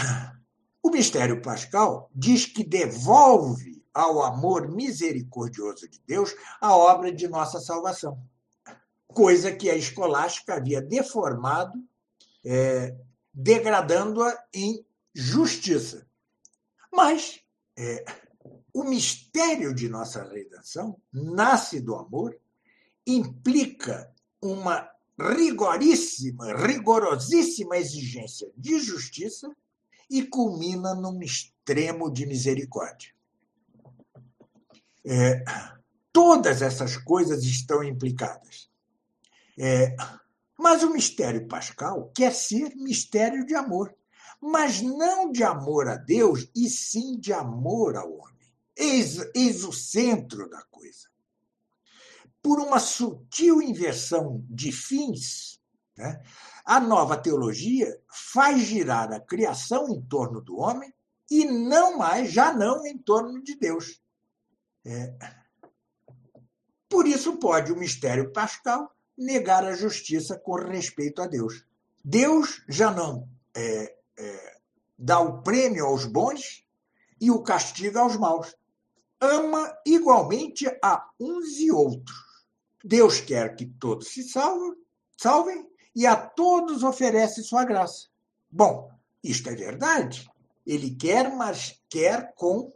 [0.83, 7.61] o mistério pascal diz que devolve ao amor misericordioso de Deus a obra de nossa
[7.61, 8.19] salvação
[9.17, 11.83] coisa que a escolástica havia deformado,
[12.45, 12.95] é,
[13.33, 14.85] degradando-a em
[15.15, 16.07] justiça.
[16.93, 17.41] Mas
[17.79, 18.05] é,
[18.75, 22.39] o mistério de nossa redenção nasce do amor,
[23.07, 24.87] implica uma
[25.19, 29.51] rigoríssima, rigorosíssima exigência de justiça
[30.11, 33.15] e culmina num extremo de misericórdia.
[35.07, 35.43] É,
[36.13, 38.66] todas essas coisas estão implicadas.
[39.59, 39.97] É,
[40.59, 43.95] mas o mistério pascal quer ser mistério de amor,
[44.41, 48.53] mas não de amor a Deus, e sim de amor ao homem.
[48.77, 51.09] Eis, eis o centro da coisa.
[52.43, 55.61] Por uma sutil inversão de fins,
[55.97, 56.23] né,
[56.65, 60.93] a nova teologia faz girar a criação em torno do homem
[61.31, 64.01] e não mais, já não em torno de Deus.
[64.85, 65.17] É,
[66.89, 71.65] Por isso pode o mistério pascal negar a justiça com respeito a Deus.
[72.05, 74.57] Deus já não é, é,
[74.99, 76.65] dá o prêmio aos bons
[77.21, 78.55] e o castiga aos maus.
[79.21, 82.17] Ama igualmente a uns e outros.
[82.85, 84.75] Deus quer que todos se salvem,
[85.17, 88.09] salvem e a todos oferece sua graça.
[88.51, 88.91] Bom,
[89.25, 90.31] isto é verdade.
[90.67, 92.73] Ele quer, mas quer com.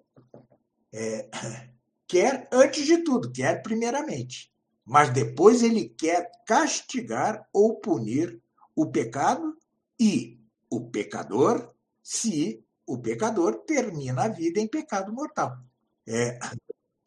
[0.93, 1.29] É,
[2.09, 4.50] quer antes de tudo, quer primeiramente.
[4.91, 8.43] Mas depois ele quer castigar ou punir
[8.75, 9.57] o pecado
[10.01, 10.37] e
[10.69, 11.73] o pecador,
[12.03, 15.57] se o pecador termina a vida em pecado mortal.
[16.05, 16.41] É,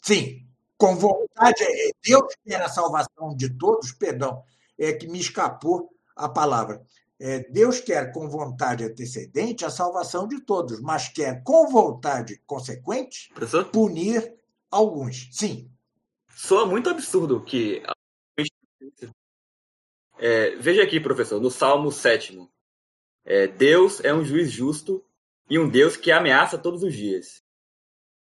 [0.01, 0.47] sim,
[0.77, 4.41] com vontade, é, Deus quer a salvação de todos, perdão,
[4.77, 6.81] é que me escapou a palavra.
[7.19, 13.30] É, Deus quer com vontade antecedente a salvação de todos, mas quer com vontade consequente
[13.34, 13.65] Professor?
[13.72, 14.34] punir
[14.72, 15.27] alguns.
[15.34, 15.69] Sim.
[16.35, 17.84] Soa muito absurdo que.
[20.18, 22.47] É, veja aqui, professor, no Salmo 7.
[23.26, 25.03] É, Deus é um juiz justo
[25.49, 27.41] e um Deus que ameaça todos os dias.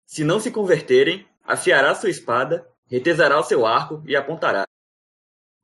[0.06, 4.66] Se não se converterem, afiará sua espada, retesará o seu arco e apontará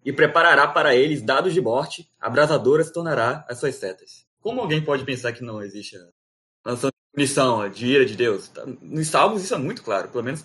[0.03, 4.25] e preparará para eles dados de morte, abrasadoras tornará as suas setas.
[4.41, 8.47] Como alguém pode pensar que não existe a noção de punição, de ira de Deus?
[8.47, 10.43] Tá, nos Salmos isso é muito claro, pelo menos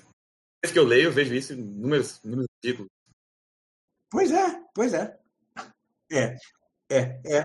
[0.62, 2.89] vez que eu leio, eu vejo isso em números, números ciclos.
[4.11, 5.19] Pois é, pois é.
[6.11, 6.37] É,
[6.89, 7.45] é, é.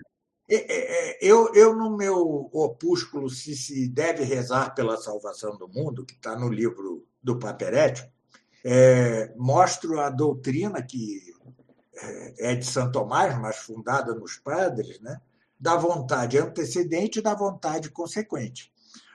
[0.50, 6.06] é, é eu, eu, no meu opúsculo, se se deve rezar pela salvação do mundo,
[6.06, 8.12] que está no livro do Paperético,
[8.64, 11.20] é, mostro a doutrina que
[11.96, 15.20] é, é de São Tomás, mas fundada nos padres, né?
[15.62, 18.72] da vontade antecedente e da vontade consequente.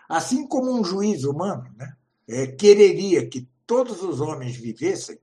[0.09, 1.97] Assim como um juiz humano né?
[2.29, 5.19] É, quereria que todos os homens vivessem,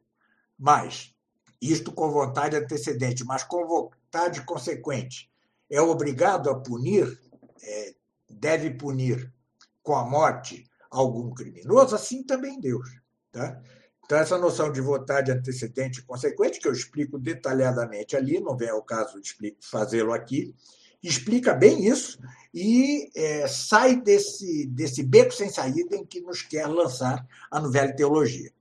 [0.57, 1.13] mas
[1.61, 5.31] isto com vontade antecedente, mas com vontade consequente,
[5.69, 7.19] é obrigado a punir,
[7.61, 7.95] é,
[8.29, 9.33] deve punir
[9.81, 12.87] com a morte algum criminoso, assim também Deus.
[13.31, 13.59] Tá?
[14.05, 18.69] Então, essa noção de vontade antecedente e consequente, que eu explico detalhadamente ali, não vem
[18.69, 20.53] ao caso de fazê-lo aqui,
[21.01, 22.19] explica bem isso
[22.53, 27.91] e é, sai desse, desse beco sem saída em que nos quer lançar a novela
[27.91, 28.53] teologia.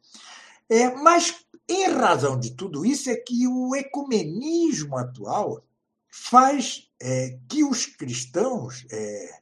[0.68, 5.62] É, mas, em razão de tudo isso, é que o ecumenismo atual
[6.08, 9.40] faz é, que os cristãos é,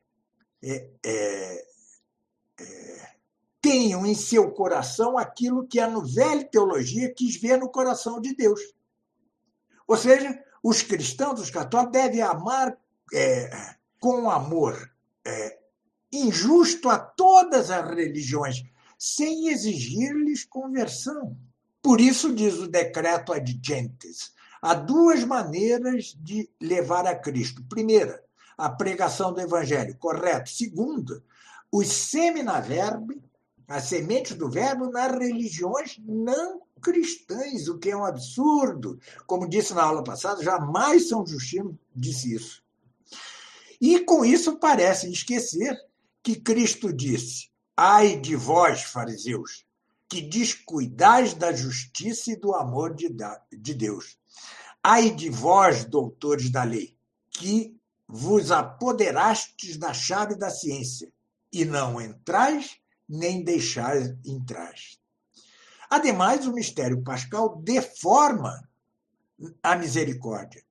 [0.62, 1.64] é, é,
[3.60, 8.60] tenham em seu coração aquilo que a novela teologia quis ver no coração de Deus.
[9.86, 12.76] Ou seja, os cristãos, os católicos, devem amar
[13.12, 14.90] é, com amor
[15.24, 15.58] é,
[16.10, 18.64] injusto a todas as religiões,
[18.98, 21.36] sem exigir-lhes conversão.
[21.82, 27.62] Por isso, diz o decreto ad gentes, há duas maneiras de levar a Cristo.
[27.68, 28.22] Primeira,
[28.58, 30.50] a pregação do evangelho, correto.
[30.50, 31.22] Segunda,
[31.70, 33.22] os seminaverbi,
[33.68, 38.98] a semente do verbo nas religiões não cristãs, o que é um absurdo.
[39.26, 42.59] Como disse na aula passada, jamais São Justino disse isso.
[43.80, 45.76] E com isso parece esquecer
[46.22, 49.64] que Cristo disse: Ai de vós, fariseus,
[50.08, 54.18] que descuidais da justiça e do amor de Deus.
[54.82, 56.96] Ai de vós, doutores da lei,
[57.30, 57.74] que
[58.06, 61.10] vos apoderastes da chave da ciência,
[61.52, 62.76] e não entrais
[63.08, 64.74] nem deixar entrar.
[65.88, 68.68] Ademais, o mistério pascal deforma
[69.62, 70.62] a misericórdia.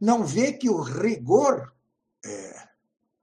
[0.00, 1.72] Não vê que o rigor
[2.24, 2.68] é,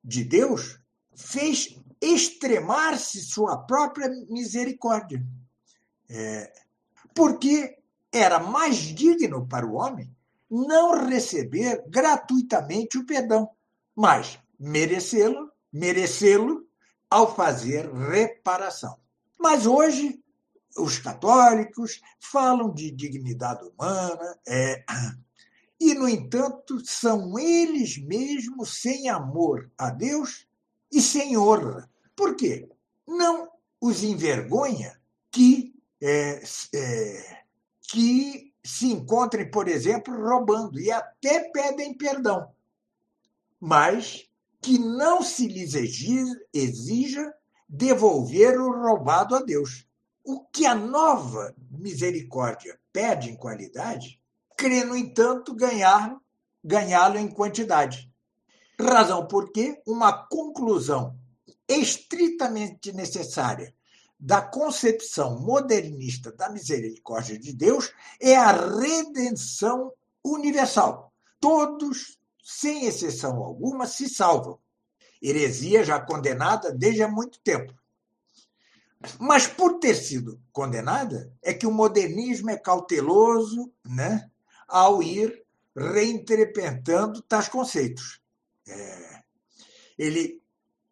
[0.03, 0.79] de Deus
[1.15, 5.25] fez extremar-se sua própria misericórdia.
[6.09, 6.53] É,
[7.13, 7.77] porque
[8.11, 10.09] era mais digno para o homem
[10.49, 13.49] não receber gratuitamente o perdão,
[13.95, 16.65] mas merecê-lo, merecê-lo
[17.09, 18.97] ao fazer reparação.
[19.37, 20.23] Mas hoje,
[20.77, 24.83] os católicos falam de dignidade humana, é,
[25.79, 30.47] e, no entanto, são eles mesmos sem amor a Deus
[30.91, 31.89] e sem honra.
[32.15, 32.67] Por quê?
[33.07, 33.49] Não
[33.79, 34.99] os envergonha
[35.31, 36.41] que, é,
[36.73, 37.43] é,
[37.81, 42.51] que se encontrem, por exemplo, roubando e até pedem perdão.
[43.59, 44.27] Mas
[44.61, 45.73] que não se lhes
[46.53, 47.33] exija
[47.69, 49.85] devolver o roubado a Deus.
[50.23, 54.19] O que a nova misericórdia pede em qualidade,
[54.57, 56.17] crê, no entanto, ganhar
[56.67, 58.11] ganhá-lo em quantidade.
[58.77, 61.17] Razão porque uma conclusão
[61.67, 63.73] estritamente necessária
[64.19, 69.93] da concepção modernista da misericórdia de Deus é a redenção
[70.23, 71.13] universal.
[71.39, 74.59] Todos, sem exceção alguma, se salvam.
[75.21, 77.73] Heresia já condenada desde há muito tempo.
[79.19, 84.29] Mas por ter sido condenada, é que o modernismo é cauteloso né,
[84.67, 85.43] ao ir
[85.75, 88.19] reinterpretando tais conceitos.
[88.67, 89.21] É,
[89.97, 90.41] ele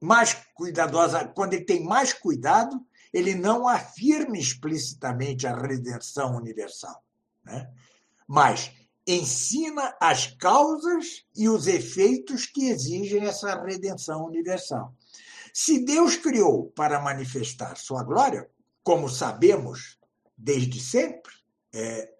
[0.01, 2.79] mais cuidadosa, quando ele tem mais cuidado,
[3.11, 7.03] ele não afirma explicitamente a redenção universal,
[7.43, 7.71] né?
[8.27, 8.71] mas
[9.07, 14.93] ensina as causas e os efeitos que exigem essa redenção universal.
[15.53, 18.49] Se Deus criou para manifestar sua glória,
[18.83, 19.97] como sabemos
[20.37, 21.33] desde sempre,
[21.73, 22.11] é,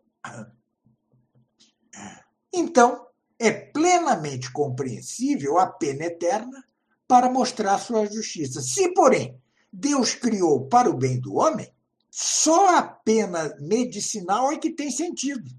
[2.54, 3.06] então
[3.38, 6.64] é plenamente compreensível a pena eterna
[7.08, 8.62] para mostrar sua justiça.
[8.62, 9.40] Se, porém,
[9.72, 11.70] Deus criou para o bem do homem,
[12.10, 15.52] só a pena medicinal é que tem sentido.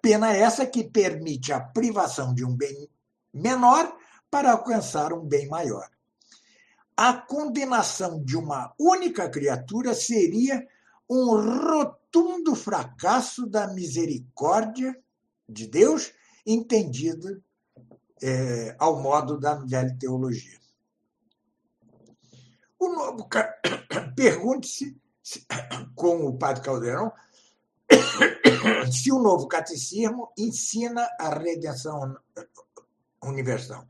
[0.00, 2.88] Pena essa que permite a privação de um bem
[3.32, 3.96] menor
[4.30, 5.88] para alcançar um bem maior.
[6.96, 10.64] A condenação de uma única criatura seria
[11.10, 14.96] um rotundo fracasso da misericórdia
[15.48, 16.12] de Deus,
[16.46, 17.42] entendida
[18.22, 20.58] é, ao modo da velha teologia.
[22.80, 23.28] Novo
[24.14, 24.96] pergunte-se
[25.94, 27.12] com o padre Caldeirão
[28.92, 32.16] se o novo catecismo ensina a redenção
[33.22, 33.86] universal.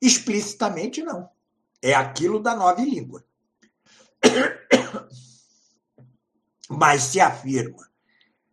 [0.00, 1.28] Explicitamente não.
[1.82, 3.24] É aquilo da nova língua.
[6.68, 7.85] Mas se afirma,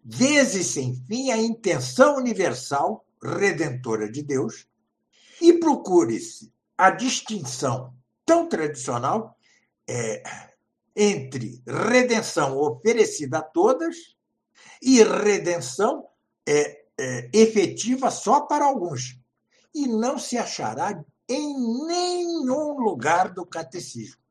[0.04, 4.68] vezes sem fim, a intenção universal redentora de Deus
[5.42, 7.94] e procure-se a distinção
[8.26, 9.38] tão tradicional
[9.88, 10.24] é,
[10.96, 14.16] entre redenção oferecida a todas
[14.82, 16.06] e redenção
[16.48, 19.18] é, é, efetiva só para alguns.
[19.74, 24.22] E não se achará em nenhum lugar do catecismo.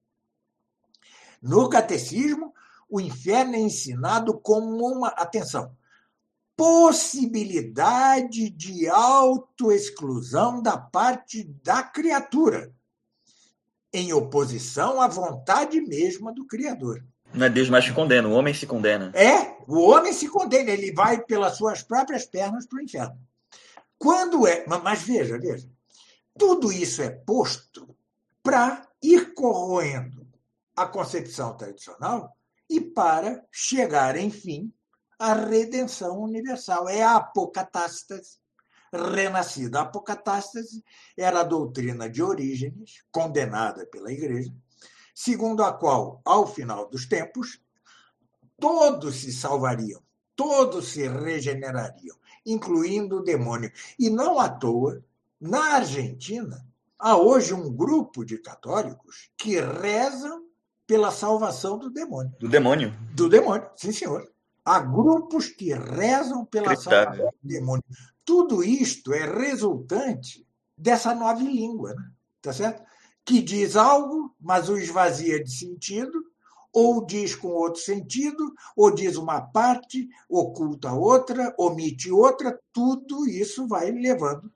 [1.41, 2.55] No catecismo,
[2.93, 5.75] o inferno é ensinado como uma, atenção,
[6.55, 12.71] possibilidade de autoexclusão da parte da criatura,
[13.95, 17.03] em oposição à vontade mesma do Criador.
[17.33, 19.11] Não é Deus mais que condena, o homem se condena.
[19.15, 23.19] É, o homem se condena, ele vai pelas suas próprias pernas para o inferno.
[23.97, 24.67] Quando é.
[24.67, 25.67] Mas veja, veja.
[26.39, 27.97] Tudo isso é posto
[28.43, 30.27] para ir corroendo
[30.77, 32.37] a concepção tradicional
[32.69, 34.73] e para chegar, enfim,
[35.19, 36.89] a redenção universal.
[36.89, 38.43] É a apocatástase
[38.93, 39.79] renascida.
[39.79, 40.85] A apocatástase
[41.17, 44.53] era a doutrina de Orígenes, condenada pela Igreja,
[45.15, 47.61] segundo a qual, ao final dos tempos,
[48.59, 50.03] todos se salvariam,
[50.37, 53.73] todos se regenerariam, incluindo o demônio.
[53.99, 55.03] E não à toa,
[55.41, 56.65] na Argentina,
[56.99, 60.47] há hoje um grupo de católicos que rezam
[60.87, 62.33] pela salvação do demônio.
[62.39, 62.95] Do demônio?
[63.15, 64.31] Do demônio, sim, senhor.
[64.65, 67.85] Há grupos que rezam pela salvação do demônio.
[68.25, 70.47] Tudo isto é resultante
[70.77, 72.11] dessa nova língua, né?
[72.41, 72.83] tá certo?
[73.25, 76.25] Que diz algo, mas o esvazia de sentido,
[76.73, 83.67] ou diz com outro sentido, ou diz uma parte, oculta outra, omite outra, tudo isso
[83.69, 84.51] vai levando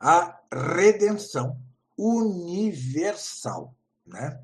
[0.00, 1.58] à redenção
[1.96, 3.74] universal.
[4.06, 4.38] Né?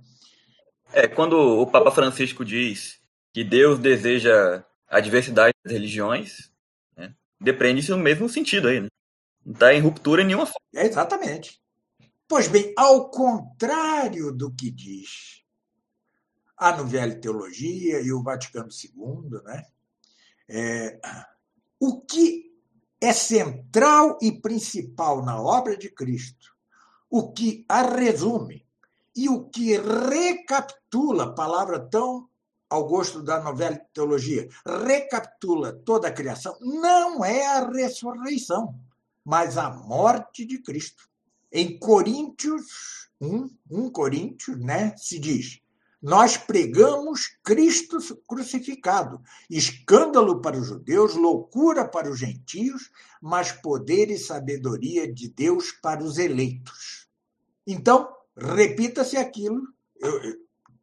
[0.93, 3.01] É, quando o Papa Francisco diz
[3.33, 6.51] que Deus deseja a diversidade das religiões,
[6.97, 8.89] né, depreende-se no mesmo sentido aí, né?
[9.45, 10.61] Não está em ruptura nenhuma forma.
[10.75, 11.61] É exatamente.
[12.29, 15.43] Pois bem, ao contrário do que diz
[16.57, 19.65] a Novela Teologia e o Vaticano II, né?
[20.49, 21.01] É,
[21.79, 22.51] o que
[23.01, 26.55] é central e principal na obra de Cristo,
[27.09, 28.67] o que a resume
[29.15, 32.29] e o que recapitula, palavra tão
[32.69, 38.79] ao gosto da novela teologia, recapitula toda a criação, não é a ressurreição,
[39.25, 41.09] mas a morte de Cristo.
[41.53, 45.61] Em Coríntios 1, 1 Coríntios, né, se diz:
[46.01, 49.21] Nós pregamos Cristo crucificado,
[49.51, 52.89] escândalo para os judeus, loucura para os gentios,
[53.21, 57.09] mas poder e sabedoria de Deus para os eleitos.
[57.67, 59.63] Então, repita-se aquilo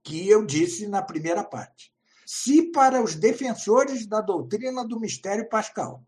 [0.03, 1.94] que eu disse na primeira parte.
[2.26, 6.03] Se para os defensores da doutrina do mistério pascal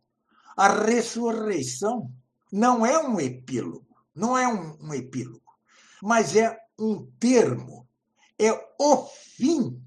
[0.57, 2.11] a ressurreição
[2.52, 5.41] não é um epílogo, não é um, um epílogo,
[6.02, 7.88] mas é um termo
[8.40, 9.84] é o fim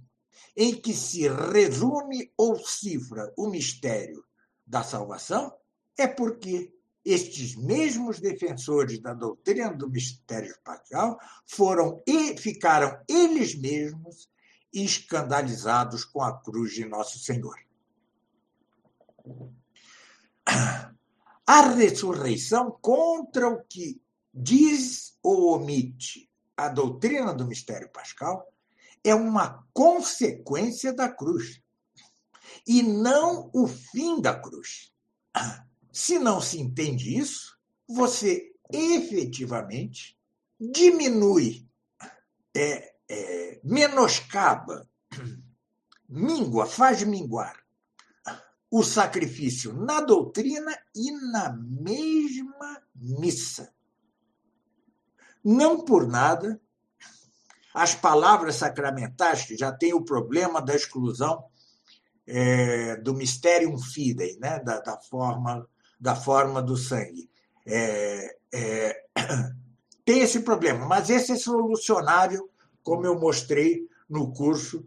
[0.55, 4.23] em que se resume ou cifra o mistério
[4.67, 5.53] da salvação,
[5.97, 6.71] é porque
[7.05, 14.31] estes mesmos defensores da doutrina do mistério pascal foram e ficaram eles mesmos
[14.73, 17.57] escandalizados com a cruz de nosso Senhor.
[21.47, 24.01] A ressurreição contra o que
[24.33, 28.47] diz ou omite a doutrina do mistério pascal
[29.05, 31.61] é uma consequência da cruz
[32.67, 34.93] e não o fim da cruz.
[35.93, 40.19] Se não se entende isso, você efetivamente
[40.59, 41.69] diminui,
[42.57, 44.89] é, é, menoscaba,
[46.09, 47.63] mingua, faz minguar
[48.71, 53.71] o sacrifício na doutrina e na mesma missa.
[55.45, 56.59] Não por nada,
[57.75, 61.45] as palavras sacramentais, que já tem o problema da exclusão
[62.27, 64.59] é, do mysterium fidei, né?
[64.61, 65.69] da, da, forma,
[66.03, 67.31] da forma do sangue.
[67.65, 69.05] É, é,
[70.05, 72.51] tem esse problema, mas esse é solucionável,
[72.83, 74.85] como eu mostrei no curso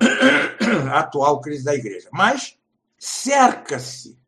[0.90, 2.08] atual Crise da Igreja.
[2.10, 2.58] Mas
[2.98, 4.18] cerca-se,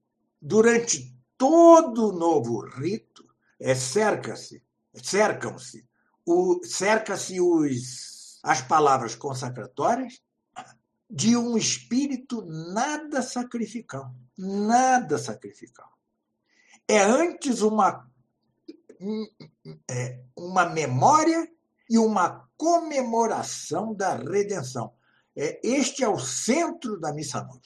[0.40, 3.24] durante todo o novo rito,
[3.58, 4.62] é, cerca-se,
[4.94, 5.86] cercam-se
[6.64, 7.38] cerca-se
[8.42, 10.20] as palavras consacratórias
[11.08, 14.12] de um espírito nada sacrificial.
[14.36, 15.95] Nada sacrificial.
[16.88, 18.08] É antes uma,
[19.90, 21.48] é, uma memória
[21.88, 24.92] e uma comemoração da redenção.
[25.36, 27.60] É, este é o centro da missa nova.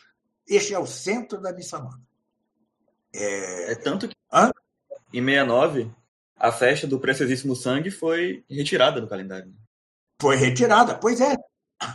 [0.48, 2.01] Este é o centro da missa nova.
[3.14, 4.51] É, é tanto que Hã?
[5.12, 5.90] em 69
[6.36, 9.52] a festa do Preciosíssimo Sangue foi retirada do calendário.
[10.20, 11.36] Foi retirada, pois é.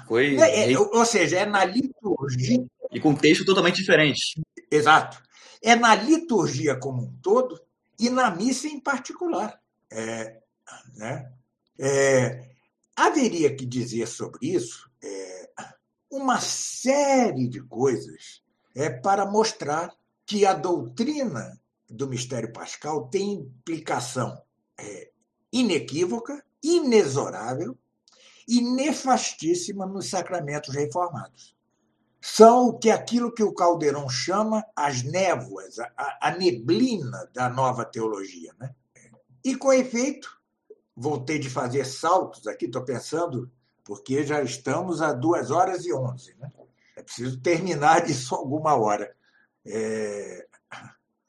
[0.07, 0.35] Foi.
[0.37, 2.63] É, é, ou seja, é na liturgia.
[2.91, 4.41] E com texto totalmente diferente.
[4.71, 5.21] Exato.
[5.61, 7.59] É na liturgia como um todo
[7.99, 9.59] e na missa em particular.
[9.91, 10.41] É,
[10.95, 11.31] né?
[11.77, 12.49] É,
[12.95, 15.49] haveria que dizer sobre isso é,
[16.09, 18.41] uma série de coisas
[18.73, 19.93] é, para mostrar
[20.25, 21.59] que a doutrina
[21.89, 24.41] do mistério pascal tem implicação
[24.77, 25.11] é,
[25.51, 27.77] inequívoca, inexorável
[28.47, 31.54] e nefastíssima nos sacramentos reformados.
[32.27, 37.85] São o que aquilo que o Caldeirão chama as névoas, a, a neblina da nova
[37.85, 38.51] teologia.
[38.59, 38.73] Né?
[39.43, 40.35] E, com efeito,
[40.97, 43.51] voltei de fazer saltos aqui, estou pensando,
[43.83, 46.35] porque já estamos a duas horas e onze.
[46.39, 46.51] Né?
[46.95, 49.15] É preciso terminar isso alguma hora.
[49.63, 50.47] É,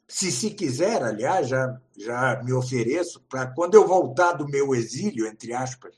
[0.09, 5.27] se se quiser, aliás, já, já me ofereço para quando eu voltar do meu exílio,
[5.27, 5.95] entre aspas,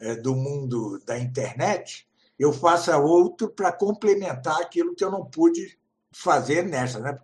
[0.00, 2.08] é, do mundo da internet,
[2.42, 5.78] eu faça outro para complementar aquilo que eu não pude
[6.10, 7.16] fazer nessa, né?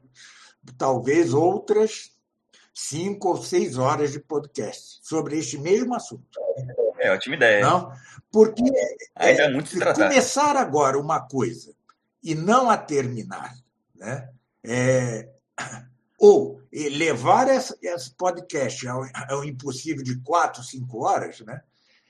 [0.77, 2.13] Talvez outras
[2.73, 6.39] cinco ou seis horas de podcast sobre este mesmo assunto.
[7.01, 7.61] É ótima ideia.
[7.61, 7.93] Não?
[8.31, 8.63] Porque
[9.17, 11.75] Ainda é, muito começar agora uma coisa
[12.23, 13.57] e não a terminar,
[13.97, 14.31] né?
[14.63, 15.29] É,
[16.17, 21.61] ou levar esse podcast ao, ao impossível de quatro, cinco horas, né?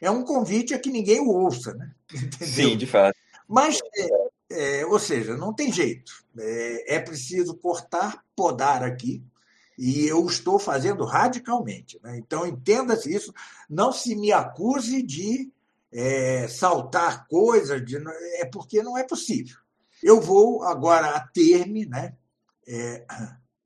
[0.01, 1.93] É um convite a que ninguém o ouça, né?
[2.13, 2.49] Entendeu?
[2.49, 3.17] Sim, de fato.
[3.47, 6.13] Mas, é, é, ou seja, não tem jeito.
[6.39, 9.23] É, é, preciso cortar, podar aqui,
[9.79, 12.01] e eu estou fazendo radicalmente.
[12.03, 12.19] Né?
[12.19, 13.33] Então, entenda-se isso.
[13.71, 15.51] Não se me acuse de
[15.93, 17.97] é, saltar coisas, de,
[18.35, 19.57] é porque não é possível.
[20.03, 22.15] Eu vou agora a terme, né?
[22.67, 23.05] É,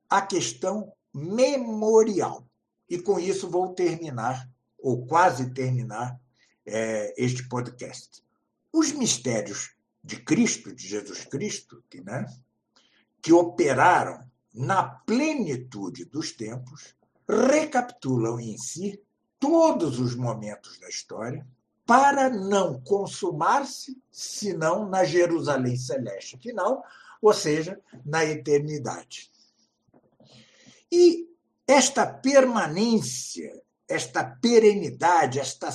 [0.09, 2.47] a questão memorial.
[2.89, 4.49] E com isso vou terminar,
[4.79, 6.19] ou quase terminar,
[6.67, 8.23] é, este podcast.
[8.73, 9.71] Os mistérios
[10.03, 12.27] de Cristo, de Jesus Cristo, que, né,
[13.21, 16.95] que operaram na plenitude dos tempos,
[17.29, 19.01] recapitulam em si
[19.39, 21.47] todos os momentos da história
[21.87, 26.85] para não consumar-se senão na Jerusalém celeste final,
[27.21, 29.31] ou seja, na eternidade.
[30.91, 31.29] E
[31.67, 35.71] esta permanência, esta perenidade, esta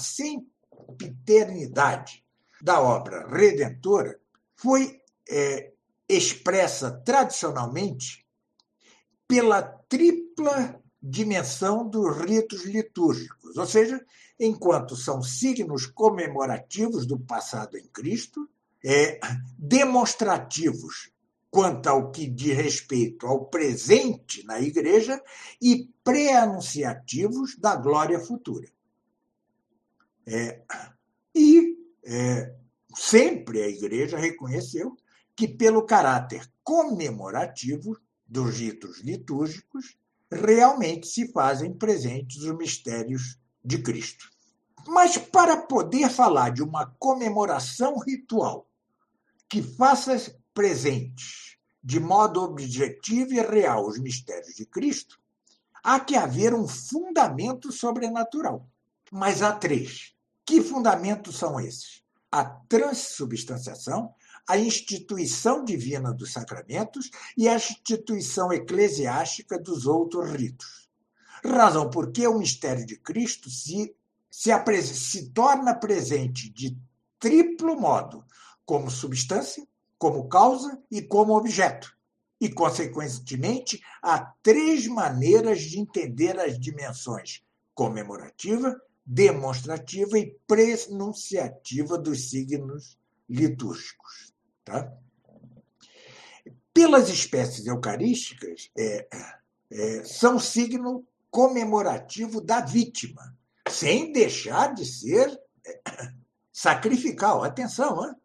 [0.88, 2.24] sempiternidade
[2.62, 4.20] da obra redentora
[4.56, 5.72] foi é,
[6.08, 8.26] expressa tradicionalmente
[9.28, 14.04] pela tripla dimensão dos ritos litúrgicos, ou seja,
[14.40, 18.50] enquanto são signos comemorativos do passado em Cristo,
[18.84, 19.20] é,
[19.58, 21.12] demonstrativos
[21.50, 25.22] quanto ao que diz respeito ao presente na igreja
[25.62, 28.68] e pré-anunciativos da glória futura.
[30.28, 30.62] É,
[31.34, 32.54] e é,
[32.94, 34.98] sempre a Igreja reconheceu
[35.34, 37.98] que, pelo caráter comemorativo
[38.28, 39.98] dos ritos litúrgicos,
[40.30, 44.30] realmente se fazem presentes os mistérios de Cristo.
[44.86, 48.70] Mas para poder falar de uma comemoração ritual
[49.48, 55.18] que faça presentes de modo objetivo e real os mistérios de Cristo,
[55.82, 58.70] há que haver um fundamento sobrenatural.
[59.10, 60.17] Mas há três.
[60.48, 62.02] Que fundamentos são esses?
[62.32, 64.16] A transubstanciação,
[64.48, 70.90] a instituição divina dos sacramentos e a instituição eclesiástica dos outros ritos.
[71.44, 73.94] Razão por que o mistério de Cristo se,
[74.32, 74.52] se,
[74.84, 76.78] se torna presente de
[77.20, 78.24] triplo modo,
[78.66, 79.68] como substância,
[79.98, 81.94] como causa e como objeto.
[82.40, 87.44] E, consequentemente, há três maneiras de entender as dimensões
[87.76, 88.80] comemorativa,
[89.10, 94.34] demonstrativa e prenunciativa dos signos litúrgicos.
[94.66, 94.94] Tá?
[96.74, 99.08] Pelas espécies eucarísticas, é,
[99.72, 103.34] é, são signo comemorativo da vítima,
[103.70, 105.82] sem deixar de ser é,
[106.52, 107.46] sacrificial.
[107.46, 108.16] Atenção, hein?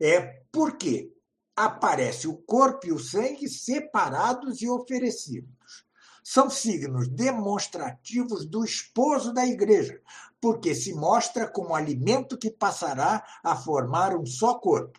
[0.00, 1.12] É porque
[1.54, 5.84] aparece o corpo e o sangue separados e oferecidos.
[6.26, 10.00] São signos demonstrativos do esposo da igreja,
[10.40, 14.98] porque se mostra como alimento que passará a formar um só corpo.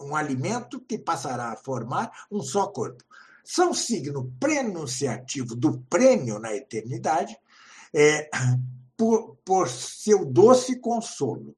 [0.00, 3.04] Um alimento que passará a formar um só corpo.
[3.44, 7.36] São signo prenunciativo do prêmio na eternidade,
[7.92, 8.30] é,
[8.96, 11.54] por, por seu doce consolo.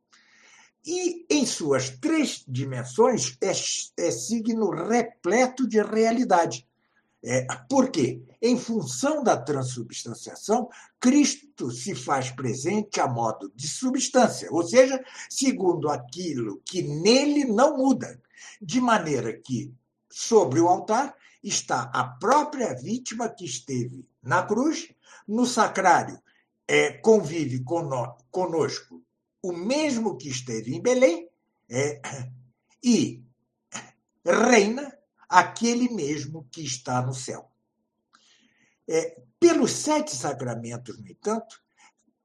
[0.84, 6.66] E, em suas três dimensões, é, é signo repleto de realidade.
[7.28, 8.22] É, por quê?
[8.40, 10.70] Em função da transubstanciação,
[11.00, 17.78] Cristo se faz presente a modo de substância, ou seja, segundo aquilo que nele não
[17.78, 18.22] muda,
[18.62, 19.74] de maneira que,
[20.08, 24.88] sobre o altar, está a própria vítima que esteve na cruz,
[25.26, 26.22] no sacrário
[26.68, 27.64] é, convive
[28.30, 29.02] conosco
[29.42, 31.28] o mesmo que esteve em Belém,
[31.68, 32.00] é,
[32.84, 33.20] e
[34.24, 34.95] reina
[35.28, 37.50] aquele mesmo que está no céu.
[38.88, 41.60] É, pelos sete sacramentos, no entanto,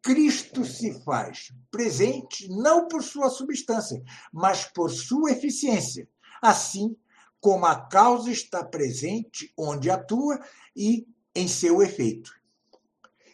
[0.02, 6.10] Cristo se faz presente não por sua substância, mas por sua eficiência,
[6.42, 6.96] assim
[7.40, 10.40] como a causa está presente onde atua
[10.76, 12.32] e em seu efeito.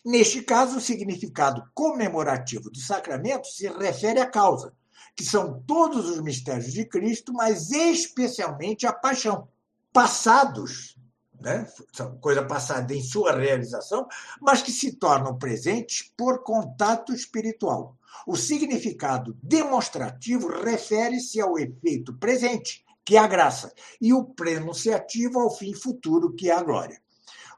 [0.06, 4.74] Neste caso, o significado comemorativo do sacramento se refere à causa,
[5.16, 9.50] que são todos os mistérios de Cristo, mas especialmente a paixão
[9.98, 10.96] passados,
[11.42, 11.68] né?
[11.92, 14.08] são coisa passada em sua realização,
[14.40, 17.98] mas que se tornam presentes por contato espiritual.
[18.28, 25.50] O significado demonstrativo refere-se ao efeito presente, que é a graça, e o prenunciativo ao
[25.50, 27.02] fim futuro, que é a glória.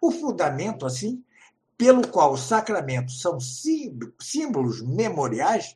[0.01, 1.21] O fundamento, assim,
[1.77, 3.37] pelo qual os sacramentos são
[4.17, 5.75] símbolos memoriais,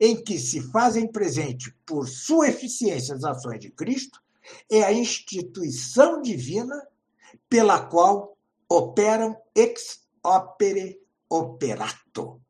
[0.00, 4.20] em que se fazem presente por sua eficiência as ações de Cristo,
[4.70, 6.86] é a instituição divina
[7.48, 8.36] pela qual
[8.68, 12.40] operam ex opere operato.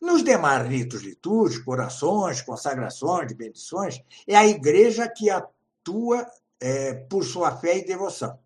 [0.00, 6.26] Nos demais ritos litúrgicos, orações, consagrações, bendições, é a igreja que atua
[6.60, 8.38] é, por sua fé e devoção.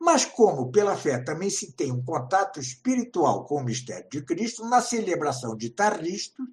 [0.00, 4.64] Mas, como pela fé também se tem um contato espiritual com o mistério de Cristo,
[4.64, 6.46] na celebração de tarristos,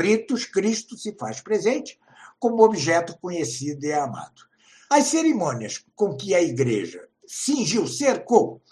[0.00, 1.98] ritos, Cristo se faz presente
[2.38, 4.47] como objeto conhecido e amado.
[4.90, 8.62] As cerimônias com que a igreja cingiu, cercou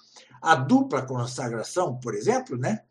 [0.41, 2.83] a dupla consagração, por exemplo, né,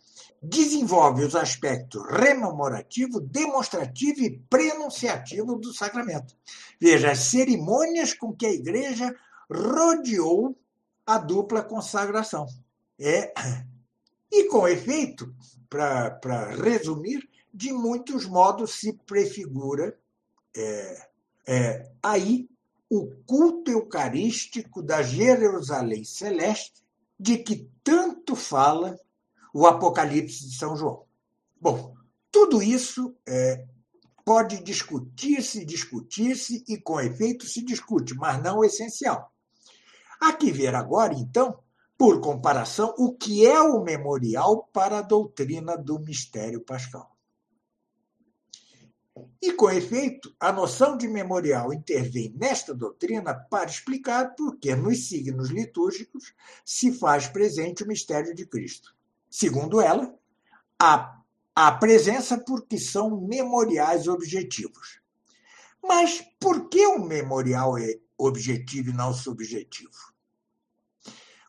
[0.42, 6.36] desenvolve os aspectos rememorativo, demonstrativo e prenunciativo do sacramento.
[6.80, 9.16] Veja, as cerimônias com que a igreja
[9.50, 10.56] rodeou
[11.06, 12.46] a dupla consagração.
[13.00, 13.34] É,
[14.32, 15.34] e com efeito,
[15.70, 19.98] para resumir, de muitos modos se prefigura
[20.56, 21.08] é,
[21.48, 22.50] é, aí
[22.90, 26.84] o culto eucarístico da Jerusalém Celeste,
[27.20, 29.00] de que tanto fala
[29.54, 31.06] o Apocalipse de São João.
[31.60, 31.96] Bom,
[32.32, 33.66] tudo isso é,
[34.26, 39.32] pode discutir-se, discutir-se e, com efeito, se discute, mas não o essencial.
[40.20, 41.60] Há que ver agora, então,
[41.98, 47.15] por comparação, o que é o memorial para a doutrina do mistério pascal.
[49.42, 55.08] E, com efeito, a noção de memorial intervém nesta doutrina para explicar por que nos
[55.08, 56.34] signos litúrgicos
[56.66, 58.94] se faz presente o mistério de Cristo.
[59.30, 60.14] Segundo ela,
[60.78, 61.16] a
[61.56, 65.00] a presença porque são memoriais objetivos.
[65.82, 70.14] Mas por que o memorial é objetivo e não subjetivo?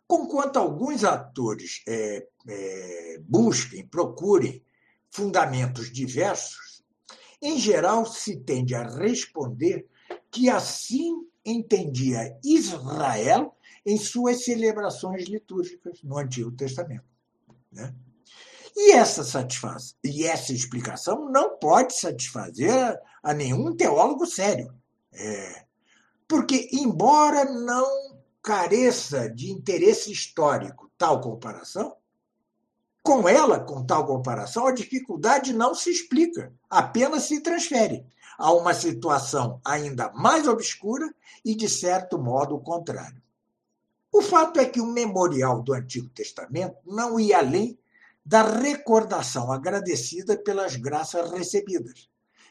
[0.06, 4.64] Conquanto alguns atores é, é, busquem, procurem
[5.10, 6.65] fundamentos diversos,
[7.40, 9.86] em geral se tende a responder
[10.30, 17.04] que assim entendia Israel em suas celebrações litúrgicas no Antigo Testamento.
[17.70, 17.94] Né?
[18.74, 24.74] E essa satisfação e essa explicação não pode satisfazer a nenhum teólogo sério.
[25.12, 25.64] É,
[26.28, 31.96] porque, embora não careça de interesse histórico tal comparação,
[33.06, 38.04] com ela, com tal comparação, a dificuldade não se explica, apenas se transfere
[38.36, 41.14] a uma situação ainda mais obscura
[41.44, 43.22] e, de certo modo, contrário.
[44.12, 47.78] O fato é que o memorial do Antigo Testamento não ia além
[48.24, 52.10] da recordação agradecida pelas graças recebidas,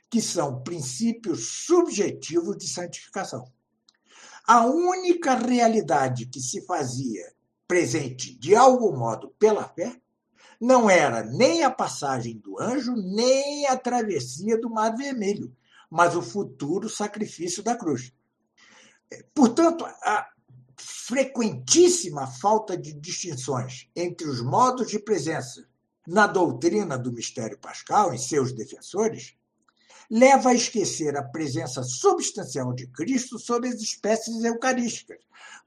[0.10, 3.45] que são princípios subjetivos de santificação.
[4.48, 7.34] A única realidade que se fazia
[7.68, 9.99] presente de algum modo pela fé
[10.60, 15.56] não era nem a passagem do anjo, nem a travessia do Mar Vermelho,
[15.90, 18.11] mas o futuro sacrifício da cruz.
[19.34, 20.27] Portanto, a
[20.77, 25.68] frequentíssima falta de distinções entre os modos de presença
[26.07, 29.36] na doutrina do mistério pascal, em seus defensores,
[30.10, 35.18] leva a esquecer a presença substancial de Cristo sobre as espécies eucarísticas,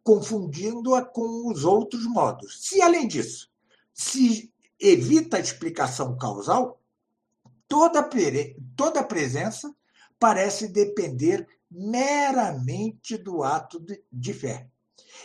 [0.03, 2.69] confundindo-a com os outros modos.
[2.69, 3.51] Se, além disso,
[3.93, 6.81] se evita a explicação causal,
[7.67, 8.09] toda,
[8.77, 9.75] toda presença
[10.19, 14.69] parece depender meramente do ato de, de fé.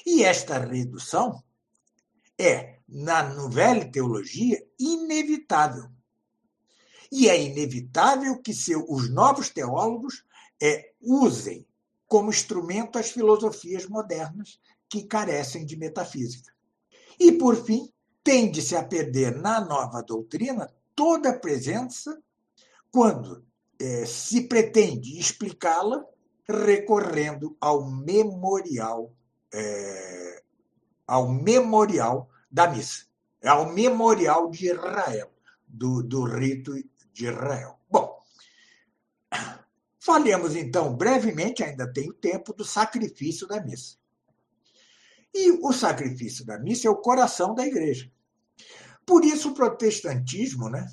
[0.06, 1.44] E esta redução
[2.38, 5.90] é, na novela teologia, inevitável.
[7.12, 10.24] E é inevitável que seu, os novos teólogos
[10.62, 11.66] é, usem
[12.08, 14.60] como instrumento as filosofias modernas
[14.90, 16.52] que carecem de metafísica.
[17.20, 17.93] E, por fim,
[18.24, 22.22] tende-se a perder na nova doutrina toda a presença
[22.92, 23.46] quando
[23.80, 26.06] é, se pretende explicá-la
[26.48, 29.14] recorrendo ao memorial
[29.54, 30.44] é,
[31.08, 33.06] ao memorial da missa,
[33.44, 35.32] ao memorial de Israel,
[35.68, 36.74] do, do rito
[37.14, 37.78] de Israel.
[37.90, 38.20] Bom,
[40.00, 43.98] falemos então brevemente, ainda tenho tempo, do sacrifício da missa.
[45.34, 48.10] E o sacrifício da missa é o coração da igreja.
[49.06, 50.88] Por isso o protestantismo né,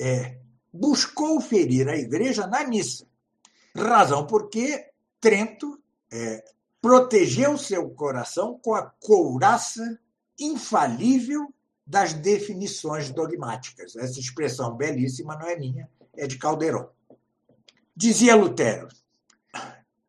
[0.00, 0.38] é,
[0.72, 3.06] buscou ferir a igreja na missa.
[3.76, 4.90] Razão porque
[5.20, 6.44] Trento é,
[6.80, 9.98] protegeu seu coração com a couraça
[10.38, 11.54] infalível
[11.86, 13.94] das definições dogmáticas.
[13.94, 16.88] Essa expressão belíssima não é minha, é de Calderon.
[17.94, 18.88] Dizia Lutero: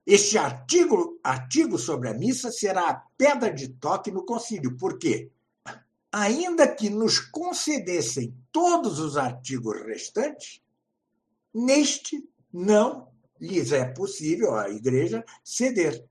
[0.06, 5.32] Este artigo, artigo sobre a missa será a pedra de toque no concílio, porque,
[6.12, 10.62] ainda que nos concedessem todos os artigos restantes,
[11.54, 13.08] neste não
[13.40, 16.06] lhes é possível, à igreja, ceder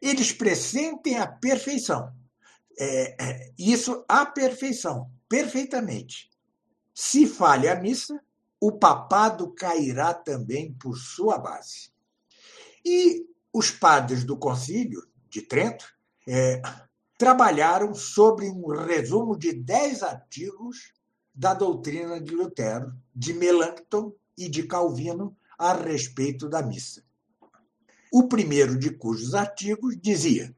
[0.00, 2.12] eles pressentem a perfeição.
[2.78, 6.30] É, é, isso, a perfeição, perfeitamente.
[6.94, 8.18] Se falha a missa,
[8.58, 11.90] o papado cairá também por sua base.
[12.84, 15.86] E os padres do concílio de Trento
[16.26, 16.60] é,
[17.18, 20.92] trabalharam sobre um resumo de dez artigos
[21.34, 27.04] da doutrina de Lutero, de Melancton e de Calvino a respeito da missa.
[28.12, 30.54] O primeiro de cujos artigos dizia,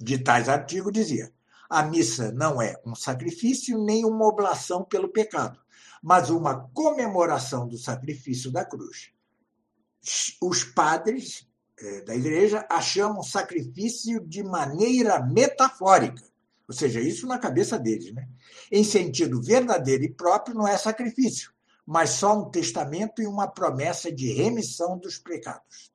[0.00, 1.32] de tais artigos dizia,
[1.68, 5.60] a missa não é um sacrifício nem uma oblação pelo pecado,
[6.02, 9.12] mas uma comemoração do sacrifício da cruz.
[10.40, 11.47] Os padres
[12.04, 16.22] da igreja a chamam sacrifício de maneira metafórica,
[16.66, 18.28] ou seja, isso na cabeça deles, né?
[18.70, 21.52] Em sentido verdadeiro e próprio, não é sacrifício,
[21.86, 25.90] mas só um testamento e uma promessa de remissão dos pecados.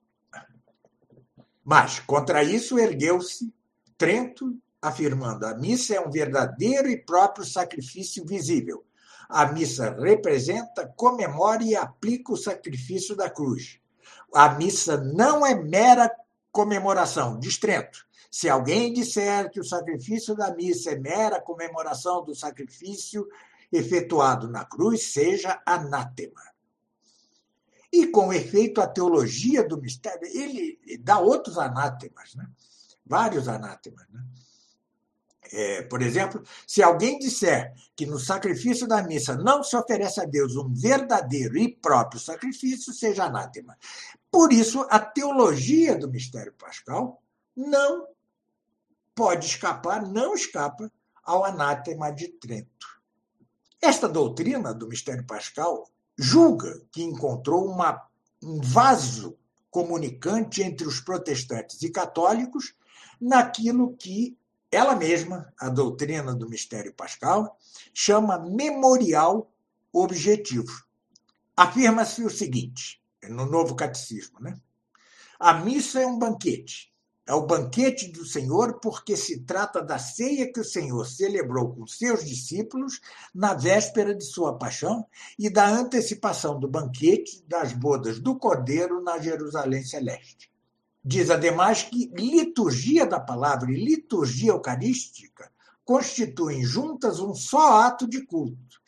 [1.63, 3.53] Mas, contra isso, ergueu-se
[3.97, 8.83] Trento, afirmando: a missa é um verdadeiro e próprio sacrifício visível.
[9.29, 13.79] A missa representa, comemora e aplica o sacrifício da cruz.
[14.33, 16.11] A missa não é mera
[16.51, 18.05] comemoração, diz Trento.
[18.31, 23.27] Se alguém disser que o sacrifício da missa é mera comemoração do sacrifício
[23.71, 26.41] efetuado na cruz, seja anátema.
[27.91, 32.49] E, com efeito, a teologia do mistério, ele dá outros anátemas, né?
[33.05, 34.07] vários anátemas.
[34.09, 34.23] Né?
[35.51, 40.25] É, por exemplo, se alguém disser que no sacrifício da missa não se oferece a
[40.25, 43.77] Deus um verdadeiro e próprio sacrifício, seja anátema.
[44.31, 47.21] Por isso, a teologia do mistério pascal
[47.55, 48.07] não
[49.13, 50.91] pode escapar, não escapa
[51.23, 52.87] ao anátema de Trento.
[53.81, 55.87] Esta doutrina do mistério pascal
[56.17, 58.01] julga que encontrou uma,
[58.41, 59.37] um vaso
[59.69, 62.73] comunicante entre os protestantes e católicos
[63.19, 64.37] naquilo que
[64.75, 67.57] ela mesma, a doutrina do mistério pascal,
[67.93, 69.51] chama memorial
[69.91, 70.83] objetivo.
[71.55, 74.55] Afirma-se o seguinte, no novo catecismo, né?
[75.39, 76.93] A missa é um banquete.
[77.25, 81.87] É o banquete do Senhor porque se trata da ceia que o Senhor celebrou com
[81.87, 82.99] seus discípulos
[83.33, 85.05] na véspera de sua paixão
[85.39, 90.52] e da antecipação do banquete das bodas do Cordeiro na Jerusalém Celeste.
[91.03, 95.51] Diz ademais que liturgia da palavra e liturgia eucarística
[95.83, 98.81] constituem juntas um só ato de culto.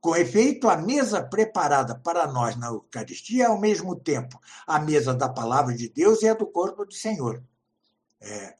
[0.00, 5.14] Com efeito, a mesa preparada para nós na Eucaristia é, ao mesmo tempo, a mesa
[5.14, 7.44] da palavra de Deus e a do corpo do Senhor.
[8.20, 8.56] É,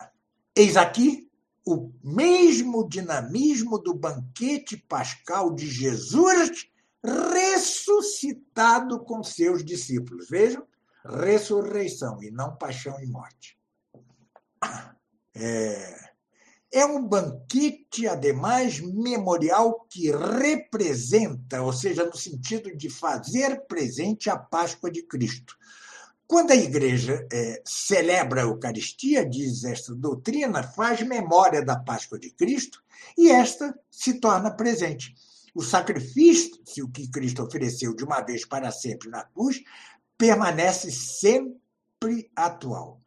[0.55, 1.31] eis aqui
[1.65, 6.69] o mesmo dinamismo do banquete pascal de Jesus
[7.03, 10.29] ressuscitado com seus discípulos.
[10.29, 10.67] Vejam,
[11.05, 13.59] ressurreição e não paixão e morte.
[15.35, 16.11] É,
[16.73, 24.37] é um banquete, ademais, memorial que representa, ou seja, no sentido de fazer presente a
[24.37, 25.57] Páscoa de Cristo.
[26.29, 32.31] Quando a igreja é, celebra a Eucaristia, diz esta doutrina, faz memória da Páscoa de
[32.31, 32.81] Cristo
[33.19, 35.13] e esta se torna presente.
[35.53, 39.61] O sacrifício que Cristo ofereceu de uma vez para sempre na cruz
[40.21, 43.01] permanece sempre atual.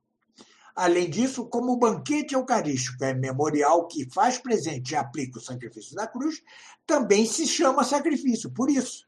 [0.75, 5.95] Além disso, como o banquete eucarístico é memorial que faz presente e aplica o sacrifício
[5.95, 6.41] da cruz,
[6.87, 9.07] também se chama sacrifício, por isso.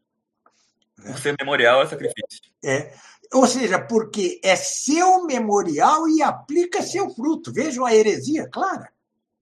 [0.95, 2.51] Por ser memorial é sacrifício.
[2.63, 2.93] É.
[3.33, 7.51] Ou seja, porque é seu memorial e aplica seu fruto.
[7.51, 8.93] Vejam a heresia clara.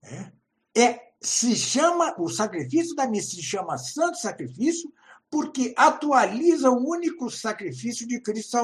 [0.02, 0.32] É.
[0.74, 4.90] é se chama, o sacrifício da missa se chama santo sacrifício,
[5.34, 8.56] porque atualiza o único sacrifício de Cristo,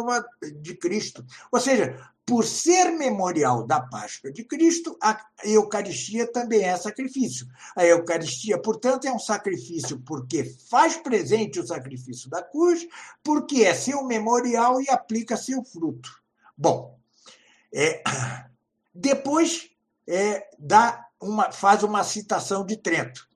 [0.63, 1.27] de Cristo.
[1.51, 7.49] Ou seja, por ser memorial da Páscoa de Cristo, a Eucaristia também é sacrifício.
[7.75, 12.87] A Eucaristia, portanto, é um sacrifício porque faz presente o sacrifício da cruz,
[13.21, 16.23] porque é seu memorial e aplica seu fruto.
[16.57, 16.97] Bom,
[17.75, 18.01] é,
[18.95, 19.71] depois
[20.07, 23.29] é, dá uma, faz uma citação de Trento,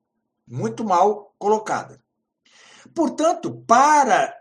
[0.46, 2.03] muito mal colocada.
[2.94, 4.34] Portanto, para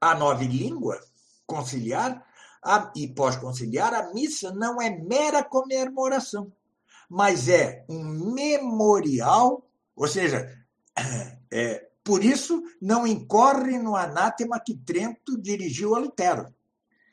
[0.00, 1.00] a nova língua
[1.46, 2.24] conciliar
[2.62, 6.52] a, e pós-conciliar, a missa não é mera comemoração,
[7.08, 10.50] mas é um memorial, ou seja,
[11.52, 16.54] é, por isso não incorre no anátema que Trento dirigiu a Lutero.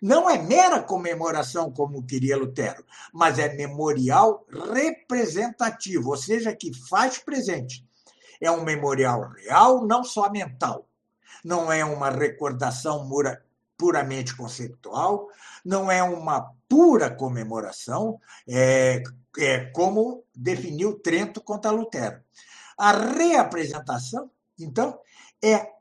[0.02, 2.84] Não é mera comemoração, como queria Lutero,
[3.14, 7.86] mas é memorial representativo, ou seja, que faz presente.
[8.42, 10.88] É um memorial real, não só mental.
[11.44, 13.08] Não é uma recordação
[13.78, 15.30] puramente conceitual,
[15.64, 19.02] não é uma pura comemoração, é,
[19.38, 22.22] é como definiu Trento contra Lutero.
[22.78, 25.00] A reapresentação, então,
[25.44, 25.72] é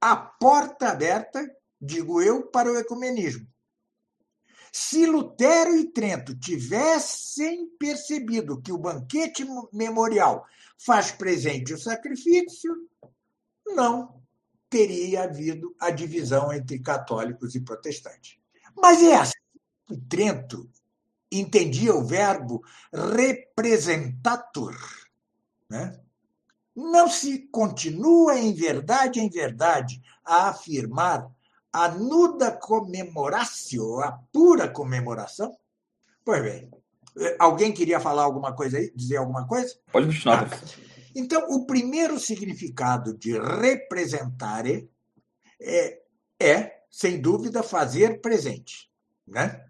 [0.00, 1.44] a porta aberta,
[1.80, 3.46] digo eu, para o ecumenismo.
[4.72, 10.46] Se Lutero e Trento tivessem percebido que o banquete memorial
[10.78, 12.74] faz presente o sacrifício,
[13.66, 14.22] não
[14.68, 18.38] teria havido a divisão entre católicos e protestantes.
[18.76, 19.32] Mas é assim
[19.86, 20.68] que Trento
[21.30, 22.62] entendia o verbo
[22.92, 24.76] representator.
[25.68, 25.98] Né?
[26.74, 31.28] Não se continua em verdade em verdade a afirmar
[31.72, 35.56] a nuda comemoratio, a pura comemoração?
[36.24, 36.70] Pois bem,
[37.38, 39.74] alguém queria falar alguma coisa aí, dizer alguma coisa?
[39.92, 40.52] Pode continuar.
[40.52, 44.90] Ah, então, o primeiro significado de representare
[45.60, 46.02] é,
[46.38, 48.90] é, sem dúvida, fazer presente.
[49.26, 49.64] Né?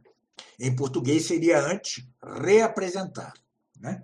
[0.58, 3.32] Em português seria antes reapresentar.
[3.78, 4.02] Né?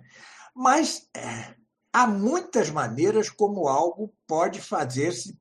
[0.55, 1.53] Mas é,
[1.91, 5.37] há muitas maneiras como algo pode fazer-se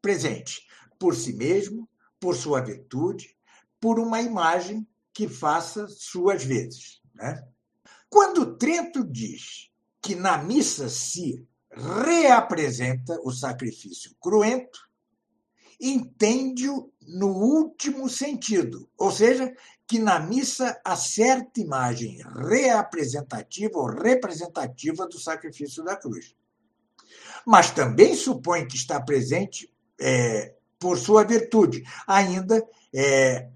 [0.00, 0.66] presente,
[0.98, 1.86] por si mesmo,
[2.18, 3.36] por sua virtude,
[3.78, 7.01] por uma imagem que faça suas vezes.
[7.22, 7.46] Né?
[8.10, 9.70] Quando Trento diz
[10.00, 14.90] que na missa se reapresenta o sacrifício cruento,
[15.80, 19.54] entende-o no último sentido, ou seja,
[19.86, 22.18] que na missa há certa imagem
[22.48, 26.34] reapresentativa ou representativa do sacrifício da cruz.
[27.46, 33.48] Mas também supõe que está presente é, por sua virtude, ainda é,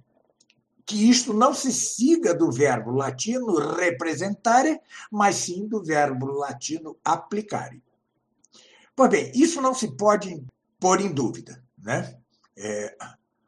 [0.86, 4.80] que isto não se siga do verbo latino representare,
[5.10, 7.82] mas sim do verbo latino applicare.
[8.94, 10.42] Pois bem, isso não se pode
[10.78, 11.62] pôr em dúvida.
[11.76, 12.16] Né?
[12.56, 12.96] É,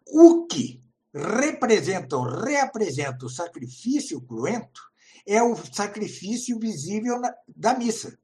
[0.07, 0.83] o que
[1.15, 4.83] representa ou reapresenta o sacrifício cruento
[5.25, 8.19] é o sacrifício visível na, da missa.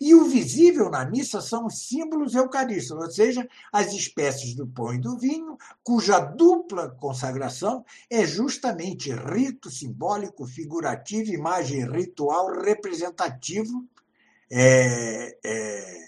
[0.00, 4.94] E o visível na missa são os símbolos eucarísticos, ou seja, as espécies do pão
[4.94, 13.86] e do vinho, cuja dupla consagração é justamente rito simbólico, figurativo, imagem ritual representativo
[14.50, 16.04] é, é,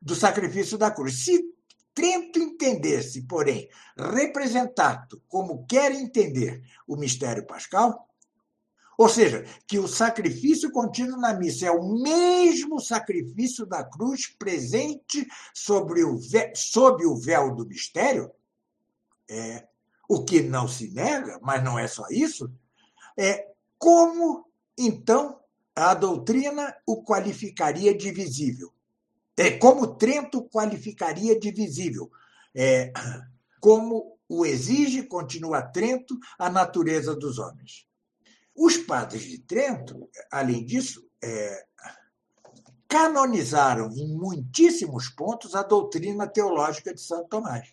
[0.00, 1.24] do sacrifício da cruz.
[1.24, 1.56] Se
[1.96, 8.05] Trento entendesse, porém, representado como quer entender o mistério pascal,
[8.98, 15.26] ou seja, que o sacrifício contido na missa é o mesmo sacrifício da cruz presente
[15.54, 16.18] sobre o,
[16.54, 18.30] sob o véu do mistério,
[19.28, 19.66] é,
[20.08, 22.50] o que não se nega, mas não é só isso,
[23.18, 23.48] é
[23.78, 24.46] como,
[24.78, 25.40] então,
[25.74, 28.72] a doutrina o qualificaria de visível.
[29.36, 32.10] É, como Trento qualificaria de visível?
[32.54, 32.90] É,
[33.60, 37.86] como o exige, continua Trento, a natureza dos homens.
[38.56, 41.66] Os padres de Trento, além disso, é,
[42.88, 47.68] canonizaram em muitíssimos pontos a doutrina teológica de Santo Tomás.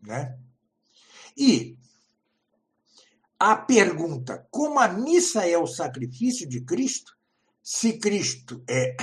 [0.00, 0.38] Né?
[1.36, 1.76] E
[3.38, 7.16] a pergunta como a missa é o sacrifício de Cristo,
[7.62, 8.96] se Cristo é,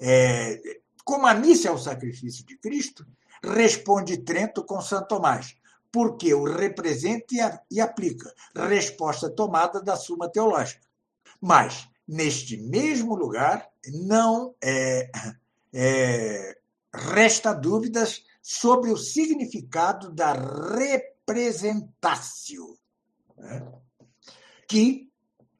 [0.00, 0.60] é
[1.04, 3.06] como a missa é o sacrifício de Cristo,
[3.42, 5.56] responde Trento com Santo Tomás,
[5.92, 10.80] porque o representa e aplica, resposta tomada da Suma Teológica.
[11.38, 15.10] Mas, neste mesmo lugar, não é,
[15.72, 16.56] é,
[16.94, 22.78] resta dúvidas sobre o significado da representácio,
[23.36, 23.70] né?
[24.66, 25.12] que,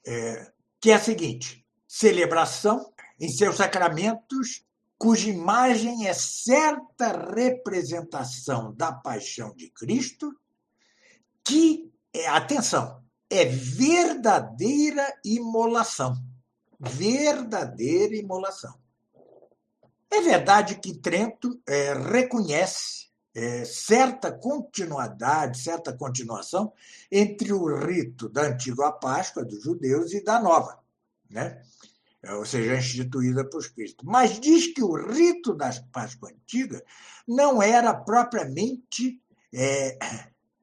[0.07, 0.51] é,
[0.81, 2.91] que é a seguinte: celebração
[3.21, 4.65] em seus sacramentos
[5.03, 10.33] cuja imagem é certa representação da paixão de Cristo,
[11.43, 16.15] que, é, atenção, é verdadeira imolação.
[16.79, 18.79] Verdadeira imolação.
[20.09, 26.73] É verdade que Trento é, reconhece é, certa continuidade, certa continuação
[27.11, 30.79] entre o rito da antiga Páscoa dos judeus e da nova.
[31.29, 31.61] Né?
[32.23, 34.07] É, ou seja, instituída por Cristo.
[34.07, 36.83] Mas diz que o rito da Páscoa antiga
[37.27, 39.21] não era propriamente
[39.53, 39.99] é,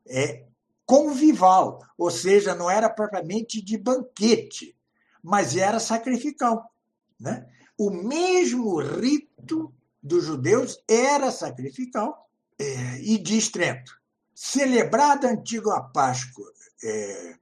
[0.07, 0.45] é,
[0.85, 4.75] convival, ou seja, não era propriamente de banquete,
[5.21, 6.71] mas era sacrificial.
[7.19, 7.45] Né?
[7.77, 13.99] O mesmo rito dos judeus era sacrificial, é, e diz Trento,
[14.33, 16.51] celebrada a antiga Páscoa
[16.83, 17.35] é,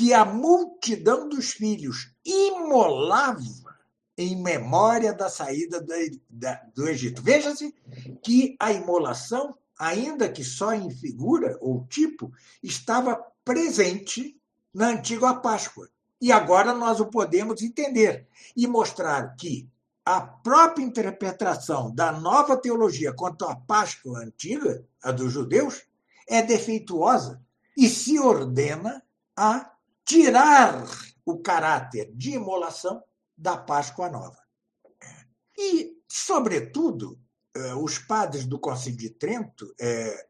[0.00, 3.44] que a multidão dos filhos imolava
[4.16, 5.78] em memória da saída
[6.74, 7.20] do Egito.
[7.20, 7.74] Veja-se
[8.22, 13.14] que a imolação, ainda que só em figura ou tipo, estava
[13.44, 14.40] presente
[14.72, 15.90] na antiga Páscoa.
[16.18, 19.68] E agora nós o podemos entender e mostrar que
[20.02, 25.82] a própria interpretação da nova teologia quanto à Páscoa antiga, a dos judeus,
[26.26, 27.38] é defeituosa
[27.76, 29.02] e se ordena
[29.36, 29.69] a
[30.10, 30.84] tirar
[31.24, 33.00] o caráter de imolação
[33.38, 34.38] da Páscoa Nova.
[35.56, 37.16] E, sobretudo,
[37.54, 40.26] eh, os padres do Concílio de Trento é,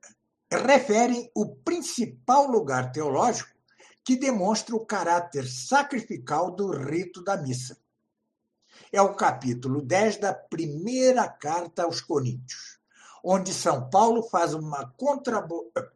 [0.52, 3.49] referem o principal lugar teológico
[4.05, 7.78] que demonstra o caráter sacrificial do rito da missa.
[8.92, 12.78] É o capítulo 10 da primeira carta aos Coríntios,
[13.24, 14.92] onde São Paulo faz uma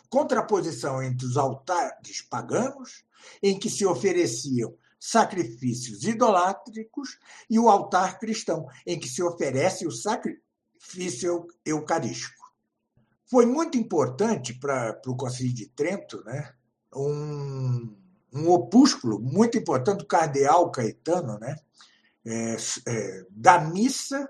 [0.09, 3.05] contraposição entre os altares paganos
[3.43, 7.19] em que se ofereciam sacrifícios idolátricos,
[7.51, 12.43] e o altar cristão, em que se oferece o sacrifício eucarístico.
[13.27, 16.55] Foi muito importante para o Concílio de Trento né,
[16.97, 17.95] um,
[18.33, 21.55] um opúsculo muito importante do cardeal Caetano, né,
[22.25, 24.27] é, é, da missa,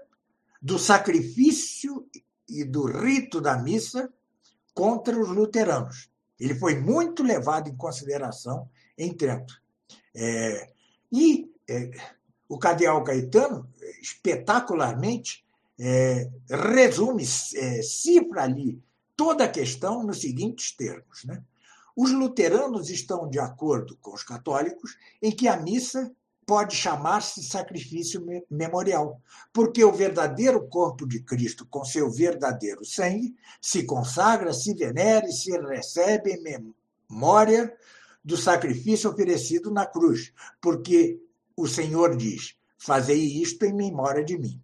[0.60, 2.04] do sacrifício
[2.48, 4.12] e do rito da missa
[4.72, 6.08] contra os luteranos.
[6.38, 9.62] Ele foi muito levado em consideração em Trento.
[10.14, 10.72] É,
[11.12, 11.90] e é,
[12.48, 13.68] o cardeal Caetano,
[14.02, 15.44] espetacularmente,
[15.78, 17.24] é, resume,
[17.54, 18.82] é, cifra ali
[19.16, 21.24] toda a questão nos seguintes termos.
[21.24, 21.42] Né?
[21.96, 26.12] Os luteranos estão de acordo com os católicos em que a missa
[26.46, 29.20] pode chamar-se sacrifício memorial,
[29.52, 35.32] porque o verdadeiro corpo de Cristo, com seu verdadeiro sangue, se consagra, se venera e
[35.32, 36.70] se recebe em
[37.10, 37.74] memória
[38.24, 41.20] do sacrifício oferecido na cruz, porque
[41.56, 44.60] o Senhor diz: Fazei isto em memória de mim.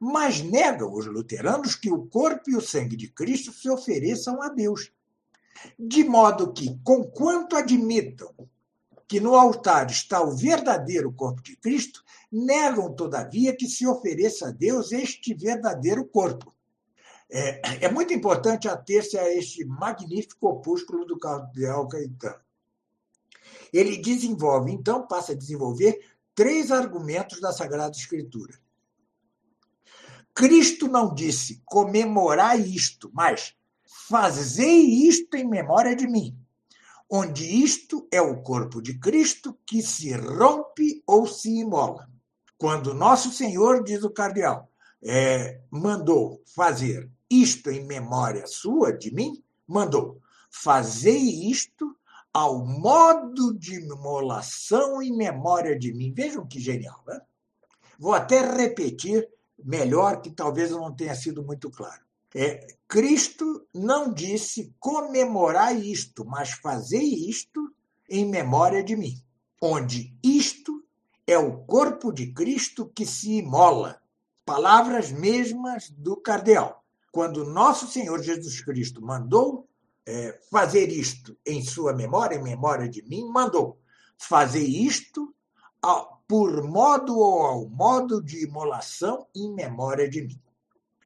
[0.00, 4.48] Mas negam os luteranos que o corpo e o sangue de Cristo se ofereçam a
[4.48, 4.92] Deus.
[5.76, 8.32] De modo que, conquanto admitam
[9.08, 14.52] que no altar está o verdadeiro corpo de Cristo, negam, todavia, que se ofereça a
[14.52, 16.54] Deus este verdadeiro corpo.
[17.30, 22.40] É, é muito importante ater-se a este magnífico opúsculo do cardeal Caetano.
[23.72, 25.98] Ele desenvolve, então, passa a desenvolver
[26.34, 28.58] três argumentos da Sagrada Escritura.
[30.34, 33.54] Cristo não disse comemorar isto, mas
[34.08, 36.38] fazei isto em memória de mim,
[37.10, 42.08] onde isto é o corpo de Cristo que se rompe ou se imola.
[42.58, 44.70] Quando nosso Senhor, diz o cardeal,
[45.02, 50.20] é, mandou fazer isto em memória sua, de mim, mandou,
[50.50, 51.96] fazei isto
[52.32, 56.12] ao modo de imolação em memória de mim.
[56.12, 57.20] Vejam que genial, né?
[57.98, 59.28] Vou até repetir
[59.58, 62.07] melhor, que talvez não tenha sido muito claro.
[62.40, 67.68] É, Cristo não disse comemorar isto, mas fazer isto
[68.08, 69.20] em memória de mim,
[69.60, 70.84] onde isto
[71.26, 74.00] é o corpo de Cristo que se imola.
[74.46, 76.84] Palavras mesmas do cardeal.
[77.10, 79.68] Quando nosso Senhor Jesus Cristo mandou
[80.06, 83.80] é, fazer isto em sua memória, em memória de mim, mandou
[84.16, 85.34] fazer isto
[86.28, 90.40] por modo ou ao modo de imolação em memória de mim.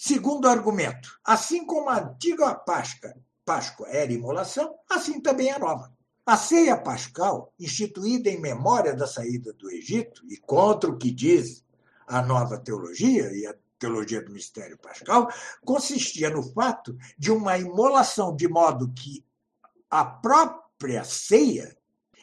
[0.04, 3.14] Segundo argumento, assim como a antiga Páscoa,
[3.44, 5.96] Páscoa era imolação, assim também a nova.
[6.26, 11.64] A ceia pascal, instituída em memória da saída do Egito e contra o que diz
[12.04, 15.28] a nova teologia e a teologia do mistério pascal,
[15.64, 19.24] consistia no fato de uma imolação, de modo que
[19.88, 21.76] a própria ceia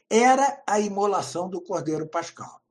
[0.10, 2.62] era a imolação do cordeiro pascal.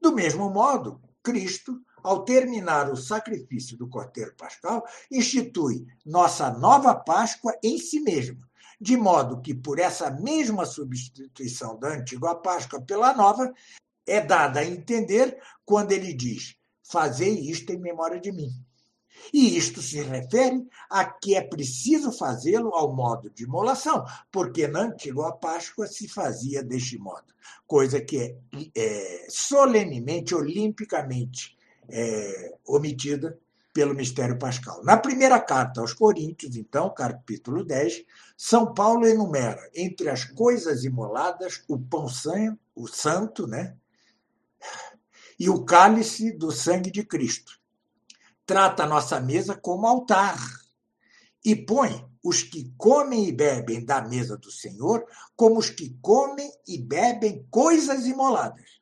[0.00, 7.56] Do mesmo modo, Cristo, ao terminar o sacrifício do cordeiro pascal, institui nossa nova Páscoa
[7.62, 8.46] em si mesma,
[8.78, 13.50] de modo que, por essa mesma substituição da antiga Páscoa pela nova,
[14.06, 18.50] é dada a entender quando ele diz: Fazei isto em memória de mim.
[19.32, 24.80] E isto se refere a que é preciso fazê-lo ao modo de imolação, porque na
[24.80, 27.32] antiga Páscoa se fazia deste modo,
[27.66, 28.36] coisa que é,
[28.74, 31.53] é solenemente, olimpicamente
[31.88, 33.38] é, omitida
[33.72, 34.84] pelo mistério pascal.
[34.84, 38.04] Na primeira carta aos Coríntios, então, capítulo 10,
[38.36, 43.76] São Paulo enumera entre as coisas imoladas o pão santo, o santo, né?
[45.38, 47.58] e o cálice do sangue de Cristo.
[48.46, 50.38] Trata a nossa mesa como altar
[51.44, 55.04] e põe os que comem e bebem da mesa do Senhor
[55.36, 58.73] como os que comem e bebem coisas imoladas.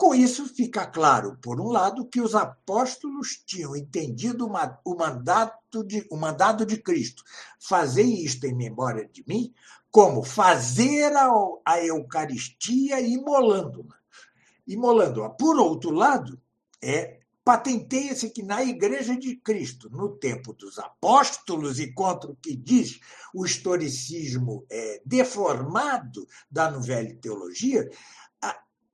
[0.00, 4.50] Com isso, fica claro, por um lado, que os apóstolos tinham entendido
[4.82, 7.22] o mandato de, o mandato de Cristo,
[7.58, 9.52] fazer isto em memória de mim,
[9.90, 11.30] como fazer a,
[11.66, 13.94] a Eucaristia imolando-a
[14.66, 15.28] imolando-a.
[15.28, 16.40] Por outro lado,
[16.80, 22.54] é patenteia-se que na Igreja de Cristo, no tempo dos apóstolos e contra o que
[22.54, 23.00] diz
[23.34, 27.90] o historicismo é, deformado da Novela Teologia,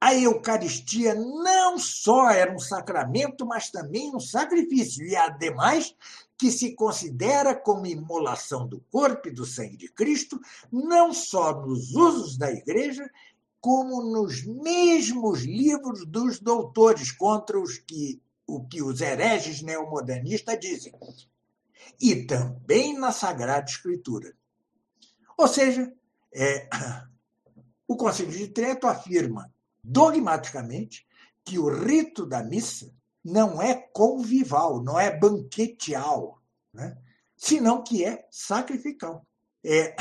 [0.01, 5.95] a, Eucaristia não só era um sacramento, mas também um sacrifício, e ademais
[6.39, 10.39] que se considera como imolação do corpo e do sangue de Cristo,
[10.71, 13.11] não só nos usos da igreja,
[13.61, 20.93] como nos mesmos livros dos doutores contra os que o que os hereges neomodernistas dizem,
[22.01, 24.33] e também na Sagrada Escritura.
[25.37, 25.93] Ou seja,
[26.33, 26.69] é,
[27.89, 29.53] o Concílio de Trento afirma
[29.87, 31.07] dogmaticamente
[31.45, 32.93] que o rito da missa
[33.25, 36.43] não é convival, não é banqueteal,
[36.73, 36.99] né?
[37.37, 39.25] senão que é sacrificial.
[39.65, 39.95] É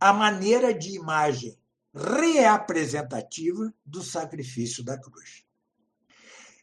[0.00, 1.56] a maneira de imagem
[1.94, 5.44] reapresentativa do sacrifício da cruz.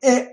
[0.01, 0.32] É,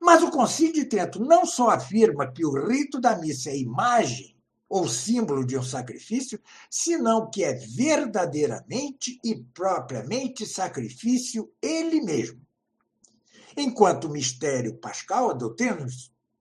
[0.00, 4.35] mas o Concílio de Trento não só afirma que o rito da missa é imagem
[4.68, 12.40] ou símbolo de um sacrifício, senão que é verdadeiramente e propriamente sacrifício ele mesmo.
[13.56, 15.86] Enquanto o mistério pascal, a doutrina do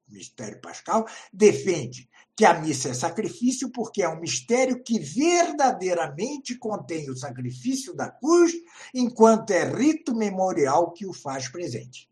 [0.07, 7.09] mistério pascal, defende que a missa é sacrifício porque é um mistério que verdadeiramente contém
[7.09, 8.51] o sacrifício da cruz,
[8.93, 12.09] enquanto é rito memorial que o faz presente.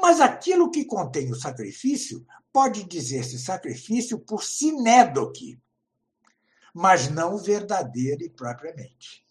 [0.00, 2.24] Mas aquilo que contém o sacrifício
[2.56, 5.60] pode dizer-se sacrifício por sinédoque,
[6.72, 9.22] mas não verdadeiro e propriamente.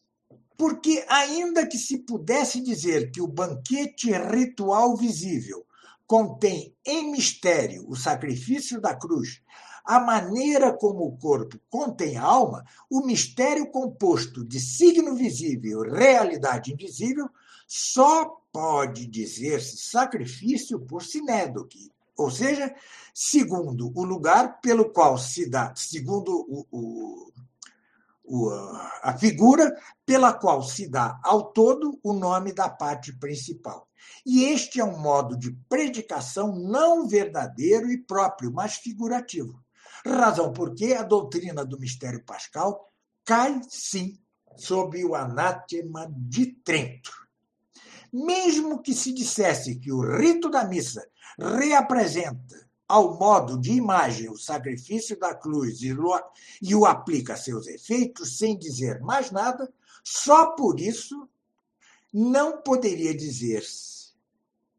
[0.56, 5.66] Porque, ainda que se pudesse dizer que o banquete ritual visível
[6.06, 9.42] contém em mistério o sacrifício da cruz,
[9.84, 16.72] a maneira como o corpo contém a alma, o mistério composto de signo visível realidade
[16.72, 17.28] invisível,
[17.68, 22.74] só pode dizer-se sacrifício por sinédoque, ou seja,
[23.14, 27.32] segundo o lugar pelo qual se dá, segundo o, o,
[28.24, 28.50] o,
[29.02, 33.88] a figura pela qual se dá ao todo o nome da parte principal.
[34.26, 39.64] E este é um modo de predicação não verdadeiro e próprio, mas figurativo.
[40.06, 42.92] Razão porque a doutrina do mistério pascal
[43.24, 44.20] cai, sim,
[44.56, 47.25] sob o anátema de Trento
[48.16, 51.06] mesmo que se dissesse que o rito da missa
[51.38, 58.38] reapresenta ao modo de imagem o sacrifício da cruz e o aplica a seus efeitos
[58.38, 59.70] sem dizer mais nada,
[60.02, 61.28] só por isso
[62.14, 64.14] não poderia dizer-se,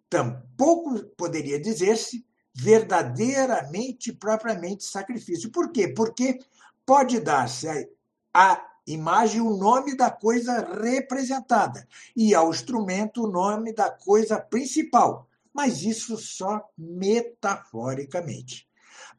[0.09, 2.25] tampouco poderia dizer-se
[2.55, 5.51] verdadeiramente propriamente sacrifício.
[5.51, 5.89] Por quê?
[5.89, 6.39] Porque
[6.87, 7.91] pode dar-se
[8.33, 11.87] a imagem o nome da coisa representada.
[12.15, 18.69] E ao instrumento o nome da coisa principal, mas isso só metaforicamente.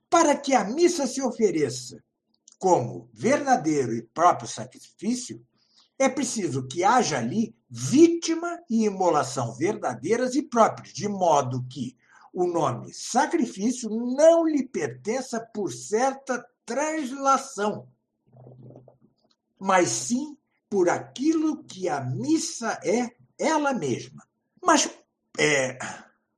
[0.09, 2.01] Para que a missa se ofereça
[2.57, 5.45] como verdadeiro e próprio sacrifício,
[5.99, 11.97] é preciso que haja ali vítima e imolação verdadeiras e próprias, de modo que
[12.31, 17.87] o nome sacrifício não lhe pertença por certa translação
[19.59, 20.37] mas sim
[20.69, 24.27] por aquilo que a missa é ela mesma.
[24.61, 24.89] Mas
[25.37, 25.77] é,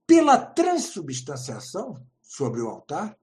[0.05, 3.17] pela transubstanciação sobre o altar,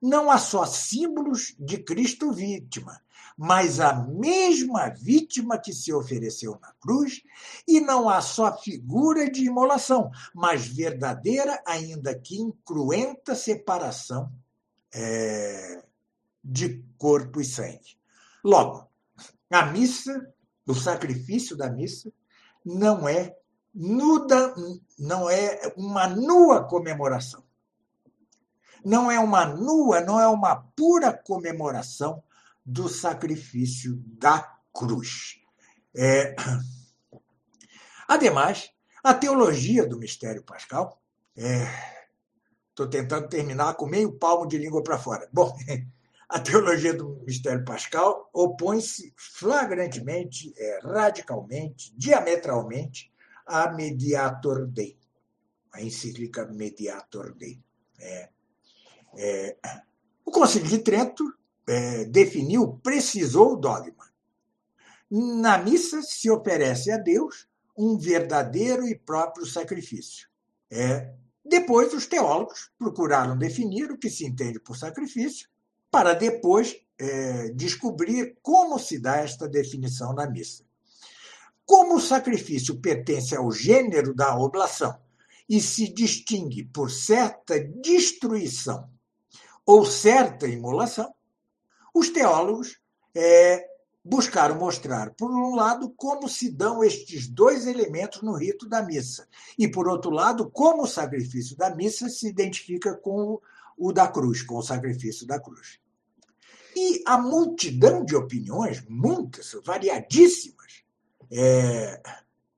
[0.00, 3.00] não há só símbolos de Cristo vítima,
[3.36, 7.22] mas a mesma vítima que se ofereceu na cruz,
[7.66, 14.30] e não há só figura de imolação, mas verdadeira, ainda que incruenta separação
[14.92, 15.82] é,
[16.42, 17.98] de corpo e sangue.
[18.42, 18.89] Logo,
[19.50, 20.32] a missa,
[20.66, 22.12] o sacrifício da missa,
[22.64, 23.36] não é
[23.74, 24.54] nuda,
[24.98, 27.42] não é uma nua comemoração.
[28.84, 32.22] Não é uma nua, não é uma pura comemoração
[32.64, 35.40] do sacrifício da cruz.
[35.94, 36.34] É...
[38.08, 38.70] Ademais,
[39.02, 41.00] a teologia do mistério pascal,
[41.36, 42.90] estou é...
[42.90, 45.28] tentando terminar com meio palmo de língua para fora.
[45.32, 45.56] Bom,
[46.30, 53.12] a teologia do mistério pascal opõe-se flagrantemente, é, radicalmente, diametralmente
[53.44, 54.96] à Mediator Dei,
[55.72, 57.60] a encíclica Mediator Dei.
[57.98, 58.28] É,
[59.16, 59.56] é,
[60.24, 61.24] o Concílio de Trento
[61.66, 64.08] é, definiu, precisou o dogma.
[65.10, 70.28] Na missa se oferece a Deus um verdadeiro e próprio sacrifício.
[70.70, 71.12] É,
[71.44, 75.50] depois, os teólogos procuraram definir o que se entende por sacrifício
[75.90, 80.64] para depois é, descobrir como se dá esta definição na missa.
[81.64, 84.96] Como o sacrifício pertence ao gênero da oblação
[85.48, 88.88] e se distingue por certa destruição
[89.64, 91.12] ou certa imolação,
[91.94, 92.78] os teólogos
[93.14, 93.66] é,
[94.04, 99.28] buscaram mostrar, por um lado, como se dão estes dois elementos no rito da missa,
[99.58, 103.40] e, por outro lado, como o sacrifício da missa se identifica com
[103.80, 105.80] o da cruz, com o sacrifício da cruz.
[106.76, 110.84] E a multidão de opiniões, muitas, variadíssimas,
[111.32, 112.02] é,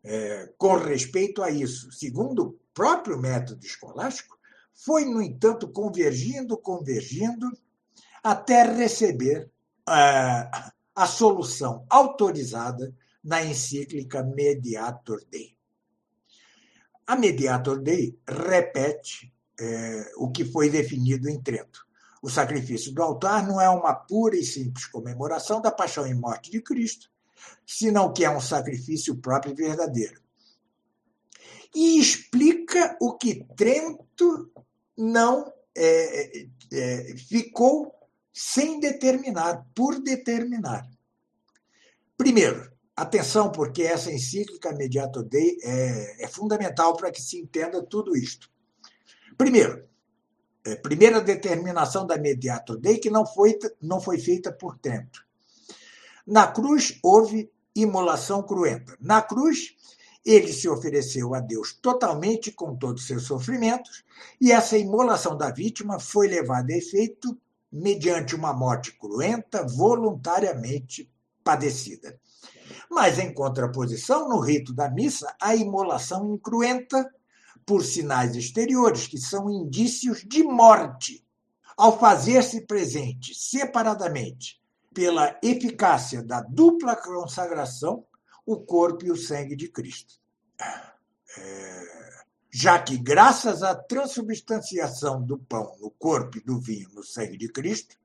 [0.02, 4.36] é, com respeito a isso, segundo o próprio método escolástico,
[4.74, 7.48] foi, no entanto, convergindo, convergindo,
[8.20, 9.48] até receber
[9.88, 10.50] é,
[10.94, 12.92] a solução autorizada
[13.22, 15.56] na encíclica Mediator Dei.
[17.06, 21.86] A Mediator Dei repete é, o que foi definido em Trento.
[22.22, 26.50] O sacrifício do altar não é uma pura e simples comemoração da paixão e morte
[26.50, 27.10] de Cristo,
[27.66, 30.20] senão que é um sacrifício próprio e verdadeiro.
[31.74, 34.50] E explica o que Trento
[34.96, 37.92] não é, é, ficou
[38.32, 40.88] sem determinar, por determinar.
[42.16, 48.16] Primeiro, atenção, porque essa encíclica Mediator Dei é, é fundamental para que se entenda tudo
[48.16, 48.51] isto.
[49.36, 49.84] Primeiro,
[50.64, 55.18] é, primeira determinação da Mediator Dei que não foi, não foi feita por tempo.
[56.26, 58.96] Na cruz houve imolação cruenta.
[59.00, 59.74] Na cruz,
[60.24, 64.04] ele se ofereceu a Deus totalmente com todos os seus sofrimentos,
[64.40, 67.36] e essa imolação da vítima foi levada a efeito
[67.72, 71.10] mediante uma morte cruenta, voluntariamente
[71.42, 72.20] padecida.
[72.88, 77.10] Mas, em contraposição, no rito da missa, a imolação incruenta
[77.64, 81.24] por sinais exteriores, que são indícios de morte,
[81.76, 84.60] ao fazer-se presente separadamente
[84.92, 88.04] pela eficácia da dupla consagração,
[88.44, 90.14] o corpo e o sangue de Cristo.
[91.38, 91.92] É,
[92.50, 97.48] já que, graças à transubstanciação do pão no corpo e do vinho no sangue de
[97.48, 97.96] Cristo,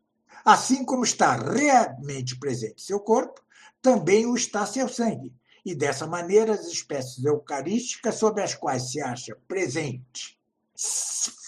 [0.46, 3.42] assim como está realmente presente seu corpo,
[3.82, 5.34] também o está seu sangue,
[5.68, 10.40] e dessa maneira as espécies eucarísticas sobre as quais se acha presente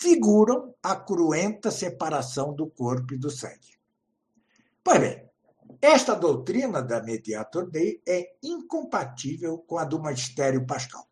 [0.02, 3.80] figuram a cruenta separação do corpo e do sangue.
[4.84, 5.30] Pois bem,
[5.82, 11.08] esta doutrina da Mediator Dei é incompatível com a do Magistério Pascal.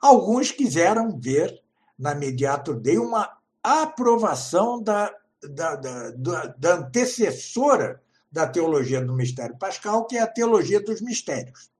[0.00, 1.62] Alguns quiseram ver
[1.96, 10.06] na Mediator Dei uma aprovação da, da, da, da antecessora da teologia do mistério pascal,
[10.06, 11.71] que é a teologia dos mistérios.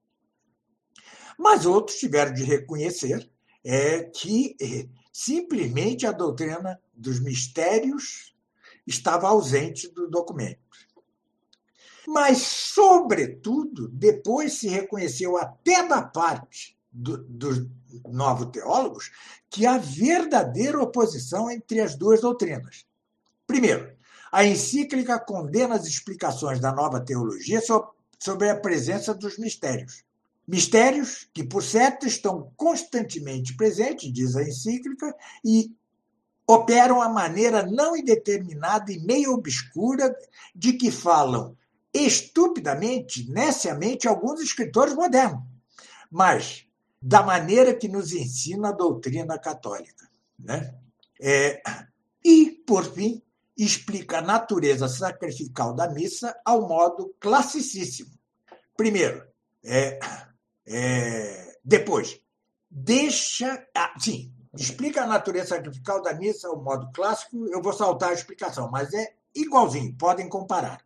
[1.38, 3.28] Mas outros tiveram de reconhecer
[3.64, 8.34] é, que é, simplesmente a doutrina dos mistérios
[8.86, 10.60] estava ausente do documento.
[12.06, 17.64] Mas, sobretudo, depois se reconheceu até da parte do, dos
[18.06, 19.10] novos teólogos
[19.48, 22.84] que há verdadeira oposição entre as duas doutrinas.
[23.46, 23.92] Primeiro,
[24.32, 27.60] a encíclica condena as explicações da nova teologia
[28.18, 30.04] sobre a presença dos mistérios.
[30.52, 35.74] Mistérios que, por certo, estão constantemente presentes, diz a encíclica, e
[36.46, 40.14] operam a maneira não indeterminada e meio obscura
[40.54, 41.56] de que falam
[41.94, 45.42] estupidamente, neciamente, alguns escritores modernos,
[46.10, 46.66] mas
[47.00, 50.06] da maneira que nos ensina a doutrina católica.
[50.38, 50.74] Né?
[51.18, 51.62] É,
[52.22, 53.22] e, por fim,
[53.56, 58.10] explica a natureza sacrificial da missa ao modo classicíssimo.
[58.76, 59.26] Primeiro,
[59.64, 59.98] é,
[60.66, 62.20] é, depois,
[62.70, 63.66] deixa.
[63.74, 67.46] Ah, sim, explica a natureza sacrificial da missa ao modo clássico.
[67.46, 70.84] Eu vou saltar a explicação, mas é igualzinho, podem comparar.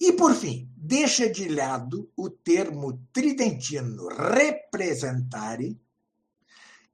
[0.00, 5.80] E, por fim, deixa de lado o termo tridentino representare,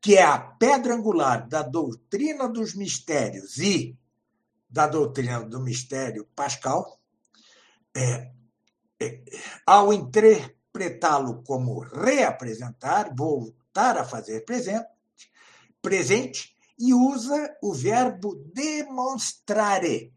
[0.01, 3.99] que é a pedra angular da doutrina dos mistérios e
[4.69, 7.01] da doutrina do mistério pascal,
[7.97, 8.31] é,
[9.01, 9.23] é,
[9.65, 9.91] ao
[10.79, 14.87] interpretá-lo como reapresentar, voltar a fazer presente,
[15.83, 20.13] presente, e usa o verbo demonstrare,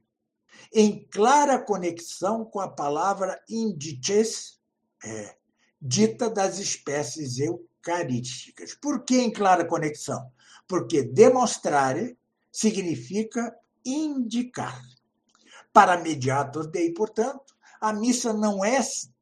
[0.72, 4.60] em clara conexão com a palavra indices,
[5.04, 5.36] é,
[5.82, 8.76] dita das espécies eucarísticas.
[8.76, 10.32] Por que em clara conexão?
[10.68, 12.16] Porque demonstrare
[12.52, 14.80] significa indicar.
[15.74, 18.80] Para mediator dei, portanto, a missa não é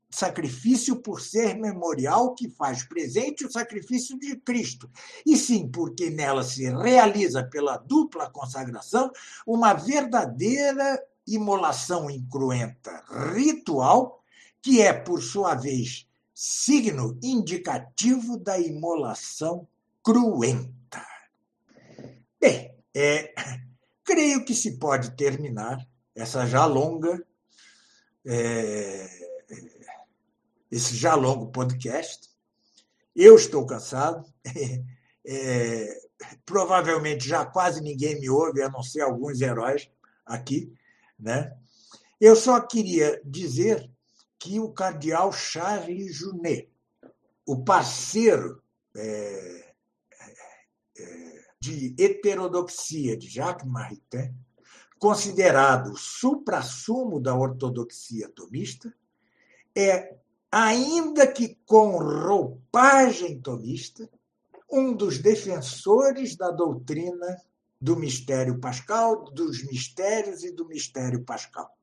[0.10, 4.90] sacrifício por ser memorial que faz presente o sacrifício de Cristo,
[5.26, 9.12] e sim porque nela se realiza pela dupla consagração
[9.46, 14.24] uma verdadeira imolação incruenta ritual,
[14.62, 19.68] que é, por sua vez, signo indicativo da imolação
[20.04, 21.06] cruenta.
[22.42, 23.34] Bem, é,
[24.04, 27.24] creio que se pode terminar essa já longa,
[28.26, 29.29] é,
[30.72, 32.30] esse já longo podcast.
[33.16, 34.26] Eu estou cansado,
[35.26, 36.02] é,
[36.46, 39.90] provavelmente já quase ninguém me ouve, a não ser alguns heróis
[40.26, 40.74] aqui,
[41.18, 41.56] né?
[42.20, 43.90] Eu só queria dizer
[44.38, 46.70] que o cardeal Charles Junet,
[47.46, 48.62] o parceiro
[48.96, 49.74] é,
[50.98, 54.34] é, de heterodoxia de Jacques Maritain,
[54.98, 58.94] considerado o suprassumo da ortodoxia tomista,
[59.76, 60.18] é,
[60.52, 64.10] ainda que com roupagem tomista,
[64.72, 67.42] um dos defensores da doutrina
[67.82, 71.76] do mistério pascal, dos mistérios e do mistério pascal.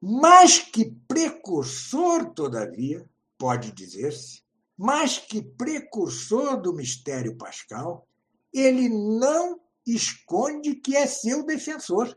[0.00, 4.42] Mas que precursor, todavia, pode dizer-se,
[4.76, 8.06] mas que precursor do mistério pascal,
[8.52, 12.16] ele não esconde que é seu defensor.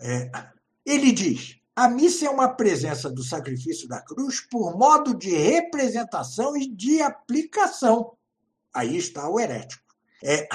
[0.00, 0.30] É,
[0.84, 6.56] ele diz: a missa é uma presença do sacrifício da cruz por modo de representação
[6.56, 8.14] e de aplicação.
[8.74, 9.84] Aí está o herético.
[10.24, 10.48] É,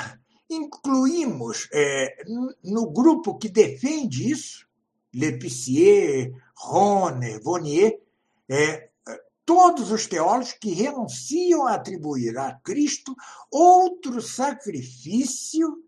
[0.50, 2.26] incluímos é,
[2.62, 4.68] no grupo que defende isso,
[5.16, 8.02] Lepicier, Roner, Vonnier,
[8.50, 8.90] é,
[9.46, 13.16] todos os teólogos que renunciam a atribuir a Cristo
[13.50, 15.86] outro sacrifício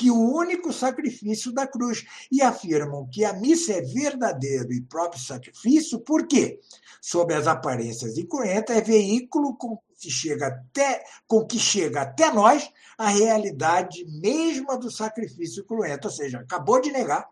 [0.00, 5.20] que o único sacrifício da cruz e afirmam que a missa é verdadeiro e próprio
[5.20, 6.58] sacrifício, porque,
[7.02, 12.72] sob as aparências incruentas, é veículo com que chega até, com que chega até nós
[12.96, 17.28] a realidade mesma do sacrifício cruento, ou seja, acabou de negar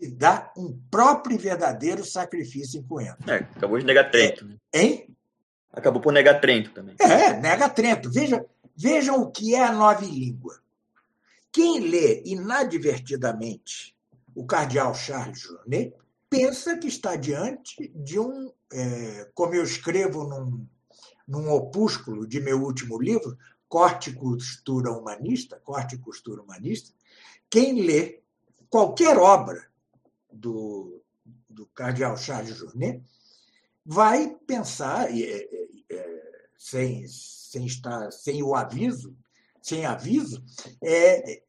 [0.00, 3.30] e dá um próprio e verdadeiro sacrifício incruento.
[3.30, 4.58] É, acabou de negar Trento.
[4.72, 5.16] É, hein?
[5.72, 6.96] Acabou por negar Trento também.
[6.98, 8.10] É, nega Trento.
[8.10, 8.44] Veja,
[8.76, 10.60] vejam o que é a nova língua.
[11.52, 13.96] Quem lê inadvertidamente
[14.34, 15.94] o cardeal Charles Journet
[16.28, 20.66] pensa que está diante de um, é, como eu escrevo num,
[21.26, 23.36] num opúsculo de meu último livro,
[23.68, 26.92] Corte e Costura Humanista, Corte e Costura Humanista,
[27.48, 28.20] quem lê
[28.68, 29.68] qualquer obra
[30.32, 31.02] do,
[31.48, 33.02] do cardeal Charles Journet
[33.84, 35.48] vai pensar, é,
[35.90, 39.16] é, sem, sem, estar, sem o aviso,
[39.62, 40.42] sem aviso,
[40.82, 41.42] é,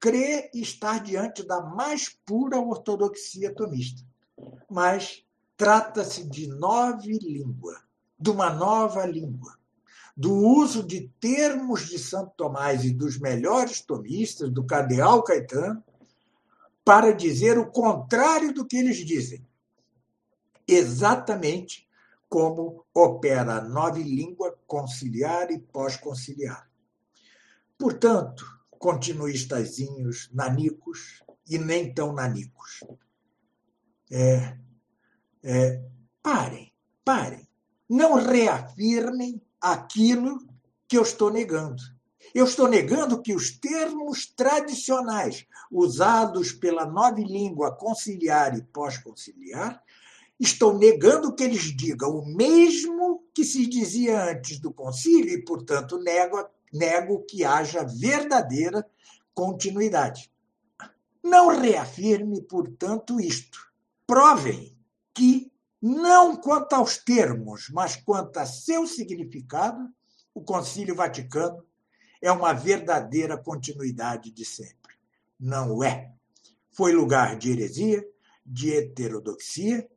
[0.00, 4.02] crê estar diante da mais pura ortodoxia tomista.
[4.68, 5.24] Mas
[5.56, 7.80] trata-se de nove língua,
[8.18, 9.56] de uma nova língua,
[10.16, 15.82] do uso de termos de Santo Tomás e dos melhores tomistas, do cardeal Caetano,
[16.84, 19.46] para dizer o contrário do que eles dizem.
[20.66, 21.86] Exatamente
[22.28, 26.71] como opera a nova língua conciliar e pós-conciliar.
[27.82, 28.44] Portanto,
[28.78, 31.20] continuistazinhos, nanicos
[31.50, 32.78] e nem tão nanicos.
[34.08, 34.56] É,
[35.42, 35.82] é,
[36.22, 36.72] parem,
[37.04, 37.48] parem.
[37.88, 40.46] Não reafirmem aquilo
[40.86, 41.82] que eu estou negando.
[42.32, 49.82] Eu estou negando que os termos tradicionais usados pela nova língua conciliar e pós-conciliar,
[50.38, 55.98] estou negando que eles digam o mesmo que se dizia antes do concílio e, portanto,
[55.98, 58.86] nego nego que haja verdadeira
[59.34, 60.32] continuidade.
[61.22, 63.58] Não reafirme, portanto, isto.
[64.06, 64.76] Provem
[65.14, 69.88] que, não quanto aos termos, mas quanto a seu significado,
[70.34, 71.64] o Concílio Vaticano
[72.20, 74.94] é uma verdadeira continuidade de sempre.
[75.38, 76.12] Não é.
[76.70, 78.04] Foi lugar de heresia,
[78.44, 79.88] de heterodoxia,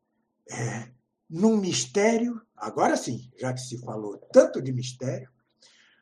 [0.50, 0.90] é,
[1.30, 5.30] num mistério, agora sim, já que se falou tanto de mistério,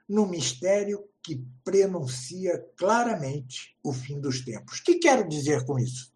[0.08, 4.80] no mistério que prenuncia claramente o fim dos tempos.
[4.80, 6.14] O que quero dizer com isso?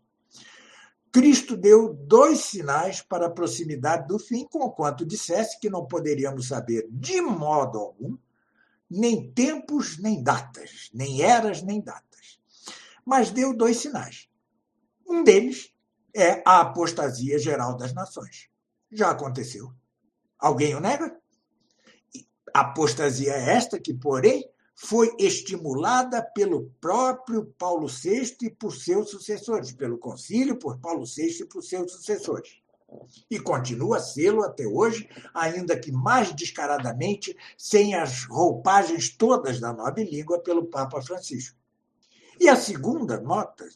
[1.12, 6.88] Cristo deu dois sinais para a proximidade do fim, conquanto dissesse que não poderíamos saber
[6.92, 8.18] de modo algum
[8.90, 12.40] nem tempos, nem datas, nem eras, nem datas.
[13.06, 14.30] Mas deu dois sinais.
[15.08, 15.74] Um deles
[16.16, 18.50] é a apostasia geral das nações.
[18.92, 19.74] Já aconteceu.
[20.40, 21.18] Alguém o nega?
[22.54, 29.98] Apostasia esta que, porém, foi estimulada pelo próprio Paulo VI e por seus sucessores, pelo
[29.98, 32.62] concílio, por Paulo VI e por seus sucessores.
[33.30, 40.04] E continua sê-lo até hoje, ainda que mais descaradamente, sem as roupagens todas da nobre
[40.04, 41.58] língua pelo Papa Francisco.
[42.40, 43.68] E a segunda nota,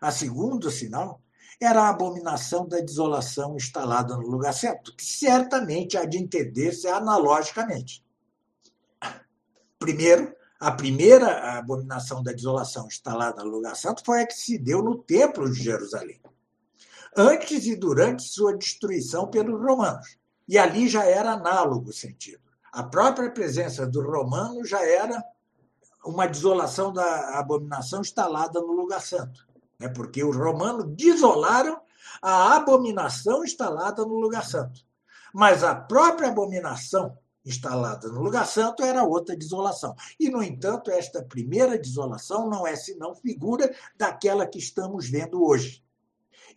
[0.00, 1.22] a segundo sinal,
[1.58, 8.04] era a abominação da desolação instalada no lugar certo, que certamente há de entender-se analogicamente.
[9.82, 14.80] Primeiro, a primeira abominação da desolação instalada no lugar santo foi a que se deu
[14.80, 16.20] no Templo de Jerusalém,
[17.16, 20.16] antes e durante sua destruição pelos romanos.
[20.46, 22.40] E ali já era análogo o sentido.
[22.72, 25.20] A própria presença do romano já era
[26.06, 29.44] uma desolação da abominação instalada no lugar santo,
[29.80, 29.88] né?
[29.88, 31.80] porque os romanos desolaram
[32.22, 34.80] a abominação instalada no lugar santo.
[35.34, 39.94] Mas a própria abominação instalada no lugar santo era outra desolação.
[40.18, 45.84] E, no entanto, esta primeira desolação não é senão figura daquela que estamos vendo hoje.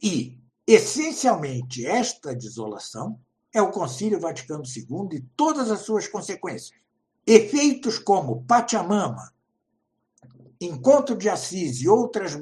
[0.01, 3.19] E, essencialmente, esta desolação
[3.53, 6.77] é o Concílio Vaticano II e todas as suas consequências.
[7.25, 9.33] Efeitos como Pachamama,
[10.61, 12.33] Encontro de Assis e outras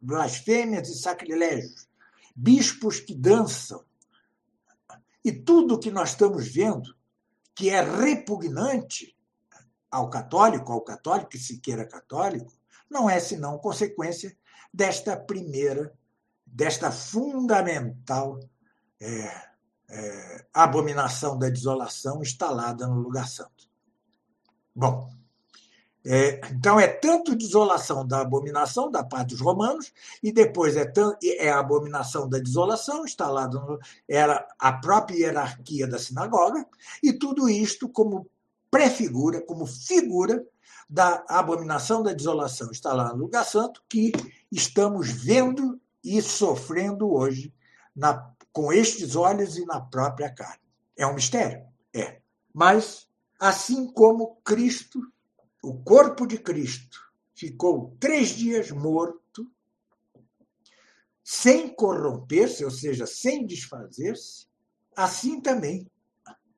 [0.00, 1.88] blasfêmias e sacrilégios,
[2.34, 3.84] bispos que dançam,
[5.24, 6.94] e tudo o que nós estamos vendo
[7.54, 9.16] que é repugnante
[9.90, 12.52] ao católico, ao católico que se queira católico,
[12.88, 14.36] não é senão consequência
[14.72, 15.92] desta primeira,
[16.46, 18.38] desta fundamental
[19.00, 19.50] é,
[19.88, 23.68] é, abominação da desolação instalada no lugar santo.
[24.74, 25.10] Bom,
[26.04, 30.90] É, então, é tanto desolação da abominação da parte dos romanos, e depois é,
[31.36, 36.66] é a abominação da desolação, instalada no, era a própria hierarquia da sinagoga,
[37.02, 38.26] e tudo isto como
[38.70, 40.42] prefigura, como figura
[40.88, 44.12] da abominação da desolação instalada no lugar santo, que
[44.50, 47.52] estamos vendo e sofrendo hoje
[47.94, 50.62] na, com estes olhos e na própria carne.
[50.96, 51.64] É um mistério?
[51.94, 52.20] É.
[52.52, 53.06] Mas,
[53.38, 55.00] assim como Cristo
[55.62, 56.98] o corpo de Cristo
[57.34, 59.50] ficou três dias morto,
[61.22, 64.46] sem corromper-se, ou seja, sem desfazer-se,
[64.96, 65.86] assim também.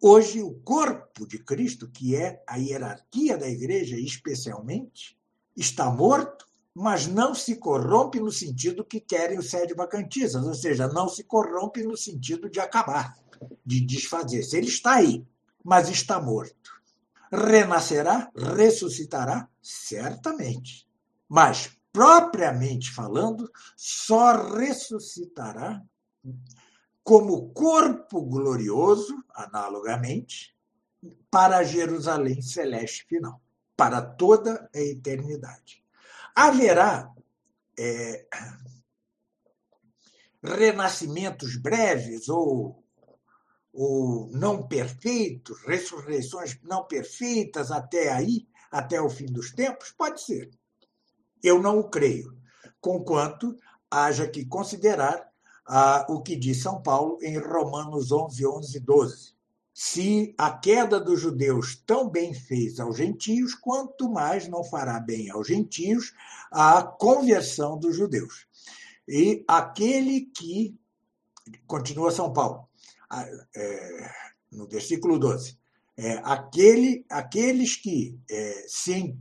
[0.00, 5.16] Hoje, o corpo de Cristo, que é a hierarquia da igreja, especialmente,
[5.56, 10.89] está morto, mas não se corrompe no sentido que querem os sede vacantistas, ou seja,
[10.89, 13.16] não se corrompe no sentido de acabar,
[13.64, 14.56] de desfazer-se.
[14.56, 15.24] Ele está aí,
[15.62, 16.81] mas está morto
[17.32, 19.48] renascerá, ressuscitará?
[19.60, 20.86] Certamente.
[21.28, 25.82] Mas, propriamente falando, só ressuscitará
[27.02, 30.54] como corpo glorioso, analogamente,
[31.30, 33.40] para Jerusalém celeste final,
[33.76, 35.82] para toda a eternidade.
[36.34, 37.10] Haverá
[37.78, 38.26] é,
[40.42, 42.81] renascimentos breves ou
[43.73, 49.91] ou não perfeitos, ressurreições não perfeitas até aí, até o fim dos tempos?
[49.91, 50.51] Pode ser.
[51.42, 52.36] Eu não o creio,
[52.81, 53.57] conquanto
[53.91, 55.31] haja que considerar
[55.67, 59.33] ah, o que diz São Paulo em Romanos 11, 11 e 12.
[59.75, 65.31] Se a queda dos judeus tão bem fez aos gentios, quanto mais não fará bem
[65.31, 66.12] aos gentios
[66.51, 68.47] a conversão dos judeus.
[69.09, 70.78] E aquele que,
[71.67, 72.68] continua São Paulo,
[73.55, 74.10] é,
[74.50, 75.58] no versículo 12,
[75.97, 79.16] é, aquele, aqueles que é, se,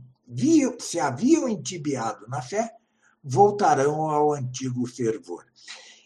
[0.80, 2.70] se haviam entibiado na fé
[3.22, 5.44] voltarão ao antigo fervor.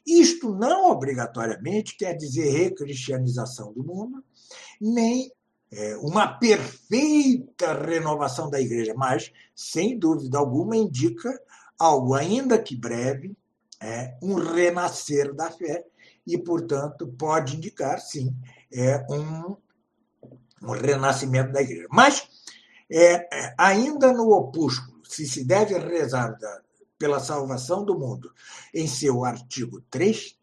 [0.07, 4.23] Isto não obrigatoriamente quer dizer recristianização do mundo,
[4.81, 5.33] nem
[5.73, 11.41] é, uma perfeita renovação da igreja, mas, sem dúvida alguma, indica
[11.79, 13.37] algo, ainda que breve,
[13.81, 15.85] é, um renascer da fé
[16.27, 18.35] e, portanto, pode indicar, sim,
[18.73, 19.57] é um,
[20.63, 21.87] um renascimento da igreja.
[21.91, 22.29] Mas,
[22.91, 26.61] é, é, ainda no opúsculo, se se deve rezar da,
[26.99, 28.33] pela salvação do mundo,
[28.75, 30.37] em seu artigo 3,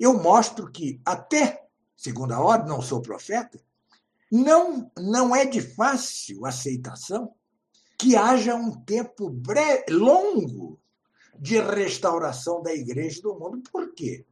[0.00, 3.60] eu mostro que, até segunda ordem, não sou profeta,
[4.30, 7.34] não, não é de fácil aceitação
[7.98, 10.78] que haja um tempo breve, longo
[11.38, 13.62] de restauração da igreja do mundo.
[13.72, 14.24] Por quê?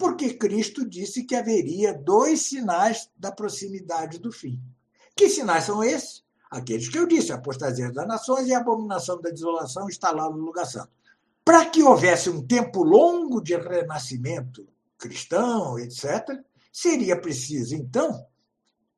[0.00, 4.58] Porque Cristo disse que haveria dois sinais da proximidade do fim.
[5.14, 6.24] Que sinais são esses?
[6.50, 10.42] Aqueles que eu disse, a apostasia das nações e a abominação da desolação instalada no
[10.42, 10.88] lugar santo.
[11.44, 16.40] Para que houvesse um tempo longo de renascimento cristão, etc.,
[16.72, 18.26] seria preciso, então,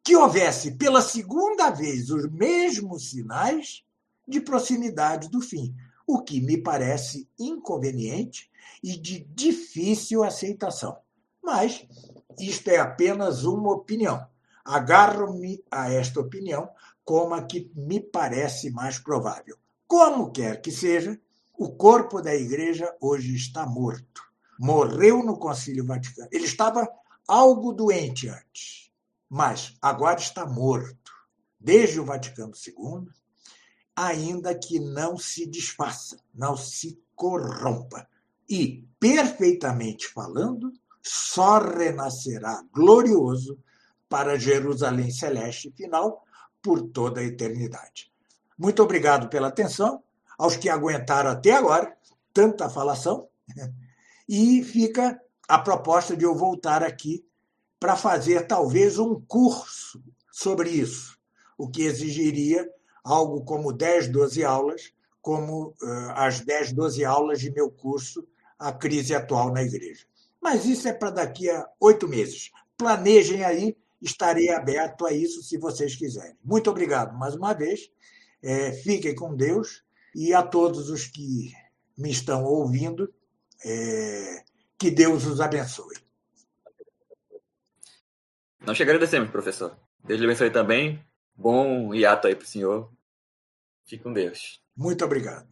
[0.04, 3.82] que houvesse pela segunda vez os mesmos sinais
[4.26, 5.74] de proximidade do fim,
[6.06, 8.51] o que me parece inconveniente
[8.82, 10.98] e de difícil aceitação.
[11.42, 11.86] Mas
[12.38, 14.26] isto é apenas uma opinião.
[14.64, 16.68] Agarro-me a esta opinião
[17.04, 19.56] como a que me parece mais provável.
[19.86, 21.20] Como quer que seja,
[21.58, 24.22] o corpo da igreja hoje está morto.
[24.58, 26.28] Morreu no Concílio Vaticano.
[26.32, 26.88] Ele estava
[27.26, 28.90] algo doente antes,
[29.28, 31.12] mas agora está morto.
[31.58, 33.08] Desde o Vaticano II,
[33.94, 38.08] ainda que não se desfaça, não se corrompa.
[38.52, 43.58] E, perfeitamente falando, só renascerá glorioso
[44.10, 46.22] para Jerusalém celeste final
[46.60, 48.12] por toda a eternidade.
[48.58, 50.02] Muito obrigado pela atenção,
[50.36, 51.96] aos que aguentaram até agora
[52.30, 53.26] tanta falação,
[54.28, 57.24] e fica a proposta de eu voltar aqui
[57.80, 59.98] para fazer talvez um curso
[60.30, 61.18] sobre isso,
[61.56, 62.70] o que exigiria
[63.02, 68.22] algo como 10, 12 aulas, como uh, as 10, 12 aulas de meu curso
[68.62, 70.04] A Crise Atual na Igreja.
[70.40, 72.50] Mas isso é para daqui a oito meses.
[72.76, 76.36] Planejem aí, estarei aberto a isso se vocês quiserem.
[76.44, 77.90] Muito obrigado mais uma vez.
[78.42, 79.84] É, fiquem com Deus
[80.14, 81.52] e a todos os que
[81.96, 83.12] me estão ouvindo,
[83.64, 84.44] é,
[84.76, 85.96] que Deus os abençoe.
[88.60, 89.76] Nós te agradecemos, professor.
[90.04, 91.04] Deus lhe abençoe também.
[91.34, 92.92] Bom hiato aí para o senhor.
[93.84, 94.62] Fique com Deus.
[94.76, 95.51] Muito obrigado.